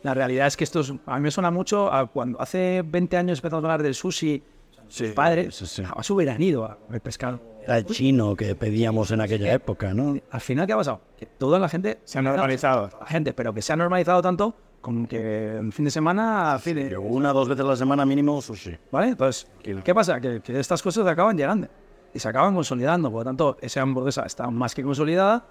la 0.03 0.15
realidad 0.15 0.47
es 0.47 0.57
que 0.57 0.65
esto 0.65 0.81
es- 0.81 0.93
a 1.07 1.17
mí 1.17 1.21
me 1.23 1.31
suena 1.31 1.51
mucho 1.51 1.93
a 1.93 2.07
cuando 2.07 2.41
hace 2.41 2.83
20 2.87 3.17
años 3.17 3.39
empezamos 3.39 3.65
a 3.65 3.67
hablar 3.67 3.83
del 3.83 3.95
sushi. 3.95 4.43
Sí, 4.89 5.07
Sus 5.07 5.15
padres 5.15 5.53
sí, 5.57 5.67
sí. 5.67 5.83
jamás 5.83 6.09
hubieran 6.11 6.41
ido 6.41 6.65
a 6.65 6.79
pescado. 7.03 7.41
Era 7.65 7.79
el 7.79 7.87
chino 7.87 8.37
que 8.37 8.55
pedíamos 8.55 9.11
en 9.11 9.21
aquella 9.21 9.53
época, 9.53 9.93
¿no? 9.93 10.17
Al 10.31 10.41
final, 10.41 10.65
¿qué 10.69 10.75
ha 10.75 10.77
pasado? 10.77 11.01
Que 11.19 11.27
toda 11.27 11.59
la 11.59 11.69
gente 11.69 11.99
Se 12.05 12.21
ha 12.21 12.23
normalizado. 12.23 12.91
La 13.01 13.07
gente, 13.07 13.33
pero 13.33 13.53
que 13.53 13.63
se 13.63 13.73
ha 13.73 13.77
normalizado 13.77 14.23
tanto 14.23 14.55
como 14.87 15.09
que 15.09 15.57
el 15.57 15.73
fin 15.73 15.85
de 15.87 15.91
semana, 15.91 16.57
fin 16.61 16.77
de- 16.77 16.97
Una 16.97 17.33
o 17.33 17.35
dos 17.35 17.49
veces 17.49 17.65
a 17.65 17.69
la 17.71 17.75
semana 17.75 18.07
mínimo 18.07 18.41
sushi. 18.41 18.77
¿Vale? 18.93 19.09
Entonces, 19.09 19.49
¿qué 19.83 19.93
pasa? 19.93 20.21
Que, 20.21 20.41
que 20.41 20.61
estas 20.61 20.81
cosas 20.81 21.05
acaban 21.09 21.37
llegando 21.37 21.67
y 22.15 22.21
se 22.21 22.29
acaban 22.29 22.55
consolidando. 22.55 23.11
Por 23.11 23.23
lo 23.23 23.25
tanto, 23.25 23.57
esa 23.61 23.81
hamburguesa 23.83 24.23
está 24.25 24.49
más 24.49 24.77
que 24.77 24.85
consolidada, 24.85 25.45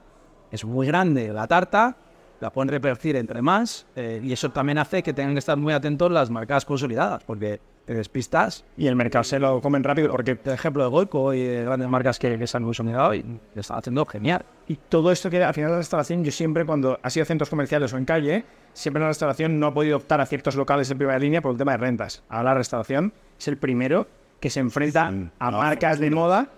es 0.50 0.64
muy 0.64 0.88
grande 0.88 1.34
la 1.34 1.48
tarta, 1.48 1.98
la 2.40 2.50
pueden 2.50 2.70
repartir 2.70 3.18
entre 3.18 3.42
más 3.42 3.86
eh, 3.98 4.22
y 4.24 4.32
eso 4.32 4.52
también 4.52 4.78
hace 4.78 5.04
que 5.04 5.12
tengan 5.12 5.34
que 5.34 5.40
estar 5.40 5.58
muy 5.58 5.74
atentos 5.74 6.10
las 6.10 6.30
marcas 6.30 6.64
consolidadas 6.64 7.22
porque 7.26 7.60
te 7.86 7.94
despistas. 7.94 8.66
Y 8.78 8.88
el 8.88 8.96
mercado 8.96 9.24
se 9.24 9.40
lo 9.40 9.62
comen 9.62 9.84
rápido 9.84 10.12
porque 10.12 10.36
Por 10.36 10.54
ejemplo, 10.54 10.84
de 10.84 10.90
Goico 10.90 11.34
y 11.34 11.44
de 11.44 11.64
grandes 11.64 11.88
marcas 11.88 12.20
que, 12.20 12.38
que 12.38 12.48
se 12.48 12.58
han 12.58 12.64
consolidado 12.64 13.14
y 13.14 13.24
lo 13.24 13.62
están 13.62 13.78
haciendo 13.78 14.06
genial. 14.06 14.46
Y 14.68 14.76
todo 14.76 15.12
esto 15.12 15.30
que 15.30 15.44
al 15.44 15.54
final 15.54 15.70
de 15.70 15.74
la 15.74 15.80
restauración, 15.80 16.24
yo 16.24 16.32
siempre 16.32 16.66
cuando 16.66 17.00
ha 17.02 17.10
sido 17.10 17.26
centros 17.26 17.50
comerciales 17.50 17.94
o 17.94 17.98
en 17.98 18.06
calle, 18.06 18.46
siempre 18.74 19.02
la 19.02 19.10
restauración 19.10 19.60
no 19.60 19.68
ha 19.68 19.74
podido 19.74 19.98
optar 19.98 20.22
a 20.22 20.26
ciertos 20.26 20.56
locales 20.56 20.90
en 20.92 20.98
primera 20.98 21.20
línea 21.20 21.42
por 21.42 21.52
el 21.52 21.58
tema 21.58 21.74
de 21.74 21.78
rentas. 21.78 22.24
Ahora 22.30 22.52
la 22.52 22.54
restauración 22.56 23.14
es 23.40 23.48
el 23.48 23.58
primero 23.58 24.08
que 24.40 24.50
se 24.50 24.60
enfrenta 24.60 25.10
Sí, 25.12 25.30
a 25.40 25.52
no, 25.52 25.58
marcas 25.58 26.00
de 26.00 26.12
moda 26.12 26.50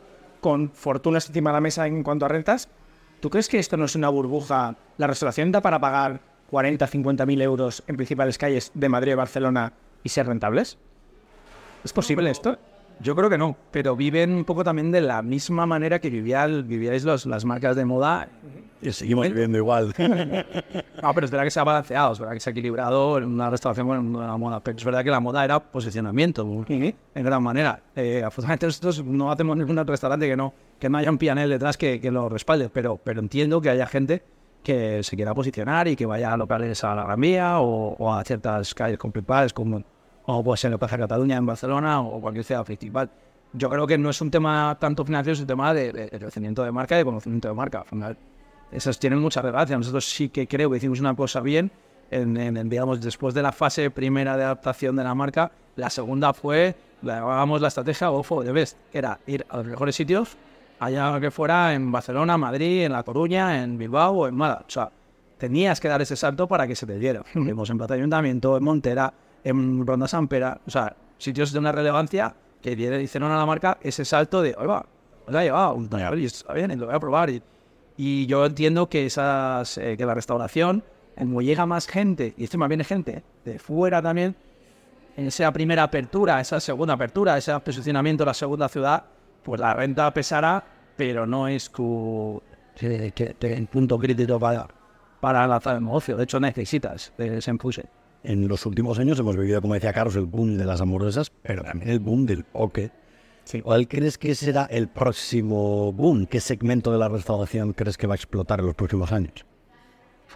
con 0.42 0.70
fortunas 0.72 1.28
encima 1.28 1.52
de 1.52 1.56
la 1.56 1.62
mesa 1.62 1.88
en 1.88 2.04
cuanto 2.04 2.26
a 2.26 2.30
rentas. 2.30 2.70
¿Tú 3.20 3.30
crees 3.30 3.48
que 3.48 3.60
esto 3.60 3.78
no 3.78 3.86
es 3.86 3.96
una 3.96 4.10
burbuja? 4.10 4.76
¿La 4.98 5.08
restauración 5.08 5.52
da 5.52 5.62
para 5.62 5.80
pagar 5.80 6.22
40, 6.52 6.86
50 6.86 7.26
mil 7.26 7.42
euros 7.42 7.84
en 7.88 7.98
principales 7.98 8.38
calles 8.38 8.72
de 8.74 8.90
Madrid 8.90 9.14
y 9.14 9.16
Barcelona 9.16 9.74
y 10.04 10.10
ser 10.10 10.28
rentables? 10.28 10.78
¿Es 11.88 11.94
posible 11.94 12.30
esto? 12.30 12.58
Yo 13.00 13.16
creo 13.16 13.30
que 13.30 13.38
no, 13.38 13.56
pero 13.72 13.96
viven 13.96 14.34
un 14.34 14.44
poco 14.44 14.62
también 14.66 14.92
de 14.92 15.00
la 15.00 15.22
misma 15.22 15.66
manera 15.66 16.00
que 16.00 16.10
vivía, 16.10 16.46
vivíais 16.48 17.06
los, 17.06 17.26
las 17.26 17.46
marcas 17.46 17.78
de 17.78 17.86
moda. 17.86 18.28
Y 18.82 18.92
seguimos 18.92 19.30
viviendo 19.30 19.58
igual. 19.58 19.94
No, 21.02 21.14
pero 21.14 21.26
es 21.26 21.32
verdad 21.32 21.46
que 21.46 21.52
se 21.52 21.62
ha 21.62 21.64
balanceado, 21.64 22.12
es 22.12 22.20
verdad 22.20 22.34
que 22.34 22.42
se 22.42 22.50
ha 22.50 22.52
equilibrado 22.52 23.20
en 23.20 23.24
una 23.24 23.50
restauración 23.50 23.88
con 23.88 24.12
de 24.12 24.20
la 24.20 24.36
moda, 24.36 24.60
pero 24.60 24.76
es 24.76 24.84
verdad 24.84 25.02
que 25.02 25.12
la 25.12 25.22
moda 25.22 25.46
era 25.46 25.62
posicionamiento, 25.62 26.46
en 26.68 26.94
gran 27.24 27.42
manera. 27.42 27.80
Eh, 27.96 28.22
afortunadamente 28.22 28.66
nosotros 28.66 29.06
no 29.06 29.32
hacemos 29.32 29.56
ningún 29.56 29.78
restaurante 29.88 30.28
que 30.28 30.36
no, 30.36 30.54
que 30.78 30.90
no 30.90 30.98
haya 30.98 31.10
un 31.10 31.18
pianel 31.18 31.52
detrás 31.52 31.78
que, 31.78 32.02
que 32.02 32.12
lo 32.12 32.28
respalde, 32.28 32.68
pero, 32.68 33.00
pero 33.02 33.22
entiendo 33.22 33.62
que 33.62 33.70
haya 33.70 33.88
gente 33.88 34.24
que 34.62 35.04
se 35.04 35.16
quiera 35.16 35.34
posicionar 35.34 35.88
y 35.88 35.96
que 35.96 36.06
vaya 36.06 36.34
a 36.34 36.38
locales 36.38 36.84
a 36.84 36.94
la 36.96 37.06
Gran 37.06 37.22
Vía 37.22 37.62
o, 37.62 37.96
o 37.98 38.14
a 38.14 38.26
ciertas 38.26 38.74
calles 38.74 38.98
principales 38.98 39.54
como, 39.54 39.82
como 40.28 40.44
puede 40.44 40.58
ser 40.58 40.74
el 40.74 40.78
Plaza 40.78 40.98
Cataluña 40.98 41.38
en 41.38 41.46
Barcelona 41.46 42.02
o 42.02 42.20
cualquier 42.20 42.44
ciudad 42.44 42.66
principal. 42.66 43.10
Yo 43.54 43.70
creo 43.70 43.88
que 43.88 43.98
no 43.98 44.10
es 44.10 44.20
un 44.20 44.30
tema 44.30 44.76
tanto 44.78 45.06
financiero, 45.06 45.34
es 45.36 45.40
un 45.40 45.48
tema 45.48 45.74
de, 45.74 45.94
de- 45.94 46.08
de 46.10 46.20
crecimiento 46.20 46.64
de 46.66 46.72
marca 46.74 46.96
y 46.96 46.98
de 47.00 47.06
conocimiento 47.06 47.48
de 47.48 47.54
marca. 47.54 47.80
Al 47.80 47.86
final, 47.86 48.18
esas 48.70 49.00
tienen 49.00 49.20
mucha 49.20 49.42
relevancia. 49.42 49.78
Nosotros 49.78 50.04
sí 50.08 50.28
que 50.28 50.46
creo 50.46 50.70
que 50.70 50.78
hicimos 50.78 51.00
una 51.00 51.16
cosa 51.16 51.40
bien, 51.40 51.72
en, 52.12 52.36
en- 52.36 52.58
en, 52.58 52.68
digamos, 52.68 53.00
después 53.00 53.34
de 53.34 53.42
la 53.42 53.54
fase 53.54 53.90
primera 53.90 54.36
de 54.36 54.44
adaptación 54.44 54.98
de 54.98 55.06
la 55.06 55.16
marca, 55.16 55.50
la 55.78 55.90
segunda 55.90 56.34
fue, 56.34 56.76
la 57.04 57.20
llamábamos 57.22 57.62
la 57.62 57.70
estrategia 57.70 58.10
Go 58.10 58.22
for 58.22 58.44
the 58.44 58.52
Best, 58.52 58.78
que 58.92 58.98
era 58.98 59.20
ir 59.28 59.46
a 59.48 59.58
los 59.58 59.66
mejores 59.66 59.96
sitios, 59.96 60.36
allá 60.80 61.18
que 61.22 61.32
fuera 61.32 61.74
en 61.74 61.90
Barcelona, 61.90 62.38
Madrid, 62.38 62.84
en 62.84 62.92
La 62.92 63.04
Coruña, 63.04 63.64
en 63.64 63.78
Bilbao 63.78 64.12
o 64.14 64.28
en 64.28 64.36
Málaga. 64.36 64.66
O 64.68 64.70
sea, 64.70 64.92
tenías 65.38 65.80
que 65.80 65.88
dar 65.88 66.02
ese 66.02 66.18
salto 66.18 66.48
para 66.50 66.68
que 66.68 66.76
se 66.76 66.86
te 66.86 67.00
diera. 67.00 67.24
Vimos 67.34 67.70
en 67.70 67.78
Plaza 67.78 67.94
Ayuntamiento, 67.94 68.58
en 68.58 68.64
Montera, 68.66 69.14
en 69.48 69.86
Ronda 69.86 70.08
San 70.08 70.28
Pera, 70.28 70.60
o 70.66 70.72
sea, 70.72 70.96
sitios 71.18 71.52
de 71.52 71.60
una 71.60 71.72
relevancia 71.72 72.36
que 72.62 72.76
diera- 72.76 73.02
hicieron 73.02 73.32
a 73.32 73.38
la 73.38 73.46
marca 73.46 73.78
ese 73.82 74.06
salto 74.06 74.42
de, 74.42 74.56
oiga, 74.58 74.86
os 75.26 75.36
ha 75.36 75.44
llevado, 75.44 75.78
está 75.82 76.54
bien, 76.54 76.80
lo 76.80 76.86
voy 76.86 76.96
a 76.96 77.00
probar. 77.00 77.30
Y, 77.98 78.26
yo 78.28 78.46
entiendo 78.46 78.90
que 78.90 79.06
esas 79.06 79.78
eh, 79.78 79.96
que 79.98 80.06
la 80.06 80.14
restauración, 80.14 80.84
como 81.18 81.42
llega 81.42 81.66
más 81.66 81.88
gente, 81.88 82.34
y 82.38 82.44
encima 82.44 82.68
viene 82.68 82.84
gente 82.84 83.24
de 83.44 83.58
fuera 83.58 84.02
también, 84.02 84.36
en 85.16 85.28
esa 85.28 85.52
primera 85.52 85.84
apertura, 85.84 86.40
esa 86.40 86.60
segunda 86.60 86.94
apertura, 86.94 87.38
ese 87.38 87.60
posicionamiento 87.60 88.24
en 88.24 88.28
la 88.28 88.34
segunda 88.36 88.70
ciudad, 88.70 89.04
pues 89.44 89.60
la 89.60 89.74
renta 89.74 90.14
pesará, 90.14 90.64
pero 90.96 91.26
no 91.26 91.48
es 91.48 91.72
tu 91.72 92.42
el 92.80 93.68
punto 93.72 93.98
crítico 93.98 94.40
para, 94.40 94.68
para 95.20 95.48
lanzar 95.48 95.78
el 95.78 95.84
negocio. 95.84 96.16
De 96.16 96.24
hecho, 96.24 96.40
necesitas 96.40 97.14
de 97.18 97.40
ese 97.40 97.50
empuje. 97.50 97.86
En 98.28 98.46
los 98.50 98.66
últimos 98.66 99.00
años 99.00 99.18
hemos 99.20 99.38
vivido, 99.38 99.62
como 99.62 99.76
decía 99.76 99.94
Carlos, 99.94 100.18
el 100.18 100.26
boom 100.26 100.58
de 100.58 100.66
las 100.66 100.82
hamburguesas, 100.82 101.32
pero 101.44 101.64
también 101.64 101.92
el 101.92 102.02
boom 102.02 102.26
del 102.26 102.44
poke. 102.44 102.92
¿Cuál 103.64 103.88
crees 103.88 104.18
que 104.18 104.36
será 104.36 104.66
el 104.66 104.90
próximo 104.90 105.94
boom? 105.94 106.26
¿Qué 106.26 106.42
segmento 106.42 106.92
de 106.92 106.98
la 106.98 107.08
restauración 107.08 107.72
crees 107.72 107.96
que 107.96 108.06
va 108.06 108.16
a 108.16 108.18
explotar 108.18 108.60
en 108.60 108.66
los 108.66 108.76
próximos 108.76 109.14
años? 109.14 109.46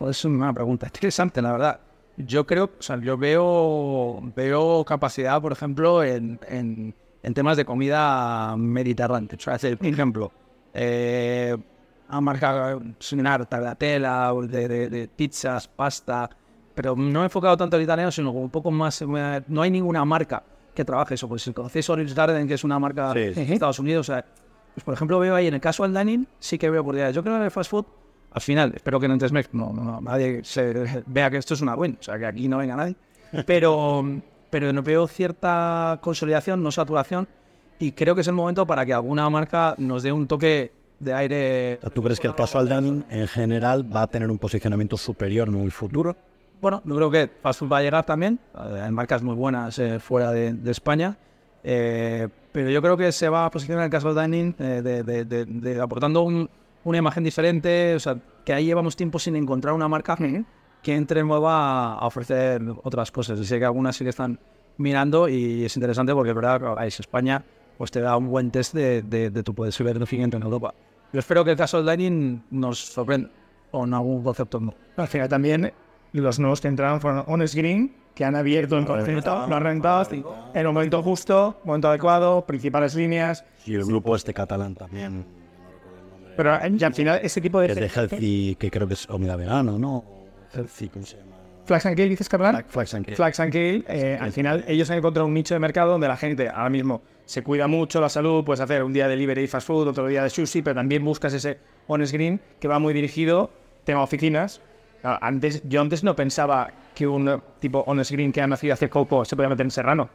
Es 0.09 0.23
una 0.23 0.53
pregunta 0.53 0.85
interesante, 0.87 1.41
la 1.41 1.51
verdad. 1.51 1.81
Yo 2.15 2.47
creo, 2.47 2.71
o 2.79 2.81
sea, 2.81 2.97
yo 3.01 3.17
veo, 3.17 4.21
veo 4.37 4.85
capacidad, 4.85 5.41
por 5.41 5.51
ejemplo, 5.51 6.01
en, 6.01 6.39
en, 6.47 6.95
en 7.21 7.33
temas 7.33 7.57
de 7.57 7.65
comida 7.65 8.55
mediterránea. 8.55 9.31
O 9.37 9.41
sea, 9.41 9.57
por 9.75 9.85
ejemplo, 9.85 10.31
eh, 10.73 11.57
a 12.07 12.21
marca 12.21 12.79
similar, 12.99 13.45
tagliatella, 13.47 14.33
o 14.33 14.47
de, 14.47 14.69
de, 14.69 14.89
de 14.89 15.07
pizzas, 15.09 15.67
pasta, 15.67 16.29
pero 16.81 16.95
no 16.95 17.21
he 17.21 17.25
enfocado 17.25 17.55
tanto 17.55 17.75
al 17.75 17.83
italiano, 17.83 18.11
sino 18.11 18.29
como 18.29 18.41
un 18.41 18.49
poco 18.49 18.71
más, 18.71 18.99
eh, 19.03 19.41
no 19.47 19.61
hay 19.61 19.69
ninguna 19.69 20.03
marca 20.03 20.41
que 20.73 20.83
trabaje 20.83 21.13
eso. 21.13 21.29
Pues 21.29 21.43
si 21.43 21.53
conocéis 21.53 21.87
Orange 21.91 22.15
Garden, 22.15 22.47
que 22.47 22.55
es 22.55 22.63
una 22.63 22.79
marca 22.79 23.13
Sí, 23.13 23.19
de. 23.19 23.53
Estados 23.53 23.77
Unidos, 23.77 24.09
o 24.09 24.13
sea, 24.13 24.25
pues 24.73 24.83
por 24.83 24.95
ejemplo 24.95 25.19
veo 25.19 25.35
ahí 25.35 25.45
en 25.45 25.53
el 25.53 25.61
caso 25.61 25.83
del 25.83 25.93
dining, 25.93 26.25
sí 26.39 26.57
que 26.57 26.71
veo 26.71 26.81
oportunidades. 26.81 27.15
Yo 27.15 27.21
creo 27.21 27.35
que 27.35 27.37
en 27.37 27.45
el 27.45 27.51
fast 27.51 27.69
food, 27.69 27.85
al 28.31 28.41
final, 28.41 28.73
espero 28.75 28.99
que 28.99 29.05
en 29.05 29.11
el 29.11 29.19
Tesmex 29.19 29.53
no, 29.53 29.71
no, 29.71 29.83
no, 29.83 30.01
nadie 30.01 30.43
se 30.43 31.03
vea 31.05 31.29
que 31.29 31.37
esto 31.37 31.53
es 31.53 31.61
una 31.61 31.75
win, 31.75 31.97
o 31.99 32.03
sea, 32.03 32.17
que 32.17 32.25
aquí 32.25 32.47
no 32.47 32.57
venga 32.57 32.75
nadie, 32.75 32.95
pero, 33.45 34.03
pero 34.49 34.73
no 34.73 34.81
veo 34.81 35.07
cierta 35.07 35.99
consolidación, 36.01 36.63
no 36.63 36.71
saturación, 36.71 37.27
y 37.77 37.91
creo 37.91 38.15
que 38.15 38.21
es 38.21 38.27
el 38.27 38.33
momento 38.33 38.65
para 38.65 38.87
que 38.87 38.93
alguna 38.93 39.29
marca 39.29 39.75
nos 39.77 40.01
dé 40.01 40.11
un 40.11 40.25
toque 40.25 40.71
de 40.97 41.13
aire. 41.13 41.79
¿Tú 41.93 42.01
crees 42.01 42.19
que 42.19 42.25
el 42.25 42.33
casual 42.33 42.67
dining 42.67 43.03
en 43.11 43.27
general 43.27 43.95
va 43.95 44.01
a 44.01 44.07
tener 44.07 44.31
un 44.31 44.39
posicionamiento 44.39 44.97
superior 44.97 45.47
en 45.47 45.61
el 45.61 45.71
futuro? 45.71 46.15
Bueno, 46.61 46.81
yo 46.85 46.95
creo 46.95 47.11
que 47.11 47.29
fast 47.41 47.59
food 47.59 47.71
va 47.71 47.77
a 47.79 47.81
llegar 47.81 48.05
también. 48.05 48.39
eh, 48.55 48.81
Hay 48.85 48.91
marcas 48.91 49.23
muy 49.23 49.35
buenas 49.35 49.77
eh, 49.79 49.99
fuera 49.99 50.31
de, 50.31 50.53
de 50.53 50.71
España. 50.71 51.17
eh, 51.63 52.27
pero 52.51 52.69
yo 52.69 52.81
creo 52.81 52.97
que 52.97 53.11
se 53.13 53.29
va 53.29 53.45
a 53.45 53.49
posicionar 53.51 53.85
el 53.85 53.89
casual 53.89 54.13
dining 54.15 54.53
eh, 54.59 54.81
de, 54.83 55.03
de- 55.03 55.45
de- 55.45 55.79
aportando 55.81 56.21
un, 56.23 56.49
una 56.83 56.97
imagen 56.97 57.23
diferente, 57.23 57.95
o 57.95 57.99
sea, 57.99 58.17
que 58.43 58.51
ahí 58.53 58.65
llevamos 58.65 58.95
tiempo 58.97 59.19
sin 59.19 59.37
encontrar 59.37 59.73
una 59.73 59.87
marca 59.87 60.17
que 60.83 60.95
entre 60.95 61.23
nueva 61.23 61.93
a 61.93 62.05
ofrecer 62.05 62.61
otras 62.83 63.09
cosas. 63.11 63.39
Y 63.39 63.45
sé 63.45 63.57
que 63.57 63.63
algunas 63.65 63.95
sí 63.95 64.03
que 64.03 64.09
están 64.09 64.37
mirando 64.77 65.29
y 65.29 65.63
es 65.63 65.75
interesante 65.77 66.13
porque 66.13 66.31
es 66.31 66.35
verdad 66.35 66.85
es 66.85 66.99
España 66.99 67.43
pues 67.77 67.89
te 67.89 68.01
da 68.01 68.17
un 68.17 68.27
buen 68.27 68.51
test 68.51 68.73
de, 68.75 69.01
de, 69.01 69.31
tu 69.43 69.55
poder 69.55 69.71
ciberdefinimiento 69.73 70.37
en 70.37 70.43
Europa. 70.43 70.73
Yo 71.13 71.19
espero 71.19 71.43
que 71.45 71.51
el 71.51 71.57
caso 71.57 71.77
del 71.77 71.85
Lightning 71.87 72.43
nos 72.51 72.79
sorprenda 72.79 73.29
con 73.71 73.93
algún 73.93 74.23
concepto. 74.23 74.61
Al 74.97 75.07
final 75.07 75.29
también 75.29 75.71
los 76.19 76.39
nuevos 76.39 76.59
que 76.59 76.67
entraron 76.67 76.99
fueron 76.99 77.23
Honest 77.27 77.55
Green, 77.55 77.93
que 78.13 78.25
han 78.25 78.35
abierto 78.35 78.77
el 78.77 78.85
concepto, 78.85 79.47
lo 79.47 79.55
han 79.55 79.63
rentado 79.63 80.05
en 80.11 80.25
el 80.53 80.67
momento 80.67 81.01
justo, 81.01 81.59
momento 81.63 81.87
adecuado, 81.87 82.45
principales 82.45 82.95
líneas. 82.95 83.45
Y 83.65 83.75
el 83.75 83.85
grupo 83.85 84.15
este 84.15 84.33
catalán 84.33 84.75
también. 84.75 85.25
Pero 86.35 86.55
eh, 86.55 86.71
ya 86.73 86.87
al 86.87 86.93
final 86.93 87.19
ese 87.23 87.39
tipo 87.39 87.59
de... 87.59 87.67
Que 87.67 87.73
es 87.73 87.79
de 87.79 87.89
Healthy, 87.89 88.55
que 88.59 88.71
creo 88.71 88.87
que 88.87 88.95
es 88.95 89.09
Omida 89.09 89.35
Vegano, 89.35 89.77
¿no? 89.77 90.03
Healthy, 90.53 90.89
¿cómo 90.89 91.05
se 91.05 91.17
llama? 91.17 91.31
Flax 91.65 91.85
and 91.85 91.95
Kale, 91.95 92.09
dices, 92.09 92.27
catalán? 92.27 92.65
Flax 92.67 92.93
and 92.95 93.05
Kale. 93.05 93.15
Flax 93.15 93.39
and 93.39 93.53
Kale, 93.53 93.83
eh, 93.87 94.17
al 94.19 94.31
final 94.31 94.65
ellos 94.67 94.89
han 94.89 94.97
encontrado 94.97 95.27
un 95.27 95.33
nicho 95.33 95.53
de 95.53 95.59
mercado 95.59 95.91
donde 95.91 96.07
la 96.07 96.17
gente 96.17 96.49
ahora 96.49 96.69
mismo 96.69 97.01
se 97.25 97.43
cuida 97.43 97.67
mucho 97.67 98.01
la 98.01 98.09
salud, 98.09 98.43
puedes 98.43 98.59
hacer 98.59 98.83
un 98.83 98.91
día 98.91 99.05
de 99.05 99.11
delivery 99.11 99.43
y 99.43 99.47
fast 99.47 99.67
food, 99.67 99.87
otro 99.87 100.07
día 100.07 100.23
de 100.23 100.29
sushi, 100.29 100.61
pero 100.61 100.75
también 100.75 101.05
buscas 101.05 101.33
ese 101.33 101.59
honest 101.87 102.11
green 102.13 102.41
que 102.59 102.67
va 102.67 102.79
muy 102.79 102.93
dirigido 102.93 103.51
tema 103.85 104.01
oficinas. 104.03 104.61
Antes, 105.03 105.61
yo 105.67 105.81
antes 105.81 106.03
no 106.03 106.15
pensaba 106.15 106.71
que 106.93 107.07
un 107.07 107.41
tipo 107.59 107.83
honest 107.87 108.11
green 108.11 108.31
que 108.31 108.41
ha 108.41 108.47
nacido 108.47 108.73
hace 108.73 108.87
poco 108.87 109.25
se 109.25 109.35
podía 109.35 109.49
meter 109.49 109.65
en 109.65 109.71
Serrano. 109.71 110.09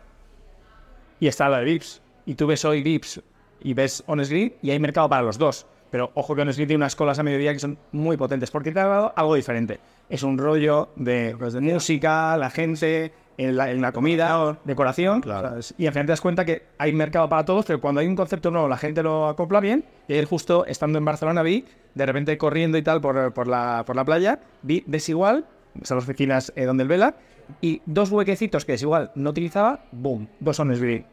Y 1.18 1.26
está 1.26 1.48
la 1.48 1.58
de 1.58 1.64
Vips. 1.64 2.02
Y 2.26 2.34
tú 2.34 2.46
ves 2.46 2.64
hoy 2.64 2.82
Vips 2.82 3.20
y 3.60 3.74
ves 3.74 4.04
honest 4.06 4.30
green 4.30 4.54
y 4.62 4.70
hay 4.70 4.78
mercado 4.78 5.08
para 5.08 5.22
los 5.22 5.38
dos. 5.38 5.66
Pero 5.90 6.10
ojo 6.14 6.34
que 6.34 6.42
honest 6.42 6.58
green 6.58 6.68
tiene 6.68 6.82
unas 6.82 6.96
colas 6.96 7.18
a 7.18 7.22
mediodía 7.22 7.52
que 7.52 7.58
son 7.58 7.78
muy 7.92 8.16
potentes 8.16 8.50
porque 8.50 8.72
te 8.72 8.80
ha 8.80 8.86
dado 8.86 9.12
algo 9.16 9.34
diferente. 9.34 9.80
Es 10.08 10.22
un 10.22 10.38
rollo 10.38 10.90
de 10.96 11.34
música, 11.60 12.36
la 12.36 12.50
gente, 12.50 13.12
en 13.38 13.56
la, 13.56 13.70
en 13.70 13.80
la 13.80 13.92
comida, 13.92 14.58
decoración. 14.64 15.20
Claro. 15.20 15.58
O 15.58 15.62
sea, 15.62 15.76
y 15.78 15.86
al 15.86 15.92
final 15.92 16.06
te 16.06 16.12
das 16.12 16.20
cuenta 16.20 16.44
que 16.44 16.62
hay 16.78 16.92
mercado 16.92 17.28
para 17.28 17.44
todos, 17.44 17.64
pero 17.66 17.80
cuando 17.80 18.00
hay 18.00 18.06
un 18.06 18.16
concepto 18.16 18.50
nuevo, 18.50 18.68
la 18.68 18.78
gente 18.78 19.02
lo 19.02 19.28
acopla 19.28 19.60
bien. 19.60 19.84
Y 20.08 20.14
ayer, 20.14 20.24
justo 20.24 20.64
estando 20.66 20.98
en 20.98 21.04
Barcelona, 21.04 21.42
vi, 21.42 21.64
de 21.94 22.06
repente 22.06 22.36
corriendo 22.38 22.78
y 22.78 22.82
tal 22.82 23.00
por, 23.00 23.32
por, 23.32 23.46
la, 23.46 23.84
por 23.86 23.96
la 23.96 24.04
playa, 24.04 24.40
vi 24.62 24.84
Desigual, 24.86 25.44
son 25.82 25.96
las 25.98 26.04
oficinas 26.04 26.52
eh, 26.56 26.64
donde 26.64 26.82
el 26.82 26.88
vela, 26.88 27.16
y 27.60 27.82
dos 27.86 28.10
huequecitos 28.10 28.64
que 28.64 28.72
Desigual 28.72 29.12
no 29.14 29.30
utilizaba, 29.30 29.84
boom, 29.92 30.28
dos 30.40 30.58
Honest 30.60 30.82
Green. 30.82 31.06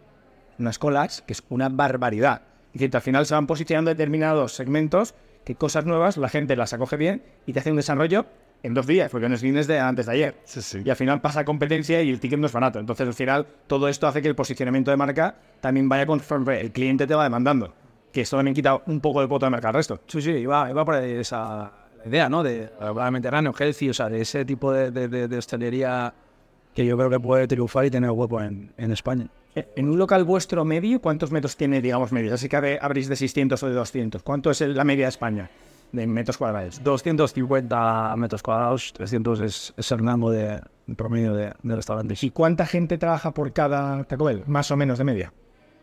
Unas 0.60 0.80
colas, 0.80 1.22
que 1.22 1.34
es 1.34 1.44
una 1.50 1.70
barbaridad. 1.70 2.42
Es 2.74 2.80
decir, 2.80 2.96
al 2.96 3.02
final 3.02 3.26
se 3.26 3.36
van 3.36 3.48
posicionando 3.48 3.90
determinados 3.90 4.54
segmentos 4.54 5.14
que 5.44 5.56
cosas 5.56 5.86
nuevas 5.86 6.18
la 6.18 6.30
gente 6.30 6.56
las 6.56 6.74
acoge 6.74 6.98
bien 6.98 7.24
y 7.46 7.54
te 7.54 7.60
hace 7.60 7.72
un 7.72 7.78
desarrollo 7.78 8.26
en 8.64 8.74
dos 8.74 8.88
días, 8.88 9.12
porque 9.12 9.26
Honest 9.26 9.44
Green 9.44 9.58
es 9.58 9.68
de 9.68 9.78
antes 9.80 10.06
de 10.06 10.12
ayer. 10.14 10.36
Sí, 10.46 10.62
sí. 10.62 10.82
Y 10.84 10.90
al 10.90 10.96
final 10.96 11.20
pasa 11.22 11.44
competencia 11.46 12.02
y 12.02 12.10
el 12.10 12.20
ticket 12.20 12.40
no 12.40 12.48
es 12.48 12.54
barato. 12.54 12.80
Entonces, 12.80 13.06
al 13.08 13.14
final, 13.14 13.46
todo 13.68 13.88
esto 13.90 14.08
hace 14.08 14.22
que 14.22 14.28
el 14.30 14.36
posicionamiento 14.36 14.90
de 14.90 14.98
marca 14.98 15.36
también 15.62 15.88
vaya 15.90 16.06
conforme 16.06 16.62
el 16.62 16.72
cliente 16.72 17.06
te 17.06 17.14
va 17.14 17.24
demandando. 17.26 17.74
Que 18.12 18.22
esto 18.22 18.38
también 18.38 18.56
quita 18.56 18.82
un 18.86 19.00
poco 19.02 19.22
de 19.22 19.28
cuota 19.28 19.48
de 19.48 19.50
mercado 19.52 19.70
al 19.70 19.76
resto. 19.76 20.00
Sí, 20.08 20.22
sí, 20.22 20.32
iba, 20.32 20.70
iba 20.70 20.86
por 20.86 20.96
ahí 20.96 21.12
esa 21.12 21.72
la 22.04 22.08
idea, 22.08 22.30
¿no? 22.30 22.42
De 22.44 22.70
hablar 22.80 23.12
mediterráneo, 23.12 23.54
healthy, 23.58 23.90
o 23.90 23.94
sea, 23.94 24.08
de 24.10 24.22
ese 24.22 24.46
tipo 24.46 24.72
de, 24.72 24.92
de, 24.92 25.08
de- 25.08 25.28
de 25.28 25.38
hostelería 25.38 26.14
que 26.74 26.86
yo 26.86 26.98
creo 26.98 27.10
que 27.10 27.20
puede 27.20 27.48
triunfar 27.48 27.86
y 27.86 27.92
tener 27.92 28.10
hueco 28.12 28.42
en, 28.42 28.72
en 28.78 28.92
España. 28.92 29.28
Eh, 29.56 29.68
En 29.76 29.90
un 29.90 29.98
local 29.98 30.24
vuestro 30.24 30.64
medio, 30.66 31.00
¿cuántos 31.02 31.32
metros 31.32 31.56
tiene, 31.56 31.82
digamos, 31.82 32.12
medio? 32.12 32.34
Así 32.34 32.48
que 32.50 32.80
abrís 32.82 33.08
de 33.10 33.16
600 33.16 33.62
o 33.64 33.68
de 33.68 33.74
200. 33.76 34.24
¿Cuánto 34.24 34.50
es 34.52 34.62
la 34.62 34.84
media 34.84 35.06
de 35.06 35.10
España 35.10 35.50
de 35.94 36.06
metros 36.06 36.38
cuadrados? 36.38 36.84
250 36.84 38.16
metros 38.18 38.44
cuadrados, 38.44 38.92
300 38.94 39.40
es, 39.40 39.74
es 39.78 39.92
el 39.92 40.00
rango 40.00 40.30
de, 40.30 40.60
de 40.86 40.96
promedio 40.96 41.34
de, 41.34 41.54
de 41.64 41.76
restaurantes. 41.76 42.22
¿Y 42.24 42.32
cuánta 42.32 42.66
gente 42.66 42.98
trabaja 42.98 43.32
por 43.32 43.54
cada 43.54 44.04
Taco 44.04 44.26
Bell? 44.26 44.44
Más 44.48 44.70
o 44.72 44.76
menos 44.76 44.98
de 44.98 45.06
media. 45.06 45.34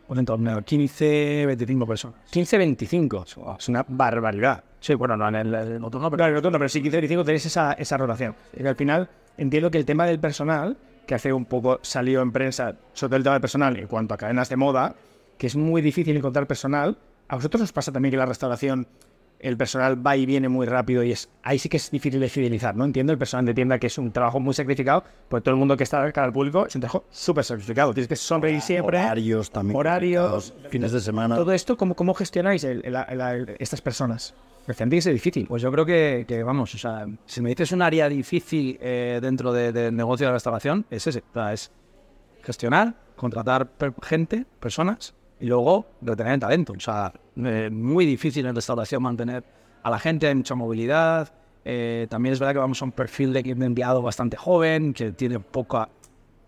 Pues 0.07 0.19
en 0.19 0.27
torno 0.27 0.51
a 0.51 0.63
15, 0.63 1.47
25 1.47 1.87
personas. 1.87 2.19
15, 2.31 2.59
25. 2.59 3.25
Es 3.57 3.69
una 3.69 3.87
barbaridad. 3.87 4.65
Sí, 4.81 4.95
bueno, 4.95 5.17
no 5.17 5.29
en 5.29 5.37
el, 5.37 5.55
el 5.55 5.85
otro 5.85 6.01
no, 6.01 6.11
pero 6.11 6.25
Claro, 6.25 6.51
no, 6.51 6.59
pero 6.59 6.69
sí 6.69 6.83
15, 6.83 6.97
25 6.97 7.25
tenéis 7.25 7.47
esa, 7.47 7.75
esa 7.75 7.97
rotación. 7.97 8.35
Y 8.53 8.63
que 8.63 8.69
al 8.69 8.75
final 8.75 9.09
entiendo 9.39 9.71
que 9.71 9.79
el 9.79 9.85
tema 9.85 10.07
del 10.07 10.19
personal, 10.19 10.77
que 11.07 11.15
hace 11.15 11.33
un 11.33 11.45
poco 11.45 11.79
salió 11.83 12.23
en 12.23 12.33
prensa, 12.33 12.75
sobre 12.93 13.11
todo 13.11 13.17
el 13.19 13.23
tema 13.23 13.35
del 13.35 13.41
personal 13.41 13.77
en 13.77 13.87
cuanto 13.87 14.15
a 14.15 14.17
cadenas 14.17 14.49
de 14.49 14.57
moda, 14.57 14.97
que 15.39 15.47
es 15.47 15.55
muy 15.55 15.81
difícil 15.81 16.17
encontrar 16.17 16.49
personal. 16.49 16.99
¿A 17.29 17.37
vosotros 17.37 17.63
os 17.63 17.73
pasa 17.73 17.93
también 17.93 18.11
que 18.11 18.17
la 18.17 18.27
restauración, 18.27 18.89
el 19.43 19.57
personal 19.57 20.05
va 20.07 20.17
y 20.17 20.27
viene 20.27 20.49
muy 20.49 20.67
rápido 20.67 21.03
y 21.03 21.13
es 21.13 21.31
ahí 21.43 21.59
sí 21.59 21.69
que 21.69 21.77
es 21.79 21.91
difícil 21.91 22.21
de 22.21 22.29
fidelizar, 22.29 22.77
¿no? 22.77 22.85
Entiendo 22.85 23.13
el 23.13 23.19
personal 23.19 23.47
de 23.47 23.55
tienda 23.55 23.79
que 23.79 23.87
es 23.89 23.99
un 23.99 24.13
trabajo 24.13 24.39
muy 24.41 24.55
sacrificado, 24.55 25.05
porque 25.29 25.45
todo 25.45 25.55
el 25.55 25.59
mundo 25.59 25.77
que 25.77 25.85
está 25.85 26.03
de 26.05 26.13
cara 26.13 26.27
al 26.27 26.33
público 26.33 26.67
es 26.67 26.75
un 26.75 26.81
trabajo 26.83 27.05
súper 27.11 27.45
sacrificado. 27.45 27.93
Tienes 27.95 28.09
que 28.09 28.17
sonreír 28.17 28.61
siempre. 28.61 28.99
Horarios 28.99 29.51
también. 29.51 29.77
Horarios. 29.77 30.55
Fines 30.69 30.93
de 30.93 31.01
semana. 31.01 31.37
Todo 31.37 31.53
esto, 31.53 31.77
¿cómo, 31.77 31.95
cómo 31.95 32.15
gestionáis 32.15 32.65
el- 32.65 32.85
el- 32.85 32.95
el- 32.97 33.21
el- 33.21 33.57
estas 33.59 33.81
personas? 33.81 34.35
Tiene 34.77 34.91
que 34.97 35.03
ser 35.03 35.15
difícil. 35.15 35.47
Pues 35.49 35.63
yo 35.63 35.73
creo 35.73 35.85
que, 35.85 36.25
que, 36.29 36.43
vamos, 36.45 36.73
o 36.75 36.79
sea, 36.79 37.05
si 37.27 37.41
me 37.41 37.49
dices 37.49 37.73
un 37.73 37.83
área 37.83 38.09
difícil 38.09 38.79
eh, 38.81 39.19
dentro 39.21 39.53
de- 39.53 39.73
del 39.73 39.97
negocio 39.97 40.27
de 40.27 40.31
la 40.31 40.35
restauración, 40.35 40.87
es 40.91 41.07
ese. 41.09 41.25
O 41.31 41.33
sea, 41.35 41.53
es 41.53 41.73
gestionar, 42.43 42.95
contratar 43.17 43.67
per- 43.71 43.95
gente, 44.03 44.47
personas, 44.61 45.15
y 45.41 45.47
luego 45.47 45.87
retener 46.03 46.35
el 46.35 46.41
talento. 46.41 46.75
O 46.77 46.81
sea, 46.81 47.13
eh, 47.37 47.71
muy 47.73 48.07
difícil 48.07 48.47
en 48.47 48.55
restauración 48.55 49.03
mantener 49.03 49.43
a 49.83 49.91
la 49.91 49.99
gente, 49.99 50.29
hay 50.29 50.35
mucha 50.35 50.55
movilidad. 50.55 51.33
eh, 51.65 52.07
también 52.09 52.33
es 52.33 52.39
verdad 52.39 52.55
que 52.55 52.59
vamos 52.59 52.81
a 52.81 52.85
un 52.85 52.93
perfil 52.93 53.33
de, 53.33 53.41
empleado 53.41 54.03
bastante 54.03 54.37
joven, 54.37 54.93
que 54.93 55.13
tiene 55.13 55.41
poca, 55.41 55.89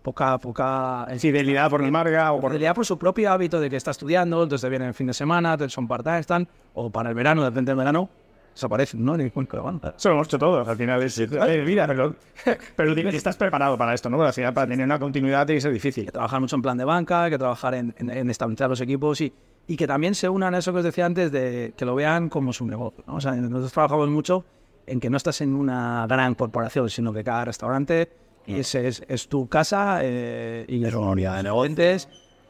poca, 0.01 0.37
poca... 0.37 1.07
Fidelidad 1.17 1.69
por 1.69 1.83
el 1.83 1.91
marca 1.91 2.31
o 2.31 2.39
por... 2.39 2.51
Fidelidad 2.51 2.75
por 2.75 2.85
su 2.85 2.97
propio 2.97 3.31
hábito 3.31 3.59
de 3.59 3.69
que 3.69 3.75
está 3.75 3.91
estudiando, 3.91 4.43
entonces 4.43 4.69
vienen 4.69 4.89
el 4.89 4.93
fin 4.93 5.07
de 5.07 5.13
semana, 5.13 5.57
son 5.69 5.87
part-time, 5.87 6.19
están, 6.19 6.47
o 6.73 6.89
para 6.89 7.09
el 7.09 7.15
verano, 7.15 7.41
de 7.43 7.49
repente 7.49 7.71
del 7.71 7.77
verano, 7.77 8.09
desaparecen, 8.53 9.03
¿no? 9.03 9.17
Ni 9.17 9.29
cuenta 9.29 9.57
de 9.57 9.63
banda. 9.63 9.93
Eso 9.97 10.09
lo 10.09 10.15
hemos 10.15 10.27
hecho 10.27 10.37
todos, 10.39 10.67
al 10.67 10.77
final 10.77 11.01
es... 11.03 11.17
Eh, 11.19 11.63
mira, 11.65 11.87
pero, 11.87 12.15
pero 12.75 12.95
dime, 12.95 13.09
estás 13.15 13.35
preparado 13.37 13.77
para 13.77 13.93
esto, 13.93 14.09
¿no? 14.09 14.17
Porque 14.17 14.27
al 14.29 14.33
final 14.33 14.53
para 14.53 14.67
tener 14.67 14.85
una 14.85 14.99
continuidad 14.99 15.45
tiene 15.45 15.57
que 15.57 15.61
ser 15.61 15.73
difícil. 15.73 16.05
que 16.05 16.11
trabajar 16.11 16.39
mucho 16.39 16.55
en 16.55 16.61
plan 16.61 16.77
de 16.77 16.85
banca, 16.85 17.29
que 17.29 17.37
trabajar 17.37 17.73
en, 17.75 17.93
en- 17.97 18.09
en 18.09 18.29
estabilizar 18.29 18.69
los 18.69 18.79
equipos 18.81 19.19
y, 19.21 19.33
y 19.67 19.75
que 19.77 19.87
también 19.87 20.13
se 20.15 20.29
unan 20.29 20.53
a 20.55 20.59
eso 20.59 20.71
que 20.71 20.79
os 20.79 20.83
decía 20.83 21.05
antes, 21.05 21.31
de 21.31 21.73
que 21.75 21.85
lo 21.85 21.95
vean 21.95 22.29
como 22.29 22.53
su 22.53 22.65
negocio. 22.65 23.03
¿no? 23.07 23.15
O 23.15 23.21
sea, 23.21 23.33
nosotros 23.33 23.71
trabajamos 23.73 24.09
mucho 24.09 24.45
en 24.85 24.99
que 24.99 25.09
no 25.09 25.17
estás 25.17 25.39
en 25.41 25.55
una 25.55 26.05
gran 26.07 26.35
corporación, 26.35 26.89
sino 26.89 27.13
que 27.13 27.23
cada 27.23 27.45
restaurante 27.45 28.09
es, 28.45 28.75
es, 28.75 29.01
es 29.07 29.29
tu 29.29 29.47
casa 29.47 29.99
eh, 30.01 30.65
y 30.67 30.83
Es 30.83 30.93
una 30.93 31.11
unidad 31.11 31.37
de 31.37 31.43
negocio. 31.43 31.69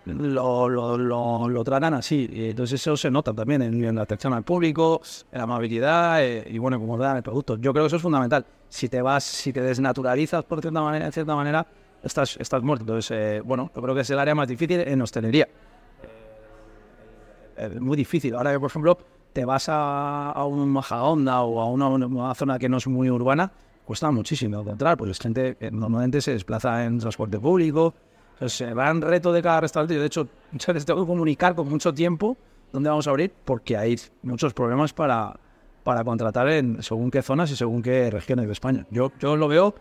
Lo, 0.06 0.68
lo, 0.70 0.98
lo, 0.98 1.48
lo 1.50 1.64
tratan 1.64 1.94
así. 1.94 2.30
Entonces 2.32 2.82
eso 2.82 2.98
se 2.98 3.10
nota 3.10 3.34
también 3.34 3.62
en, 3.62 3.84
en 3.84 3.96
la 3.96 4.02
atención 4.04 4.34
al 4.34 4.44
público, 4.44 5.02
en 5.32 5.38
la 5.38 5.44
amabilidad 5.44 6.24
eh, 6.24 6.46
y 6.50 6.58
bueno, 6.58 6.80
como 6.80 6.98
dan 6.98 7.18
el 7.18 7.24
producto. 7.24 7.58
Yo 7.58 7.72
creo 7.74 7.84
que 7.86 7.88
eso 7.88 7.96
es 7.98 8.02
fundamental. 8.02 8.46
Si 8.70 8.90
te 8.90 9.02
vas, 9.02 9.24
si 9.24 9.54
te 9.54 9.62
desnaturalizas 9.62 10.44
por 10.44 10.62
cierta 10.62 10.82
manera, 10.82 11.06
de 11.06 11.12
cierta 11.12 11.36
manera, 11.36 11.66
estás, 12.04 12.38
estás 12.38 12.62
muerto. 12.64 12.84
Entonces, 12.84 13.12
eh, 13.12 13.42
bueno, 13.46 13.72
yo 13.76 13.82
creo 13.82 13.96
que 13.96 14.02
es 14.02 14.10
el 14.10 14.20
área 14.20 14.36
más 14.36 14.48
difícil 14.48 14.80
en 14.82 15.02
hostelería. 15.02 15.48
Eh, 17.58 17.70
Es 17.74 17.80
muy 17.82 17.96
difícil. 17.96 18.36
Ahora 18.36 18.52
que, 18.52 18.60
por 18.60 18.70
ejemplo, 18.70 18.98
te 19.32 19.46
vas 19.46 19.70
a, 19.70 20.32
a 20.32 20.46
un 20.46 20.70
Majadahonda 20.70 21.42
o 21.42 21.62
a 21.62 21.66
una, 21.70 22.36
zona 22.36 22.60
que 22.60 22.68
no 22.70 22.78
es 22.78 22.88
muy 22.88 23.10
urbana, 23.10 23.52
cuesta 23.86 24.12
muchísimo 24.12 24.60
encontrar, 24.62 24.98
pues 24.98 25.12
es 25.12 25.20
gente 25.20 25.58
normalmente 25.72 26.22
se 26.22 26.32
desplaza 26.32 26.86
en 26.86 27.00
transporte 27.00 27.40
público. 27.40 27.94
Entonces, 28.34 28.58
se 28.58 28.74
va 28.74 28.90
en 28.90 29.02
reto 29.02 29.32
de 29.32 29.42
cada 29.42 29.62
restaurante. 29.62 29.94
Yo, 29.96 30.02
de 30.02 30.08
hecho, 30.08 30.28
muchas 30.52 30.74
veces 30.74 30.86
tengo 30.86 31.02
que 31.02 31.08
comunicar 31.08 31.56
con 31.56 31.70
mucho 31.70 31.94
tiempo 31.94 32.38
dónde 32.72 32.90
vamos 32.90 33.08
a 33.08 33.12
abrir 33.12 33.32
porque 33.46 33.78
hay 33.78 33.96
muchos 34.24 34.54
problemas 34.54 34.94
para, 34.94 35.40
para 35.84 36.04
contratar 36.04 36.50
en 36.50 36.82
según 36.82 37.12
qué 37.12 37.22
zonas 37.22 37.52
y 37.52 37.56
según 37.56 37.82
qué 37.82 38.10
regiones 38.10 38.48
de 38.48 38.52
España. 38.54 38.86
Yo, 38.90 39.12
yo 39.20 39.36
lo 39.36 39.48
veo 39.48 39.76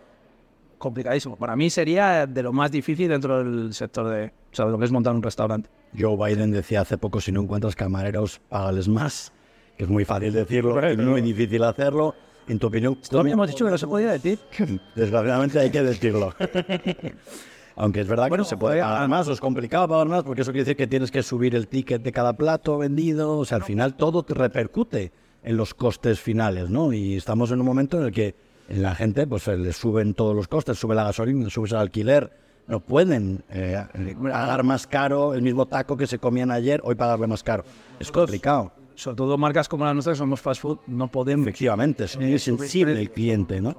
complicadísimo. 0.79 1.37
Para 1.37 1.57
mí 1.57 1.71
sería 1.71 2.27
de 2.27 2.43
lo 2.43 2.53
más 2.53 2.71
difícil 2.71 3.09
dentro 3.09 3.43
del 3.43 3.73
sector 3.73 4.09
de, 4.09 4.27
o 4.27 4.55
sea, 4.55 4.67
de 4.67 4.73
lo 4.73 4.79
que 4.79 4.85
es 4.85 4.93
montar 4.93 5.15
un 5.15 5.23
restaurante. 5.23 5.71
Joe 5.99 6.17
Biden 6.17 6.51
decía 6.51 6.83
hace 6.83 6.99
poco, 6.99 7.21
si 7.21 7.33
no 7.33 7.41
encuentras 7.43 7.77
camareros, 7.77 8.41
págales 8.49 8.89
más. 8.89 9.33
Que 9.77 9.85
es 9.85 9.91
muy 9.91 10.05
fácil 10.05 10.33
decirlo, 10.33 10.81
es 10.81 10.99
muy 10.99 11.23
difícil 11.23 11.63
hacerlo. 11.65 12.15
En 12.49 12.59
tu 12.59 12.67
opinión, 12.67 12.99
Esto 13.01 13.21
habíamos 13.21 13.49
dicho 13.49 13.65
que 13.65 13.71
no 13.71 13.79
se 13.79 13.87
podía 13.87 14.11
decir. 14.11 14.39
desgraciadamente 14.97 15.61
hay 15.61 15.71
que 15.71 15.83
decirlo. 15.83 16.35
Aunque 17.83 18.01
es 18.01 18.07
verdad 18.07 18.27
que 18.27 18.29
Bueno, 18.29 18.43
no 18.43 18.49
se 18.49 18.57
puede 18.57 18.81
joder, 18.81 18.95
pagar 18.95 19.09
más, 19.09 19.27
o 19.27 19.33
es 19.33 19.41
complicado 19.41 19.89
pagar 19.89 20.07
más, 20.07 20.23
porque 20.23 20.43
eso 20.43 20.53
quiere 20.53 20.63
decir 20.63 20.77
que 20.77 20.87
tienes 20.87 21.11
que 21.11 21.21
subir 21.21 21.57
el 21.57 21.67
ticket 21.67 22.01
de 22.01 22.13
cada 22.13 22.33
plato 22.33 22.79
vendido. 22.79 23.39
O 23.39 23.45
sea, 23.45 23.57
al 23.57 23.65
final 23.65 23.97
todo 23.97 24.23
te 24.23 24.35
repercute 24.35 25.11
en 25.43 25.57
los 25.57 25.75
costes 25.75 26.21
finales, 26.21 26.71
¿no? 26.71 26.93
Y 26.93 27.17
estamos 27.17 27.51
en 27.51 27.59
un 27.59 27.67
momento 27.67 27.99
en 27.99 28.05
el 28.05 28.13
que 28.13 28.37
la 28.69 28.95
gente 28.95 29.27
pues 29.27 29.49
le 29.49 29.73
suben 29.73 30.15
todos 30.15 30.37
los 30.37 30.47
costes, 30.47 30.79
sube 30.79 30.95
la 30.95 31.03
gasolina, 31.03 31.51
sube 31.51 31.71
el 31.71 31.75
alquiler. 31.75 32.31
No 32.69 32.79
pueden 32.79 33.43
eh, 33.51 33.85
pagar 34.23 34.63
más 34.63 34.87
caro 34.87 35.35
el 35.35 35.43
mismo 35.43 35.67
taco 35.67 35.97
que 35.97 36.07
se 36.07 36.21
comían 36.21 36.53
ayer, 36.53 36.81
hoy 36.85 36.95
pagarle 36.95 37.27
más 37.27 37.43
caro. 37.43 37.65
Es 37.99 38.13
complicado. 38.13 38.71
sobre 38.95 39.17
todo 39.17 39.37
marcas 39.37 39.69
como 39.69 39.85
la 39.85 39.93
nuestra, 39.93 40.13
que 40.13 40.19
somos 40.19 40.41
fast 40.41 40.63
food, 40.63 40.79
no 40.87 41.09
podemos 41.09 41.49
Efectivamente, 41.49 42.05
es 42.05 42.17
muy 42.17 42.39
sensible 42.39 43.01
el 43.01 43.11
cliente, 43.11 43.61
¿no? 43.61 43.75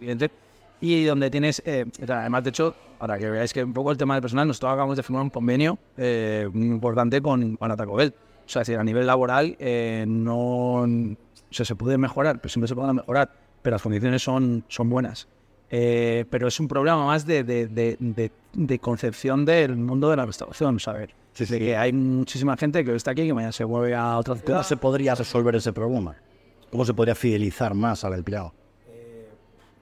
cliente 0.00 0.30
y 0.92 1.04
donde 1.04 1.30
tienes, 1.30 1.62
eh, 1.64 1.86
además 2.06 2.44
de 2.44 2.50
hecho, 2.50 2.74
para 2.98 3.18
que 3.18 3.30
veáis 3.30 3.52
que 3.52 3.64
un 3.64 3.72
poco 3.72 3.90
el 3.90 3.96
tema 3.96 4.14
del 4.14 4.22
personal, 4.22 4.46
nosotros 4.46 4.70
acabamos 4.72 4.96
de 4.96 5.02
firmar 5.02 5.22
un 5.22 5.30
convenio 5.30 5.78
eh, 5.96 6.48
muy 6.52 6.66
importante 6.66 7.20
con, 7.22 7.56
con 7.56 7.76
Taco 7.76 7.94
Bell. 7.94 8.14
O 8.46 8.48
sea, 8.48 8.62
es 8.62 8.68
decir, 8.68 8.78
a 8.78 8.84
nivel 8.84 9.06
laboral 9.06 9.56
eh, 9.58 10.04
no 10.06 10.82
o 10.82 11.16
sea, 11.50 11.64
se 11.64 11.74
puede 11.74 11.96
mejorar, 11.98 12.40
pero 12.40 12.50
siempre 12.50 12.68
se 12.68 12.74
puede 12.74 12.92
mejorar, 12.92 13.30
pero 13.62 13.74
las 13.74 13.82
condiciones 13.82 14.22
son, 14.22 14.64
son 14.68 14.90
buenas. 14.90 15.28
Eh, 15.70 16.24
pero 16.30 16.46
es 16.48 16.60
un 16.60 16.68
problema 16.68 17.06
más 17.06 17.26
de, 17.26 17.42
de, 17.42 17.66
de, 17.66 17.96
de, 17.98 18.30
de 18.52 18.78
concepción 18.78 19.44
del 19.44 19.76
mundo 19.76 20.10
de 20.10 20.16
la 20.16 20.26
restauración, 20.26 20.78
¿sabes? 20.78 21.10
Sí, 21.32 21.44
De 21.46 21.46
sí. 21.46 21.58
que 21.58 21.76
hay 21.76 21.92
muchísima 21.92 22.56
gente 22.56 22.84
que 22.84 22.90
hoy 22.90 22.96
está 22.96 23.10
aquí 23.12 23.22
y 23.22 23.26
que 23.28 23.34
mañana 23.34 23.52
se 23.52 23.64
mueve 23.64 23.94
a 23.94 24.18
otra 24.18 24.34
¿Cómo 24.34 24.44
ciudad. 24.46 24.62
se 24.62 24.76
podría 24.76 25.14
resolver 25.14 25.56
ese 25.56 25.72
problema? 25.72 26.14
¿Cómo 26.70 26.84
se 26.84 26.92
podría 26.94 27.14
fidelizar 27.14 27.74
más 27.74 28.04
al 28.04 28.12
empleado? 28.14 28.52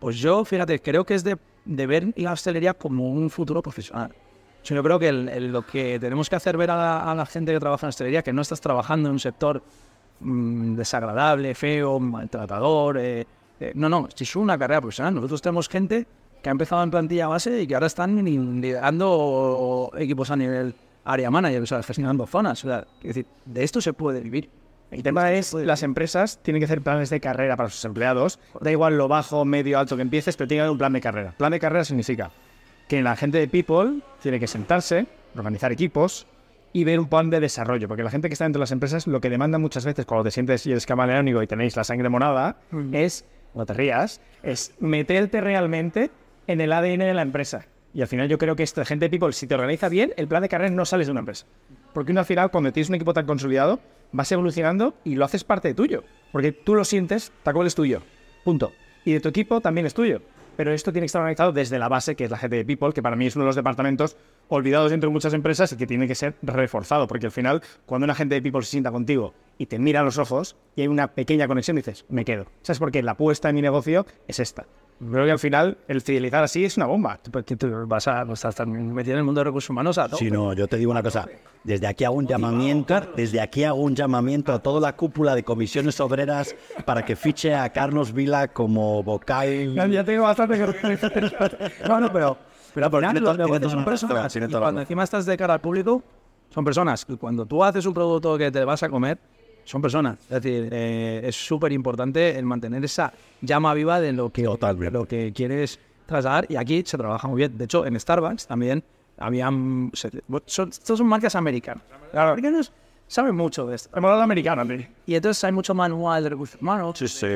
Pues 0.02 0.16
yo, 0.16 0.44
fíjate, 0.44 0.80
creo 0.80 1.06
que 1.06 1.14
es 1.14 1.22
de, 1.22 1.38
ver 1.64 2.12
la 2.16 2.32
hostelería 2.32 2.74
como 2.74 3.08
un 3.08 3.30
futuro 3.30 3.62
profesional. 3.62 4.10
O 4.68 4.74
yo 4.74 4.82
creo 4.82 4.98
que 4.98 5.08
el- 5.08 5.52
lo 5.52 5.64
que 5.64 6.00
tenemos 6.00 6.28
que 6.28 6.34
hacer 6.34 6.56
ver 6.56 6.72
a 6.72 7.14
la, 7.14 7.24
gente 7.26 7.52
que 7.52 7.60
trabaja 7.60 7.86
en 7.86 7.90
hostelería, 7.90 8.20
que 8.24 8.32
no 8.32 8.42
estás 8.42 8.60
trabajando 8.60 9.08
en 9.08 9.12
un 9.12 9.20
sector 9.20 9.62
mm, 10.18 10.74
desagradable, 10.74 11.54
feo, 11.54 12.00
maltratador. 12.00 12.98
eh, 12.98 13.24
eh, 13.60 13.70
no, 13.76 13.88
no, 13.88 14.08
es 14.18 14.34
una 14.36 14.58
carrera 14.58 14.80
profesional. 14.80 15.14
Nosotros 15.14 15.40
tenemos 15.40 15.68
gente 15.68 16.04
que 16.42 16.48
ha 16.48 16.52
empezado 16.52 16.82
en 16.82 16.90
plantilla 16.90 17.28
base 17.28 17.62
y 17.62 17.68
que 17.68 17.74
ahora 17.74 17.86
están 17.86 18.24
liderando 18.60 19.92
equipos 19.96 20.32
a 20.32 20.36
nivel 20.36 20.74
área 21.04 21.30
manager, 21.30 21.62
o 21.62 21.66
sea, 21.66 21.80
gestionando 21.84 22.26
zonas. 22.26 22.64
O 22.64 22.68
sea, 22.68 22.84
es 23.02 23.06
decir, 23.14 23.26
de 23.44 23.62
esto 23.62 23.80
se 23.80 23.92
puede 23.92 24.20
vivir. 24.20 24.50
El 24.92 25.02
tema 25.02 25.32
es, 25.32 25.54
las 25.54 25.82
empresas 25.82 26.38
tienen 26.42 26.60
que 26.60 26.66
hacer 26.66 26.82
planes 26.82 27.08
de 27.08 27.18
carrera 27.18 27.56
para 27.56 27.70
sus 27.70 27.82
empleados. 27.86 28.38
Da 28.60 28.70
igual 28.70 28.98
lo 28.98 29.08
bajo, 29.08 29.42
medio, 29.46 29.78
alto 29.78 29.96
que 29.96 30.02
empieces, 30.02 30.36
pero 30.36 30.46
tiene 30.46 30.58
que 30.58 30.62
haber 30.64 30.72
un 30.72 30.78
plan 30.78 30.92
de 30.92 31.00
carrera. 31.00 31.34
Plan 31.38 31.50
de 31.50 31.58
carrera 31.58 31.82
significa 31.82 32.30
que 32.88 33.00
la 33.00 33.16
gente 33.16 33.38
de 33.38 33.48
People 33.48 34.02
tiene 34.20 34.38
que 34.38 34.46
sentarse, 34.46 35.06
organizar 35.34 35.72
equipos 35.72 36.26
y 36.74 36.84
ver 36.84 37.00
un 37.00 37.08
plan 37.08 37.30
de 37.30 37.40
desarrollo. 37.40 37.88
Porque 37.88 38.02
la 38.02 38.10
gente 38.10 38.28
que 38.28 38.34
está 38.34 38.44
dentro 38.44 38.58
de 38.58 38.64
las 38.64 38.72
empresas 38.72 39.06
lo 39.06 39.22
que 39.22 39.30
demanda 39.30 39.56
muchas 39.56 39.86
veces 39.86 40.04
cuando 40.04 40.24
te 40.24 40.30
sientes 40.30 40.66
y 40.66 40.72
eres 40.72 40.84
camaleónico 40.84 41.42
y 41.42 41.46
tenéis 41.46 41.74
la 41.74 41.84
sangre 41.84 42.10
monada 42.10 42.58
es, 42.92 43.24
no 43.54 43.64
te 43.64 43.72
rías, 43.72 44.20
es 44.42 44.74
meterte 44.78 45.40
realmente 45.40 46.10
en 46.46 46.60
el 46.60 46.70
ADN 46.70 46.98
de 46.98 47.14
la 47.14 47.22
empresa. 47.22 47.64
Y 47.94 48.00
al 48.00 48.08
final 48.08 48.28
yo 48.28 48.38
creo 48.38 48.56
que 48.56 48.62
esta 48.62 48.84
gente 48.84 49.06
de 49.06 49.10
People, 49.10 49.32
si 49.32 49.46
te 49.46 49.54
organiza 49.54 49.88
bien, 49.88 50.12
el 50.16 50.28
plan 50.28 50.42
de 50.42 50.48
carrera 50.48 50.70
no 50.70 50.84
sales 50.84 51.06
de 51.06 51.10
una 51.10 51.20
empresa. 51.20 51.46
Porque 51.92 52.12
uno 52.12 52.20
al 52.20 52.26
final, 52.26 52.50
cuando 52.50 52.72
tienes 52.72 52.88
un 52.88 52.94
equipo 52.94 53.12
tan 53.12 53.26
consolidado, 53.26 53.80
vas 54.12 54.32
evolucionando 54.32 54.94
y 55.04 55.14
lo 55.14 55.24
haces 55.24 55.44
parte 55.44 55.68
de 55.68 55.74
tuyo. 55.74 56.04
Porque 56.32 56.52
tú 56.52 56.74
lo 56.74 56.84
sientes, 56.84 57.32
Taco 57.42 57.58
Bell 57.58 57.66
es 57.66 57.74
tuyo. 57.74 58.02
Punto. 58.44 58.72
Y 59.04 59.12
de 59.12 59.20
tu 59.20 59.28
equipo 59.28 59.60
también 59.60 59.86
es 59.86 59.94
tuyo. 59.94 60.22
Pero 60.56 60.72
esto 60.72 60.92
tiene 60.92 61.04
que 61.04 61.06
estar 61.06 61.20
organizado 61.20 61.52
desde 61.52 61.78
la 61.78 61.88
base, 61.88 62.14
que 62.14 62.24
es 62.24 62.30
la 62.30 62.38
gente 62.38 62.56
de 62.56 62.64
People, 62.64 62.92
que 62.92 63.02
para 63.02 63.16
mí 63.16 63.26
es 63.26 63.36
uno 63.36 63.44
de 63.44 63.48
los 63.48 63.56
departamentos 63.56 64.16
olvidados 64.48 64.90
dentro 64.90 65.08
de 65.08 65.12
muchas 65.12 65.32
empresas 65.32 65.72
y 65.72 65.76
que 65.76 65.86
tiene 65.86 66.06
que 66.06 66.14
ser 66.14 66.34
reforzado. 66.42 67.06
Porque 67.06 67.26
al 67.26 67.32
final, 67.32 67.62
cuando 67.86 68.04
una 68.04 68.14
gente 68.14 68.34
de 68.34 68.42
People 68.42 68.62
se 68.62 68.70
sienta 68.70 68.90
contigo 68.90 69.34
y 69.58 69.66
te 69.66 69.78
mira 69.78 70.00
a 70.00 70.02
los 70.02 70.18
ojos 70.18 70.56
y 70.76 70.82
hay 70.82 70.88
una 70.88 71.08
pequeña 71.08 71.48
conexión, 71.48 71.76
dices, 71.76 72.04
me 72.08 72.24
quedo. 72.24 72.46
¿Sabes 72.62 72.78
por 72.78 72.90
qué? 72.90 73.02
La 73.02 73.12
apuesta 73.12 73.48
en 73.48 73.54
mi 73.54 73.62
negocio 73.62 74.06
es 74.28 74.40
esta. 74.40 74.66
Creo 75.10 75.24
que 75.24 75.32
al 75.32 75.38
final 75.38 75.78
el 75.88 76.00
fidelizar 76.00 76.44
así 76.44 76.64
es 76.64 76.76
una 76.76 76.86
bomba. 76.86 77.18
Porque 77.30 77.56
tú 77.56 77.68
vas 77.86 78.06
a 78.06 78.24
pues, 78.24 78.44
estar 78.44 78.66
metido 78.66 79.14
en 79.14 79.18
el 79.18 79.24
mundo 79.24 79.40
de 79.40 79.44
recursos 79.44 79.70
humanos 79.70 79.98
a 79.98 80.04
Si 80.04 80.10
tope. 80.10 80.30
no, 80.30 80.52
yo 80.52 80.68
te 80.68 80.76
digo 80.76 80.92
una 80.92 81.02
cosa. 81.02 81.26
Desde 81.64 81.86
aquí 81.86 82.04
hago 82.04 82.16
un 82.16 82.26
llamamiento, 82.26 83.00
desde 83.16 83.40
aquí 83.40 83.64
hago 83.64 83.80
un 83.80 83.94
llamamiento 83.94 84.52
a 84.52 84.60
toda 84.60 84.80
la 84.80 84.96
cúpula 84.96 85.34
de 85.34 85.42
comisiones 85.42 85.98
obreras 86.00 86.54
para 86.84 87.04
que 87.04 87.16
fiche 87.16 87.54
a 87.54 87.70
Carlos 87.70 88.12
Vila 88.12 88.48
como 88.48 89.02
vocal. 89.02 89.74
Ya 89.74 90.04
tengo 90.04 90.22
bastante 90.22 90.56
que 90.56 90.98
No, 91.88 92.00
no, 92.00 92.12
pero, 92.12 92.36
pero 92.74 92.90
Tiene 92.90 93.12
final 93.12 93.24
los 93.24 93.38
negocios 93.38 93.72
son 93.72 93.84
personas. 93.84 94.36
Y 94.36 94.40
cuando 94.48 94.80
encima 94.80 95.04
estás 95.04 95.26
de 95.26 95.36
cara 95.36 95.54
al 95.54 95.60
público, 95.60 96.02
son 96.50 96.64
personas. 96.64 97.04
Y 97.08 97.16
cuando 97.16 97.46
tú 97.46 97.64
haces 97.64 97.84
un 97.86 97.94
producto 97.94 98.38
que 98.38 98.50
te 98.50 98.64
vas 98.64 98.82
a 98.82 98.88
comer, 98.88 99.18
son 99.64 99.80
personas. 99.82 100.18
Es 100.22 100.42
decir, 100.42 100.68
eh, 100.72 101.20
es 101.24 101.36
súper 101.36 101.72
importante 101.72 102.38
el 102.38 102.44
mantener 102.44 102.84
esa 102.84 103.12
llama 103.40 103.74
viva 103.74 104.00
de 104.00 104.12
lo 104.12 104.30
que, 104.30 104.44
Totalmente. 104.44 104.92
lo 104.92 105.06
que 105.06 105.32
quieres 105.32 105.78
trasladar. 106.06 106.46
Y 106.48 106.56
aquí 106.56 106.82
se 106.86 106.96
trabaja 106.98 107.28
muy 107.28 107.38
bien. 107.38 107.56
De 107.56 107.64
hecho, 107.64 107.86
en 107.86 107.98
Starbucks 107.98 108.46
también 108.46 108.82
habían... 109.18 109.90
se- 109.94 110.10
son, 110.46 110.68
estos 110.70 110.98
son 110.98 111.06
marcas 111.06 111.34
americanas. 111.36 111.84
Los 112.12 112.22
americanos 112.22 112.72
saben 113.06 113.34
mucho 113.36 113.66
de 113.66 113.76
esto. 113.76 113.90
Hemos 113.96 114.08
hablado 114.08 114.22
americano, 114.22 114.66
tío. 114.66 114.86
Y 115.06 115.14
entonces 115.14 115.42
hay 115.44 115.52
mucho 115.52 115.74
manual 115.74 116.22
de 116.24 116.30
recursos 116.30 116.60
humanos. 116.60 116.98
Sí, 116.98 117.08
sí. 117.08 117.26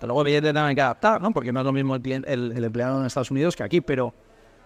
Que 0.00 0.06
Luego, 0.06 0.22
evidentemente, 0.22 0.60
hay 0.60 0.74
que 0.74 0.80
adaptar, 0.82 1.20
¿no? 1.20 1.30
Porque 1.32 1.52
no 1.52 1.60
es 1.60 1.66
lo 1.66 1.72
mismo 1.72 1.96
el, 1.96 2.02
el, 2.26 2.52
el 2.52 2.64
empleado 2.64 3.00
en 3.00 3.06
Estados 3.06 3.30
Unidos 3.30 3.56
que 3.56 3.62
aquí, 3.64 3.80
pero 3.80 4.14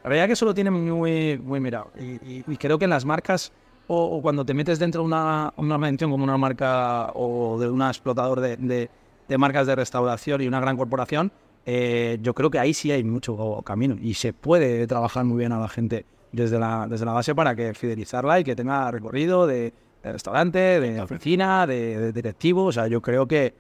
la 0.03 0.09
realidad 0.09 0.25
es 0.25 0.29
que 0.29 0.33
eso 0.35 0.45
lo 0.45 0.55
tienen 0.55 0.73
muy, 0.75 1.39
muy 1.39 1.59
mirado. 1.61 1.91
Y, 1.99 2.03
y- 2.39 2.45
y 2.47 2.57
creo 2.57 2.79
que 2.79 2.85
en 2.85 2.91
las 2.91 3.05
marcas, 3.05 3.51
o, 3.93 4.17
o 4.17 4.23
cuando 4.23 4.45
te 4.45 4.55
metes 4.55 4.79
dentro 4.79 5.03
de 5.03 5.07
una, 5.07 5.53
una 5.57 5.75
organización 5.77 6.11
como 6.11 6.25
una 6.25 6.37
marca 6.37 7.11
o 7.15 7.59
de 7.61 7.69
un 7.69 7.83
explotador 7.83 8.41
de, 8.41 8.57
de- 8.57 8.91
de 9.29 9.39
marcas 9.39 9.67
de 9.67 9.75
restauración 9.77 10.43
y 10.43 10.49
una 10.49 10.61
gran 10.61 10.77
corporación, 10.77 11.31
eh, 11.65 12.19
yo 12.23 12.35
creo 12.35 12.51
que 12.51 12.59
ahí 12.59 12.75
sí 12.75 12.91
hay 12.91 13.05
mucho 13.05 13.63
camino 13.65 13.97
y 14.03 14.15
se 14.15 14.33
puede 14.33 14.87
trabajar 14.87 15.25
muy 15.25 15.39
bien 15.39 15.53
a 15.53 15.61
la 15.61 15.69
gente 15.69 16.05
desde 16.33 16.59
la, 16.59 16.87
desde 16.91 17.05
la 17.07 17.13
base 17.13 17.35
para 17.35 17.55
que 17.55 17.73
fidelizarla 17.73 18.41
y 18.41 18.45
que 18.45 18.57
tenga 18.57 18.91
recorrido 18.91 19.47
de, 19.47 19.73
de 20.03 20.13
restaurante, 20.13 20.59
de 20.81 21.01
oficina, 21.01 21.67
de, 21.67 21.99
de 21.99 22.13
directivo. 22.13 22.65
O 22.65 22.73
sea, 22.73 22.89
yo 22.89 23.01
creo 23.01 23.27
que, 23.27 23.55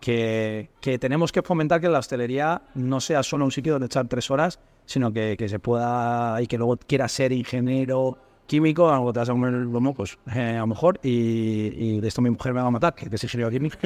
que, 0.00 0.70
que 0.80 0.98
tenemos 0.98 1.32
que 1.32 1.42
fomentar 1.42 1.80
que 1.80 1.88
la 1.88 1.98
hostelería 1.98 2.62
no 2.74 3.00
sea 3.00 3.22
solo 3.22 3.44
un 3.44 3.50
sitio 3.52 3.74
donde 3.74 3.86
echar 3.86 4.08
tres 4.08 4.30
horas, 4.30 4.58
sino 4.86 5.12
que, 5.12 5.36
que 5.36 5.48
se 5.48 5.58
pueda 5.58 6.40
y 6.42 6.46
que 6.46 6.56
luego 6.58 6.76
quiera 6.86 7.08
ser 7.08 7.30
ingeniero 7.32 8.16
químico, 8.46 8.90
algo 8.90 9.12
te 9.12 9.20
vas 9.20 9.28
a 9.28 9.32
comer 9.32 9.54
el 9.54 9.64
lomo, 9.64 9.94
pues 9.94 10.18
eh, 10.34 10.56
a 10.56 10.60
lo 10.60 10.66
mejor, 10.68 11.00
y, 11.02 11.72
y 11.74 12.00
de 12.00 12.08
esto 12.08 12.20
mi 12.22 12.30
mujer 12.30 12.52
me 12.54 12.60
va 12.60 12.66
a 12.68 12.70
matar, 12.70 12.94
que, 12.94 13.08
que 13.08 13.16
es 13.16 13.24
ingeniero 13.24 13.50
químico, 13.50 13.76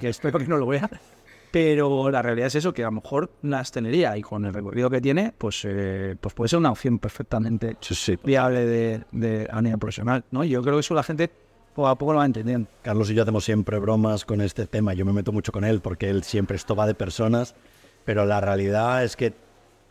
que 0.00 0.08
espero 0.08 0.38
que 0.38 0.46
no 0.46 0.56
lo 0.56 0.66
vea. 0.66 0.88
Pero 1.50 2.10
la 2.10 2.20
realidad 2.20 2.48
es 2.48 2.56
eso, 2.56 2.72
que 2.74 2.82
a 2.82 2.86
lo 2.86 2.92
mejor 2.92 3.30
la 3.42 3.60
hostelería 3.60 4.16
y 4.18 4.22
con 4.22 4.44
el 4.44 4.52
recorrido 4.52 4.90
que 4.90 5.00
tiene, 5.00 5.32
pues, 5.38 5.62
eh, 5.64 6.16
pues 6.20 6.34
puede 6.34 6.48
ser 6.48 6.58
una 6.58 6.72
opción 6.72 6.98
perfectamente 6.98 7.76
Sí, 7.80 7.94
sí. 7.94 8.18
viable 8.24 8.66
de, 8.66 9.04
de, 9.12 9.48
a 9.50 9.62
nivel 9.62 9.78
profesional, 9.78 10.24
¿no? 10.32 10.42
Yo 10.42 10.62
creo 10.62 10.74
que 10.74 10.80
eso 10.80 10.94
la 10.94 11.04
gente 11.04 11.30
poco 11.72 11.86
a 11.88 11.96
poco 11.96 12.12
lo 12.12 12.18
va 12.18 12.26
entendiendo. 12.26 12.68
Carlos 12.82 13.08
y 13.10 13.14
yo 13.14 13.22
hacemos 13.22 13.44
siempre 13.44 13.78
bromas 13.78 14.24
con 14.24 14.40
este 14.40 14.66
tema. 14.66 14.94
Yo 14.94 15.04
me 15.04 15.12
meto 15.12 15.30
mucho 15.30 15.52
con 15.52 15.64
él 15.64 15.80
porque 15.80 16.10
él 16.10 16.24
siempre 16.24 16.56
esto 16.56 16.74
va 16.74 16.88
de 16.88 16.94
personas, 16.94 17.54
pero 18.04 18.24
la 18.26 18.40
realidad 18.40 19.04
es 19.04 19.14
que 19.16 19.32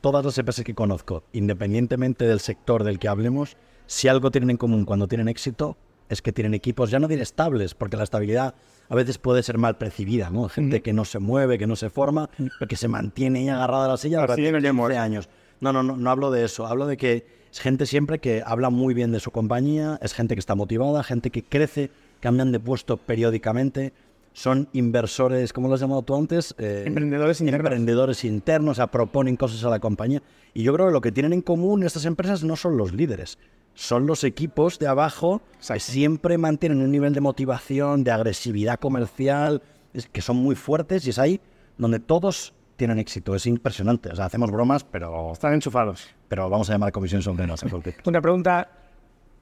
todas 0.02 0.26
las 0.26 0.38
empresas 0.38 0.66
que 0.66 0.76
conozco, 0.76 1.24
independientemente 1.32 2.26
del 2.28 2.42
sector 2.42 2.84
del 2.84 3.00
que 3.00 3.08
hablemos, 3.08 3.56
si 3.94 4.08
algo 4.08 4.32
tienen 4.32 4.50
en 4.50 4.58
común 4.58 4.86
cuando 4.86 5.08
tienen 5.08 5.28
éxito 5.28 5.78
es 6.10 6.24
que 6.24 6.34
tienen 6.34 6.56
equipos, 6.56 6.90
ya 6.90 6.98
no 6.98 7.08
diré 7.08 7.22
estables, 7.22 7.76
porque 7.76 7.96
la 7.96 8.04
estabilidad 8.04 8.56
a 8.90 8.96
veces 8.96 9.20
puede 9.20 9.44
ser 9.44 9.60
mal 9.60 9.78
percibida, 9.78 10.32
¿no? 10.32 10.50
Gente 10.50 10.82
que 10.82 10.94
no 10.94 11.06
se 11.06 11.20
mueve, 11.20 11.60
que 11.60 11.68
no 11.68 11.76
se 11.76 11.92
forma, 11.92 12.28
pero 12.38 12.68
que 12.68 12.76
se 12.76 12.88
mantiene 12.88 13.40
ahí 13.40 13.50
agarrada 13.50 13.86
a 13.86 13.88
la 13.90 13.98
silla 13.98 14.22
durante 14.22 14.52
nos 14.52 14.64
llamamos. 14.64 14.90
15 14.90 15.00
años. 15.00 15.30
No, 15.62 15.72
no, 15.72 15.84
no, 15.84 15.96
no 15.96 16.10
hablo 16.10 16.32
de 16.32 16.44
eso. 16.44 16.66
Hablo 16.66 16.88
de 16.88 16.98
que 16.98 17.26
es 17.52 17.60
gente 17.60 17.86
siempre 17.86 18.18
que 18.18 18.42
habla 18.44 18.72
muy 18.72 18.96
bien 18.96 19.12
de 19.12 19.20
su 19.20 19.30
compañía, 19.30 20.00
es 20.02 20.14
gente 20.14 20.36
que 20.36 20.40
está 20.40 20.56
motivada, 20.56 21.04
gente 21.04 21.30
que 21.30 21.44
crece, 21.44 21.92
cambian 22.20 22.52
de 22.52 22.60
puesto 22.60 22.98
periódicamente, 22.98 23.94
son 24.34 24.70
inversores, 24.74 25.54
¿cómo 25.54 25.68
lo 25.68 25.76
has 25.76 25.80
llamado 25.80 26.02
tú 26.02 26.16
antes? 26.16 26.56
Eh, 26.58 26.84
Emprendedores 26.88 27.40
internos. 27.42 27.66
Emprendedores 27.66 28.24
internos, 28.26 28.72
o 28.72 28.76
sea, 28.76 28.88
proponen 28.88 29.38
cosas 29.38 29.64
a 29.64 29.70
la 29.70 29.80
compañía. 29.80 30.24
Y 30.56 30.64
yo 30.64 30.74
creo 30.74 30.88
que 30.88 30.94
lo 30.94 31.02
que 31.02 31.12
tienen 31.12 31.34
en 31.34 31.42
común 31.42 31.84
estas 31.84 32.06
empresas 32.06 32.44
no 32.44 32.56
son 32.56 32.76
los 32.76 32.94
líderes, 32.94 33.38
son 33.76 34.06
los 34.06 34.24
equipos 34.24 34.78
de 34.80 34.88
abajo 34.88 35.42
que 35.68 35.80
siempre 35.80 36.38
mantienen 36.38 36.82
un 36.82 36.92
nivel 36.92 37.14
de 37.14 37.22
motivación, 37.22 38.04
de 38.04 38.12
agresividad 38.12 38.80
comercial, 38.80 39.62
es- 39.94 40.08
que 40.08 40.22
son 40.22 40.38
muy 40.38 40.56
fuertes 40.56 41.06
y 41.08 41.10
es 41.12 41.20
ahí 41.20 41.40
donde 41.78 42.00
todos 42.00 42.54
tienen 42.76 43.00
éxito. 43.00 43.36
Es 43.36 43.46
impresionante. 43.46 44.10
O 44.10 44.16
sea, 44.16 44.26
hacemos 44.26 44.52
bromas, 44.52 44.84
pero, 44.84 45.32
Están 45.32 45.54
enchufados. 45.54 46.08
pero 46.28 46.50
vamos 46.50 46.70
a 46.70 46.74
llamar 46.74 46.92
comisión 46.92 47.22
sobre 47.22 47.48
no. 47.48 47.56
Una 48.06 48.22
pregunta. 48.22 48.70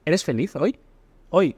¿Eres 0.06 0.24
feliz 0.24 0.56
hoy? 0.56 0.78
Hoy. 1.30 1.56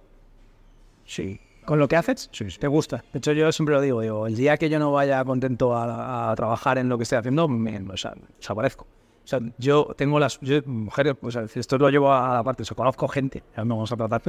Sí. 1.05 1.39
¿Con 1.65 1.79
lo 1.79 1.87
que 1.87 1.95
haces? 1.95 2.29
Sí, 2.33 2.49
sí. 2.51 2.59
¿Te 2.59 2.67
gusta? 2.67 3.03
De 3.13 3.19
hecho, 3.19 3.31
yo 3.31 3.49
siempre 3.51 3.73
lo 3.75 3.81
digo, 3.81 4.01
digo, 4.01 4.27
el 4.27 4.35
día 4.35 4.57
que 4.57 4.69
yo 4.69 4.79
no 4.79 4.91
vaya 4.91 5.23
contento 5.23 5.75
a, 5.75 6.29
a 6.31 6.35
trabajar 6.35 6.77
en 6.77 6.89
lo 6.89 6.97
que 6.97 7.03
estoy 7.03 7.19
haciendo, 7.19 7.47
me, 7.47 7.79
o 7.89 7.95
sea, 7.97 8.13
desaparezco. 8.37 8.85
O 9.23 9.27
sea, 9.27 9.39
yo 9.57 9.93
tengo 9.97 10.19
las 10.19 10.39
yo, 10.41 10.59
mujeres, 10.65 11.15
o 11.21 11.31
sea, 11.31 11.45
esto 11.55 11.77
lo 11.77 11.89
llevo 11.89 12.11
a 12.11 12.33
la 12.35 12.43
parte, 12.43 12.63
o 12.63 12.65
sea, 12.65 12.75
conozco 12.75 13.07
gente, 13.07 13.41
ya 13.55 13.63
no 13.63 13.75
vamos 13.75 13.91
a 13.91 13.95
tratar, 13.95 14.21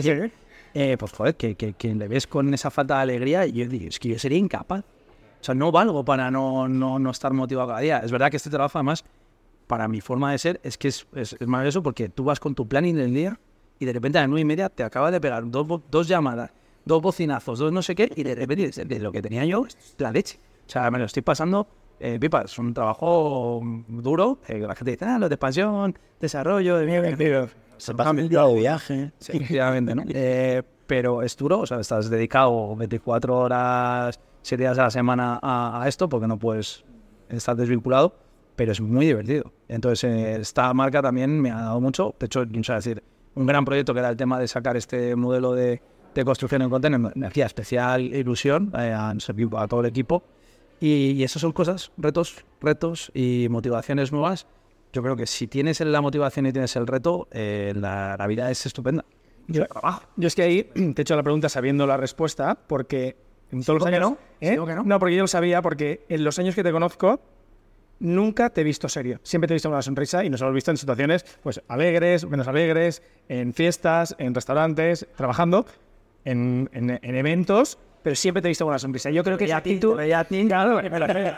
eh, 0.74 0.96
pues 0.98 1.12
joder, 1.12 1.34
que, 1.36 1.56
que, 1.56 1.72
que 1.72 1.94
le 1.94 2.06
ves 2.08 2.26
con 2.26 2.52
esa 2.54 2.70
falta 2.70 2.96
de 2.96 3.02
alegría 3.02 3.46
y 3.46 3.52
yo 3.52 3.66
digo, 3.68 3.88
es 3.88 3.98
que 3.98 4.08
yo 4.10 4.18
sería 4.18 4.38
incapaz. 4.38 4.80
O 5.40 5.44
sea, 5.44 5.54
no 5.54 5.70
valgo 5.72 6.04
para 6.04 6.30
no, 6.30 6.68
no, 6.68 6.98
no 6.98 7.10
estar 7.10 7.32
motivado 7.32 7.68
cada 7.68 7.80
día. 7.80 7.98
Es 7.98 8.10
verdad 8.10 8.30
que 8.30 8.38
este 8.38 8.50
trabajo, 8.50 8.78
además, 8.78 9.04
para 9.66 9.88
mi 9.88 10.00
forma 10.00 10.32
de 10.32 10.38
ser, 10.38 10.60
es 10.62 10.78
que 10.78 10.88
es, 10.88 11.06
es, 11.14 11.36
es 11.38 11.46
maravilloso 11.46 11.82
porque 11.82 12.08
tú 12.08 12.24
vas 12.24 12.40
con 12.40 12.54
tu 12.54 12.66
planning 12.66 12.96
del 12.96 13.12
día 13.12 13.38
y 13.78 13.84
de 13.84 13.92
repente 13.92 14.18
a 14.18 14.22
las 14.22 14.30
nueve 14.30 14.40
y 14.42 14.44
media 14.46 14.68
te 14.68 14.82
acabas 14.84 15.12
de 15.12 15.20
pegar 15.20 15.42
dos, 15.50 15.66
dos 15.90 16.08
llamadas 16.08 16.50
dos 16.86 17.00
bocinazos, 17.02 17.58
dos 17.58 17.72
no 17.72 17.80
sé 17.82 17.94
qué, 17.94 18.10
y 18.14 18.22
de 18.22 18.34
repente 18.34 18.70
de- 18.70 18.84
de 18.84 18.98
lo 19.00 19.10
que 19.10 19.22
tenía 19.22 19.44
yo, 19.46 19.64
es 19.66 19.76
la 19.98 20.12
leche. 20.12 20.38
O 20.66 20.70
sea, 20.70 20.90
me 20.90 20.98
lo 20.98 21.06
estoy 21.06 21.22
pasando 21.22 21.66
eh, 22.00 22.18
pipa, 22.20 22.42
es 22.42 22.58
un 22.58 22.74
trabajo 22.74 23.60
duro, 23.88 24.38
eh, 24.48 24.58
la 24.58 24.74
gente 24.74 24.92
dice, 24.92 25.04
ah, 25.04 25.18
lo 25.18 25.28
de 25.28 25.34
expansión, 25.34 25.98
desarrollo, 26.20 26.76
de 26.78 26.86
mierda. 26.86 27.48
Se 27.76 27.94
pasa 27.94 28.10
el 28.10 28.28
día 28.28 28.44
de 28.44 28.54
viaje. 28.54 29.12
Sí, 29.18 29.32
efectivamente, 29.36 29.94
¿no? 29.94 30.04
Eh, 30.08 30.62
pero 30.86 31.22
es 31.22 31.36
duro, 31.36 31.60
o 31.60 31.66
sea, 31.66 31.80
estás 31.80 32.10
dedicado 32.10 32.76
24 32.76 33.36
horas, 33.36 34.20
7 34.42 34.62
días 34.62 34.78
a 34.78 34.84
la 34.84 34.90
semana 34.90 35.38
a, 35.42 35.82
a 35.82 35.88
esto 35.88 36.08
porque 36.08 36.26
no 36.26 36.38
puedes 36.38 36.84
estar 37.28 37.56
desvinculado, 37.56 38.14
pero 38.56 38.72
es 38.72 38.80
muy 38.80 39.06
divertido. 39.06 39.52
Entonces, 39.68 40.04
eh, 40.04 40.36
esta 40.40 40.72
marca 40.74 41.02
también 41.02 41.40
me 41.40 41.50
ha 41.50 41.56
dado 41.56 41.80
mucho. 41.80 42.14
De 42.18 42.26
hecho, 42.26 42.42
o 42.42 42.64
sea, 42.64 42.76
decir, 42.76 43.02
un 43.34 43.46
gran 43.46 43.64
proyecto 43.64 43.92
que 43.94 44.00
era 44.00 44.10
el 44.10 44.16
tema 44.16 44.38
de 44.38 44.46
sacar 44.48 44.76
este 44.76 45.16
modelo 45.16 45.54
de, 45.54 45.80
de 46.14 46.24
construcción 46.24 46.62
en 46.62 47.12
me 47.14 47.26
hacía 47.26 47.46
especial 47.46 48.02
ilusión 48.02 48.72
eh, 48.78 48.92
a, 48.92 49.10
a 49.10 49.68
todo 49.68 49.80
el 49.80 49.86
equipo. 49.86 50.24
Y, 50.80 51.12
y 51.12 51.24
esas 51.24 51.40
son 51.42 51.52
cosas, 51.52 51.92
retos, 51.96 52.44
retos 52.60 53.10
y 53.14 53.46
motivaciones 53.50 54.12
nuevas. 54.12 54.46
Yo 54.92 55.02
creo 55.02 55.16
que 55.16 55.26
si 55.26 55.46
tienes 55.48 55.80
la 55.80 56.00
motivación 56.00 56.46
y 56.46 56.52
tienes 56.52 56.76
el 56.76 56.86
reto, 56.86 57.26
eh, 57.32 57.72
la, 57.76 58.16
la 58.18 58.26
vida 58.26 58.50
es 58.50 58.64
estupenda. 58.66 59.04
Yo, 59.48 59.64
yo 60.16 60.26
es 60.28 60.34
que 60.34 60.42
ahí 60.42 60.62
te 60.74 60.80
he 60.80 61.02
hecho 61.02 61.16
la 61.16 61.22
pregunta 61.22 61.48
sabiendo 61.48 61.86
la 61.86 61.96
respuesta, 61.96 62.56
porque 62.66 63.16
en 63.50 63.62
todos 63.62 63.80
los 63.80 63.86
años. 63.88 64.00
no, 64.00 64.18
¿eh? 64.40 64.50
que 64.66 64.74
no. 64.84 64.98
porque 64.98 65.16
yo 65.16 65.22
lo 65.22 65.28
sabía, 65.28 65.62
porque 65.62 66.04
en 66.08 66.24
los 66.24 66.38
años 66.38 66.54
que 66.54 66.62
te 66.62 66.72
conozco, 66.72 67.20
nunca 68.00 68.50
te 68.50 68.60
he 68.60 68.64
visto 68.64 68.88
serio. 68.88 69.20
Siempre 69.22 69.48
te 69.48 69.54
he 69.54 69.56
visto 69.56 69.68
con 69.68 69.74
una 69.74 69.82
sonrisa 69.82 70.24
y 70.24 70.30
nos 70.30 70.40
hemos 70.40 70.54
visto 70.54 70.70
en 70.70 70.76
situaciones 70.76 71.24
pues 71.42 71.62
alegres, 71.68 72.26
menos 72.26 72.48
alegres, 72.48 73.02
en 73.28 73.52
fiestas, 73.52 74.14
en 74.18 74.34
restaurantes, 74.34 75.06
trabajando, 75.16 75.66
en, 76.24 76.68
en- 76.72 76.98
en 77.02 77.14
eventos. 77.16 77.78
Pero 78.04 78.14
siempre 78.16 78.42
te 78.42 78.48
he 78.48 78.50
visto 78.50 78.66
con 78.66 78.72
una 78.72 78.78
sonrisa. 78.78 79.08
Yo 79.10 79.24
creo 79.24 79.38
que 79.38 79.46
esa 79.46 79.56
actitud. 79.56 79.96
Claro, 80.48 80.78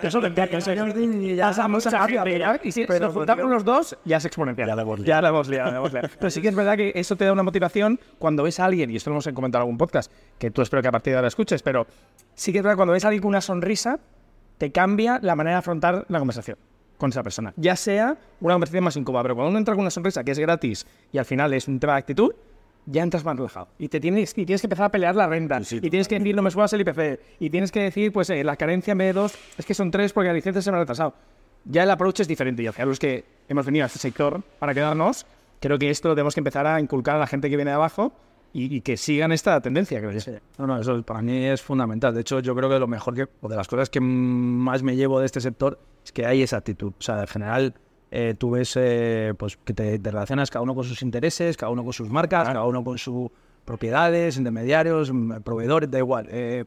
eso 0.02 0.20
te 0.20 0.26
entiendo, 0.26 0.58
eso 0.58 0.72
es- 0.72 1.36
ya 1.36 1.46
pasamos 1.46 1.86
a 1.86 2.58
y 2.64 2.72
si 2.72 2.84
nos 3.00 3.12
juntamos 3.14 3.48
los 3.48 3.64
dos, 3.64 3.96
ya 4.04 4.16
es 4.16 4.24
exponencial. 4.24 4.66
Ya 4.68 4.74
la 4.74 4.82
hemos 4.82 4.98
liado. 4.98 5.06
Ya 5.16 5.22
la 5.22 5.28
hemos 5.28 5.92
liado. 5.92 6.08
Pero 6.18 6.30
sí 6.30 6.42
que 6.42 6.48
es 6.48 6.56
verdad 6.56 6.76
que 6.76 6.90
eso 6.96 7.14
te 7.14 7.24
da 7.24 7.32
una 7.32 7.44
motivación 7.44 8.00
cuando 8.18 8.42
ves 8.42 8.58
a 8.58 8.64
alguien, 8.64 8.90
y 8.90 8.96
esto 8.96 9.10
lo 9.10 9.14
hemos 9.14 9.28
comentado 9.32 9.62
en 9.62 9.66
algún 9.66 9.78
podcast, 9.78 10.10
que 10.38 10.50
tú 10.50 10.60
espero 10.60 10.82
que 10.82 10.88
a 10.88 10.92
partir 10.92 11.12
de 11.12 11.18
ahora 11.18 11.28
escuches, 11.28 11.62
pero 11.62 11.86
sí 12.34 12.50
que 12.50 12.58
es 12.58 12.64
verdad 12.64 12.76
cuando 12.76 12.94
ves 12.94 13.04
a 13.04 13.08
alguien 13.08 13.22
con 13.22 13.28
una 13.28 13.40
sonrisa, 13.40 14.00
te 14.58 14.72
cambia 14.72 15.20
la 15.22 15.36
manera 15.36 15.54
de 15.54 15.58
afrontar 15.60 16.04
la 16.08 16.18
conversación 16.18 16.58
con 16.98 17.10
esa 17.10 17.22
persona. 17.22 17.52
Ya 17.56 17.76
sea 17.76 18.16
una 18.40 18.54
conversación 18.54 18.82
más 18.82 18.96
incómoda, 18.96 19.22
pero 19.22 19.36
cuando 19.36 19.50
uno 19.50 19.58
entra 19.58 19.74
con 19.74 19.82
una 19.82 19.90
sonrisa 19.90 20.24
que 20.24 20.32
es 20.32 20.38
gratis 20.40 20.84
y 21.12 21.18
al 21.18 21.26
final 21.26 21.52
es 21.54 21.68
un 21.68 21.78
tema 21.78 21.92
de 21.92 21.98
actitud, 22.00 22.32
ya 22.86 23.02
entras 23.02 23.24
más 23.24 23.36
relajado. 23.36 23.68
Y, 23.78 23.88
te 23.88 24.00
tienes, 24.00 24.30
y 24.36 24.46
tienes 24.46 24.60
que 24.60 24.66
empezar 24.66 24.86
a 24.86 24.88
pelear 24.90 25.14
la 25.14 25.26
renta. 25.26 25.60
y 25.60 25.90
tienes 25.90 26.08
que 26.08 26.18
decir, 26.18 26.34
no 26.34 26.42
me 26.42 26.50
subas 26.50 26.72
el 26.72 26.80
IPC. 26.80 27.20
Y 27.40 27.50
tienes 27.50 27.72
que 27.72 27.82
decir, 27.82 28.12
pues, 28.12 28.30
eh, 28.30 28.42
la 28.44 28.56
carencia 28.56 28.92
en 28.92 28.98
vez 28.98 29.08
de 29.08 29.20
dos 29.20 29.34
es 29.58 29.66
que 29.66 29.74
son 29.74 29.90
tres 29.90 30.12
porque 30.12 30.28
la 30.28 30.34
licencia 30.34 30.62
se 30.62 30.70
me 30.70 30.76
ha 30.76 30.80
retrasado. 30.80 31.14
Ya 31.64 31.82
el 31.82 31.90
approach 31.90 32.20
es 32.20 32.28
diferente. 32.28 32.62
Y 32.62 32.68
final 32.68 32.88
los 32.88 32.98
que 32.98 33.24
hemos 33.48 33.66
venido 33.66 33.84
a 33.84 33.86
este 33.86 33.98
sector 33.98 34.40
para 34.58 34.72
quedarnos, 34.72 35.26
creo 35.60 35.78
que 35.78 35.90
esto 35.90 36.08
lo 36.08 36.14
tenemos 36.14 36.34
que 36.34 36.40
empezar 36.40 36.66
a 36.66 36.80
inculcar 36.80 37.16
a 37.16 37.18
la 37.18 37.26
gente 37.26 37.50
que 37.50 37.56
viene 37.56 37.72
de 37.72 37.74
abajo 37.74 38.12
y, 38.52 38.76
y 38.76 38.80
que 38.82 38.96
sigan 38.96 39.32
esta 39.32 39.60
tendencia, 39.60 39.98
creo 39.98 40.12
yo. 40.12 40.32
No, 40.58 40.68
no, 40.68 40.80
eso 40.80 41.02
para 41.02 41.22
mí 41.22 41.44
es 41.44 41.60
fundamental. 41.60 42.14
De 42.14 42.20
hecho, 42.20 42.38
yo 42.38 42.54
creo 42.54 42.70
que 42.70 42.78
lo 42.78 42.86
mejor 42.86 43.14
que, 43.14 43.26
o 43.40 43.48
de 43.48 43.56
las 43.56 43.66
cosas 43.66 43.90
que 43.90 44.00
más 44.00 44.84
me 44.84 44.94
llevo 44.94 45.18
de 45.18 45.26
este 45.26 45.40
sector 45.40 45.78
es 46.04 46.12
que 46.12 46.24
hay 46.24 46.42
esa 46.42 46.58
actitud. 46.58 46.92
O 46.96 47.02
sea, 47.02 47.22
en 47.22 47.26
general, 47.26 47.74
eh, 48.10 48.34
tú 48.38 48.50
ves 48.52 48.72
eh, 48.76 49.34
pues, 49.36 49.56
que 49.56 49.72
te, 49.74 49.98
te 49.98 50.10
relacionas 50.10 50.50
cada 50.50 50.62
uno 50.62 50.74
con 50.74 50.84
sus 50.84 51.02
intereses, 51.02 51.56
cada 51.56 51.70
uno 51.70 51.82
con 51.84 51.92
sus 51.92 52.08
marcas, 52.08 52.46
cada 52.46 52.64
uno 52.64 52.82
con 52.84 52.98
sus 52.98 53.28
propiedades, 53.64 54.36
intermediarios, 54.36 55.12
mm, 55.12 55.40
proveedores, 55.42 55.90
da 55.90 55.98
igual. 55.98 56.26
Eh, 56.30 56.64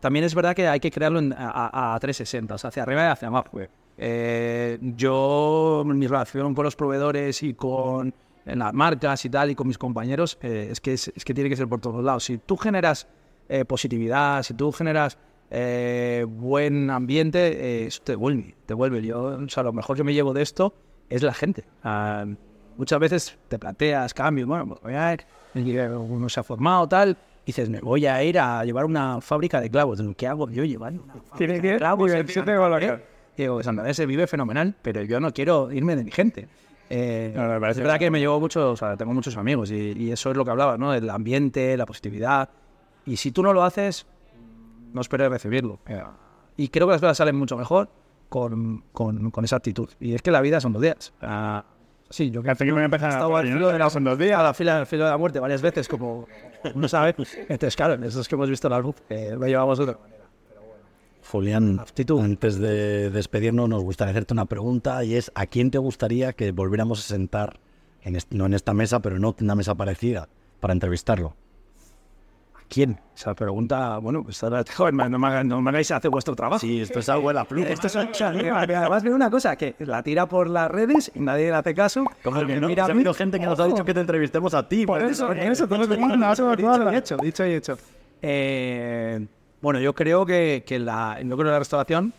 también 0.00 0.24
es 0.24 0.34
verdad 0.34 0.54
que 0.56 0.66
hay 0.66 0.80
que 0.80 0.90
crearlo 0.90 1.18
en- 1.18 1.32
a, 1.32 1.50
a- 1.50 1.94
a 1.94 2.00
360, 2.00 2.54
o 2.54 2.58
sea, 2.58 2.68
hacia 2.68 2.82
arriba 2.82 3.02
y 3.04 3.06
hacia 3.10 3.28
abajo. 3.28 3.60
Eh, 3.98 4.78
yo, 4.96 5.82
mi 5.86 6.06
relación 6.06 6.54
con 6.54 6.64
los 6.64 6.74
proveedores 6.74 7.42
y 7.42 7.54
con 7.54 8.12
las 8.44 8.72
marcas 8.74 9.24
y 9.24 9.30
tal, 9.30 9.50
y 9.50 9.54
con 9.54 9.68
mis 9.68 9.78
compañeros, 9.78 10.38
eh, 10.42 10.68
es, 10.70 10.80
que 10.80 10.94
es, 10.94 11.12
es 11.14 11.24
que 11.24 11.34
tiene 11.34 11.48
que 11.50 11.56
ser 11.56 11.68
por 11.68 11.80
todos 11.80 12.02
lados. 12.02 12.24
Si 12.24 12.38
tú 12.38 12.56
generas 12.56 13.06
eh, 13.48 13.64
positividad, 13.64 14.42
si 14.42 14.54
tú 14.54 14.72
generas 14.72 15.18
eh, 15.54 16.24
buen 16.26 16.88
ambiente, 16.88 17.82
eh, 17.82 17.86
eso 17.86 18.00
te 18.02 18.16
vuelve, 18.16 18.54
te 18.64 18.72
vuelve. 18.72 19.02
Yo, 19.02 19.22
o 19.22 19.48
sea, 19.50 19.62
lo 19.62 19.72
mejor 19.74 19.98
que 19.98 20.02
me 20.02 20.14
llevo 20.14 20.32
de 20.32 20.40
esto 20.40 20.74
es 21.10 21.22
la 21.22 21.34
gente. 21.34 21.64
Ah, 21.84 22.24
muchas 22.78 22.98
veces 22.98 23.38
te 23.48 23.58
planteas 23.58 24.14
cambios, 24.14 24.48
bueno, 24.48 24.66
pues 24.66 24.80
voy 24.80 24.94
a 24.94 25.12
ir, 25.12 25.26
eh, 25.54 25.88
uno 25.90 26.30
se 26.30 26.40
ha 26.40 26.42
formado, 26.42 26.88
tal, 26.88 27.18
y 27.42 27.46
dices, 27.46 27.68
me 27.68 27.80
voy 27.80 28.06
a 28.06 28.24
ir 28.24 28.38
a 28.38 28.64
llevar 28.64 28.86
una 28.86 29.20
fábrica 29.20 29.60
de 29.60 29.68
clavos. 29.68 30.02
¿Qué 30.16 30.26
hago 30.26 30.48
yo 30.50 30.64
llevando 30.64 31.02
una 31.02 31.14
fábrica 31.14 31.52
de 31.52 31.76
clavos? 31.76 32.10
diversión 32.10 32.46
de 32.46 32.56
Santander? 32.56 33.04
Digo, 33.36 33.62
se 33.94 34.06
vive 34.06 34.26
fenomenal, 34.26 34.74
pero 34.80 35.02
yo 35.02 35.20
no 35.20 35.32
quiero 35.34 35.70
irme 35.70 35.96
de 35.96 36.04
mi 36.04 36.10
gente. 36.10 36.48
Eh, 36.88 37.32
No, 37.36 37.46
no, 37.46 37.66
es 37.68 37.76
verdad 37.78 37.98
que 37.98 38.10
me 38.10 38.20
llevo 38.20 38.40
mucho, 38.40 38.70
o 38.72 38.76
sea, 38.76 38.96
tengo 38.96 39.12
muchos 39.12 39.36
amigos 39.36 39.70
y, 39.70 39.92
y 39.96 40.12
eso 40.12 40.30
es 40.30 40.36
lo 40.36 40.44
que 40.46 40.50
hablaba, 40.50 40.78
¿no? 40.78 40.94
El 40.94 41.10
ambiente, 41.10 41.76
la 41.76 41.84
positividad. 41.84 42.48
Y 43.04 43.16
si 43.16 43.32
tú 43.32 43.42
no 43.42 43.52
lo 43.52 43.64
haces, 43.64 44.06
no 44.92 45.00
esperes 45.00 45.30
recibirlo. 45.30 45.78
Eh, 45.86 46.02
Y 46.56 46.68
creo 46.68 46.86
que 46.86 46.92
las 46.92 47.00
cosas 47.00 47.16
salen 47.16 47.36
mucho 47.36 47.56
mejor 47.56 47.88
con, 48.28 48.84
con, 48.92 49.30
con 49.30 49.44
esa 49.44 49.56
actitud. 49.56 49.88
Y 50.00 50.14
es 50.14 50.22
que 50.22 50.30
la 50.30 50.40
vida 50.40 50.60
son 50.60 50.72
dos 50.72 50.82
días. 50.82 51.12
Ah, 51.20 51.64
sí, 52.10 52.30
yo 52.30 52.42
que 52.42 52.50
Hace 52.50 52.64
que 52.64 52.72
me 52.72 52.82
a- 52.82 52.84
estado 52.86 53.36
al 53.36 53.46
filo 53.46 53.68
de 53.68 53.78
la, 53.78 53.90
son 53.90 54.04
dos 54.04 54.18
días. 54.18 54.38
a 54.38 54.42
la 54.42 54.54
fila, 54.54 54.78
al 54.78 54.86
filo 54.86 55.04
de 55.04 55.10
la 55.10 55.18
muerte 55.18 55.40
varias 55.40 55.62
veces, 55.62 55.88
como 55.88 56.26
uno 56.74 56.88
sabe. 56.88 57.14
Entonces, 57.48 57.76
claro, 57.76 57.94
en 57.94 58.04
esos 58.04 58.28
que 58.28 58.34
hemos 58.34 58.48
visto 58.48 58.68
en 58.68 58.72
la 58.72 58.78
luz, 58.80 58.96
eh, 59.08 59.34
lo 59.38 59.46
llevamos 59.46 59.78
de 59.78 59.84
otra 59.84 59.98
manera. 59.98 60.22
Julián, 61.30 61.78
Aptitud. 61.80 62.20
antes 62.20 62.58
de 62.58 63.08
despedirnos, 63.10 63.68
nos 63.68 63.82
gustaría 63.82 64.10
hacerte 64.10 64.34
una 64.34 64.44
pregunta 64.46 65.02
y 65.04 65.14
es: 65.14 65.30
¿a 65.34 65.46
quién 65.46 65.70
te 65.70 65.78
gustaría 65.78 66.32
que 66.32 66.52
volviéramos 66.52 66.98
a 67.00 67.02
sentar, 67.08 67.58
en 68.02 68.18
no 68.30 68.46
en 68.46 68.54
esta 68.54 68.74
mesa, 68.74 69.00
pero 69.00 69.16
en 69.16 69.24
una 69.24 69.54
mesa 69.54 69.74
parecida, 69.74 70.28
para 70.60 70.72
entrevistarlo? 70.74 71.34
¿Quién? 72.68 72.98
Esa 73.14 73.34
pregunta, 73.34 73.98
bueno, 73.98 74.22
pues 74.24 74.42
ahora, 74.42 74.64
joder, 74.76 74.94
no 74.94 75.18
me, 75.18 75.44
no 75.44 75.60
me 75.60 75.70
hagáis 75.70 75.90
hacer 75.90 76.10
vuestro 76.10 76.34
trabajo. 76.34 76.60
Sí, 76.60 76.80
esto 76.80 77.00
es 77.00 77.08
algo 77.08 77.28
de 77.28 77.34
la 77.34 77.44
pluma. 77.44 77.66
Esto 77.68 77.86
es, 77.86 77.96
o 77.96 78.14
sea, 78.14 78.28
además 78.28 79.02
veo 79.02 79.14
una 79.14 79.30
cosa, 79.30 79.56
que 79.56 79.74
la 79.80 80.02
tira 80.02 80.26
por 80.26 80.48
las 80.48 80.70
redes 80.70 81.12
y 81.14 81.20
nadie 81.20 81.46
le 81.50 81.54
hace 81.54 81.74
caso. 81.74 82.04
Como 82.24 82.46
que 82.46 82.58
no, 82.60 82.68
Mira, 82.68 82.84
ha 82.84 82.90
habido 82.90 83.12
gente 83.14 83.38
que 83.38 83.46
nos 83.46 83.60
ha 83.60 83.66
dicho 83.66 83.84
que 83.84 83.92
te 83.94 84.00
entrevistemos 84.00 84.54
a 84.54 84.66
ti. 84.66 84.86
Por 84.86 85.00
pues, 85.00 85.12
eso, 85.12 85.26
por 85.26 85.36
eso, 85.38 85.66
no, 85.66 85.86
dicho 86.56 86.92
y 86.92 86.96
hecho, 86.96 87.16
dicho 87.18 87.46
y 87.46 87.52
hecho. 87.54 87.78
Eh, 88.22 89.26
bueno, 89.60 89.78
yo 89.80 89.94
creo 89.94 90.24
que, 90.24 90.64
que 90.66 90.78
la, 90.78 91.18
yo 91.20 91.36
creo 91.36 91.38
que 91.38 91.44
la 91.52 91.58
restauración 91.58 92.12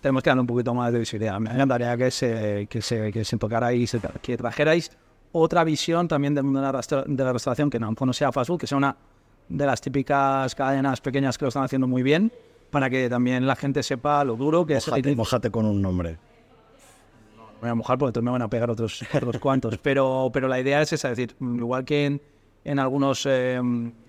tenemos 0.00 0.22
que 0.22 0.30
darle 0.30 0.40
un 0.42 0.46
poquito 0.46 0.74
más 0.74 0.92
de 0.92 0.98
visibilidad. 0.98 1.38
Me 1.40 1.50
encantaría 1.50 1.96
que 1.96 2.10
se, 2.10 2.66
que 2.68 2.82
se, 2.82 3.12
que 3.12 3.24
se 3.24 3.36
tocarais, 3.38 3.96
que 4.22 4.36
trajerais 4.36 4.90
otra 5.32 5.62
visión 5.64 6.08
también 6.08 6.34
del 6.34 6.44
mundo 6.44 6.60
de 6.60 6.66
la, 6.66 6.72
resta- 6.72 7.04
de 7.06 7.24
la 7.24 7.32
restauración, 7.32 7.70
que 7.70 7.78
no, 7.78 7.92
no 7.98 8.12
sea 8.12 8.32
fast 8.32 8.48
food, 8.48 8.60
que 8.60 8.66
sea 8.66 8.78
una 8.78 8.96
de 9.50 9.66
las 9.66 9.80
típicas 9.82 10.54
cadenas 10.54 11.00
pequeñas 11.02 11.36
que 11.36 11.44
lo 11.44 11.48
están 11.48 11.64
haciendo 11.64 11.86
muy 11.86 12.02
bien, 12.02 12.32
para 12.70 12.88
que 12.88 13.10
también 13.10 13.46
la 13.46 13.56
gente 13.56 13.82
sepa 13.82 14.24
lo 14.24 14.36
duro 14.36 14.64
que 14.64 14.76
es 14.76 14.88
Mójate, 14.88 15.14
mójate 15.16 15.50
con 15.50 15.66
un 15.66 15.82
nombre. 15.82 16.12
me 17.56 17.60
voy 17.62 17.70
a 17.70 17.74
mojar 17.74 17.98
porque 17.98 18.10
entonces 18.10 18.24
me 18.24 18.30
van 18.30 18.42
a 18.42 18.48
pegar 18.48 18.70
otros, 18.70 19.04
otros 19.12 19.38
cuantos. 19.38 19.76
Pero, 19.82 20.30
pero 20.32 20.48
la 20.48 20.58
idea 20.60 20.80
es 20.80 20.92
esa, 20.92 21.10
es 21.10 21.16
decir, 21.18 21.36
igual 21.40 21.84
que 21.84 22.06
en, 22.06 22.22
en 22.64 22.78
algunos, 22.78 23.26
eh, 23.26 23.60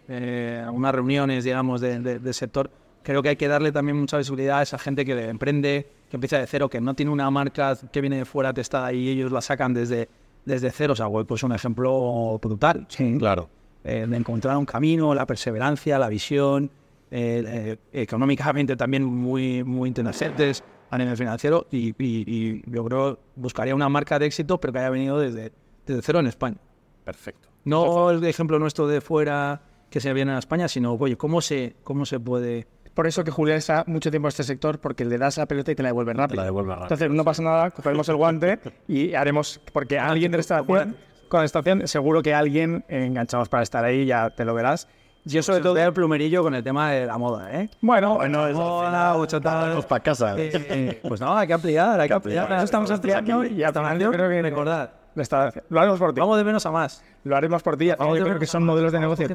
eh, 0.08 0.62
algunas 0.66 0.94
reuniones, 0.96 1.44
digamos, 1.44 1.82
de- 1.82 2.34
sector, 2.34 2.70
creo 3.04 3.22
que 3.24 3.30
hay 3.30 3.36
que 3.36 3.48
darle 3.48 3.72
también 3.72 4.00
mucha 4.00 4.18
visibilidad 4.18 4.60
a 4.60 4.62
esa 4.62 4.78
gente 4.78 5.04
que 5.06 5.28
emprende, 5.30 5.88
que 6.10 6.18
empieza 6.18 6.38
de 6.38 6.46
cero, 6.48 6.70
que 6.70 6.80
no 6.80 6.94
tiene 6.94 7.12
una 7.12 7.30
marca 7.32 7.76
que 7.92 8.00
viene 8.00 8.18
de 8.18 8.26
fuera 8.26 8.54
testada 8.54 8.94
y 8.94 9.10
ellos 9.10 9.32
la 9.32 9.42
sacan 9.42 9.74
desde, 9.74 10.08
desde 10.46 10.70
cero. 10.72 10.94
O 10.94 10.96
sea, 10.96 11.08
Webco 11.08 11.34
es 11.36 11.42
un 11.44 11.52
ejemplo 11.54 12.38
brutal. 12.42 12.86
Sí. 12.90 13.16
Claro. 13.18 13.50
Eh, 13.84 14.06
de 14.08 14.16
encontrar 14.18 14.58
un 14.58 14.66
camino, 14.66 15.16
la 15.16 15.26
perseverancia, 15.26 15.98
la 15.98 16.08
visión, 16.08 16.70
eh, 17.10 17.78
eh, 17.94 18.02
económicamente 18.04 18.76
también 18.76 19.04
muy, 19.04 19.64
muy 19.64 19.88
interesantes 19.88 20.64
a 20.92 20.98
nivel 20.98 21.18
financiero 21.18 21.66
y, 21.72 21.90
y- 21.98 22.24
y 22.28 22.62
yo 22.68 22.86
creo 22.86 23.20
buscaría 23.36 23.74
una 23.74 23.90
marca 23.90 24.20
de 24.20 24.28
éxito 24.28 24.60
pero 24.60 24.72
que 24.74 24.80
haya 24.80 24.90
venido 24.92 25.18
desde, 25.20 25.52
desde 25.86 26.02
cero 26.04 26.20
en 26.20 26.28
España. 26.28 26.58
Perfecto. 27.04 27.50
No 27.64 28.12
el 28.12 28.24
ejemplo 28.26 28.60
nuestro 28.60 28.88
de 28.88 29.02
fuera 29.02 29.62
que 29.90 30.00
se 30.00 30.14
viene 30.14 30.32
a 30.34 30.38
España, 30.38 30.68
sino, 30.68 30.94
oye, 30.94 31.18
¿cómo 31.18 31.42
se, 31.42 31.76
cómo 31.84 32.06
se 32.06 32.20
puede...? 32.20 32.68
Por 32.94 33.08
eso 33.08 33.24
que 33.24 33.32
Julián 33.32 33.58
está 33.58 33.84
mucho 33.88 34.12
tiempo 34.12 34.28
en 34.28 34.30
este 34.30 34.44
sector, 34.44 34.80
porque 34.80 35.06
le 35.06 35.18
das 35.18 35.38
la 35.38 35.46
pelota 35.46 35.72
y 35.72 35.76
te 35.76 35.82
la 35.84 35.90
devuelve 35.90 36.14
rápido. 36.14 36.36
la 36.42 36.46
devuelve 36.46 36.70
rápido. 36.72 36.86
Entonces 36.86 37.10
no 37.12 37.24
pasa 37.24 37.42
nada, 37.42 37.72
cogeremos 37.72 38.08
el 38.10 38.16
guante 38.18 38.60
y 38.88 39.14
haremos, 39.14 39.60
porque 39.74 39.98
alguien 39.98 40.32
de 40.34 40.40
estación, 40.40 40.96
con 41.32 41.40
la 41.40 41.46
estación, 41.46 41.88
seguro 41.88 42.22
que 42.22 42.34
alguien 42.34 42.84
enganchamos 42.90 43.48
para 43.48 43.64
estar 43.64 43.84
ahí, 43.86 44.06
ya 44.06 44.30
te 44.30 44.44
lo 44.44 44.54
verás. 44.54 44.88
Yo 45.24 45.42
sobre 45.42 45.62
todo... 45.62 45.78
El 45.78 45.94
plumerillo 45.94 46.44
con 46.44 46.54
el 46.56 46.64
tema 46.64 46.92
de 46.92 47.06
la 47.06 47.18
moda, 47.18 47.50
¿eh? 47.54 47.70
Bueno, 47.80 48.16
Bueno, 48.16 48.48
es 48.48 48.56
Moda. 48.56 49.14
Vamos 49.14 49.86
para 49.86 50.04
casa. 50.04 50.36
Eh, 50.38 50.52
eh, 50.54 51.00
pues 51.08 51.22
no, 51.22 51.36
hay 51.36 51.48
que 51.48 51.54
ampliar, 51.54 52.00
hay 52.00 52.08
que 52.08 52.14
ampliar. 52.14 52.50
ya 52.50 52.64
estamos 52.64 52.92
ampliando 52.92 53.46
y 53.46 53.56
ya 53.56 53.72
creo 53.72 54.30
que 54.30 54.42
recordad, 54.42 54.92
restauración. 55.16 55.64
Lo 55.70 55.80
haremos 55.80 56.00
por 56.00 56.14
ti. 56.14 56.20
Vamos 56.20 56.38
de 56.38 56.44
menos 56.44 56.66
a 56.66 56.72
más. 56.72 57.02
Lo 57.24 57.38
haremos 57.38 57.64
por 57.64 57.78
ti. 57.78 57.88
Yo 57.88 57.96
creo 57.98 58.40
que 58.40 58.48
son 58.48 58.66
modelos 58.66 58.92
de 58.92 59.00
negocio 59.00 59.28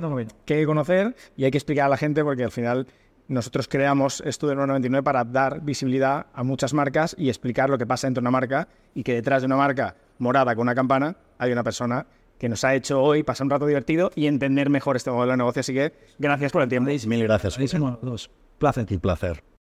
que 0.45 0.55
hay 0.55 0.61
que 0.61 0.67
conocer 0.67 1.17
y 1.37 1.45
hay 1.45 1.51
que 1.51 1.59
explicar 1.59 1.87
a 1.87 1.89
la 1.89 1.97
gente 1.97 2.23
porque 2.23 2.45
al 2.45 2.51
final 2.51 2.87
nosotros 3.29 3.69
creamos 3.69 4.23
esto 4.27 4.47
del 4.49 4.59
99 4.59 5.03
para 5.03 5.25
dar 5.25 5.63
visibilidad 5.63 6.27
a 6.35 6.43
muchas 6.43 6.75
marcas 6.75 7.17
y 7.19 7.29
explicar 7.29 7.71
lo 7.71 7.79
que 7.79 7.87
pasa 7.87 8.07
dentro 8.07 8.21
de 8.21 8.25
una 8.25 8.33
marca 8.33 8.69
y 8.95 9.03
que 9.03 9.15
detrás 9.15 9.43
de 9.43 9.47
una 9.47 9.57
marca 9.57 9.97
morada 10.19 10.55
con 10.55 10.63
una 10.63 10.75
campana 10.75 11.17
hay 11.39 11.53
una 11.53 11.65
persona 11.65 12.07
que 12.39 12.49
nos 12.49 12.65
ha 12.65 12.75
hecho 12.75 13.03
hoy 13.03 13.23
pasar 13.23 13.47
un 13.47 13.51
rato 13.51 13.67
divertido 13.67 14.11
y 14.15 14.27
entender 14.27 14.69
mejor 14.71 14.97
este 14.97 15.11
modelo 15.11 15.33
de 15.33 15.39
negocio. 15.39 15.61
Así 15.61 15.73
que 15.73 15.93
gracias 16.19 16.53
por 16.53 16.63
el 16.63 16.69
tiempo. 16.69 16.91
Mil 17.07 17.23
gracias. 17.25 17.59
Los 17.59 18.01
dos. 18.01 18.31
Placer. 18.59 18.87
Un 18.91 19.01
placer. 19.01 19.56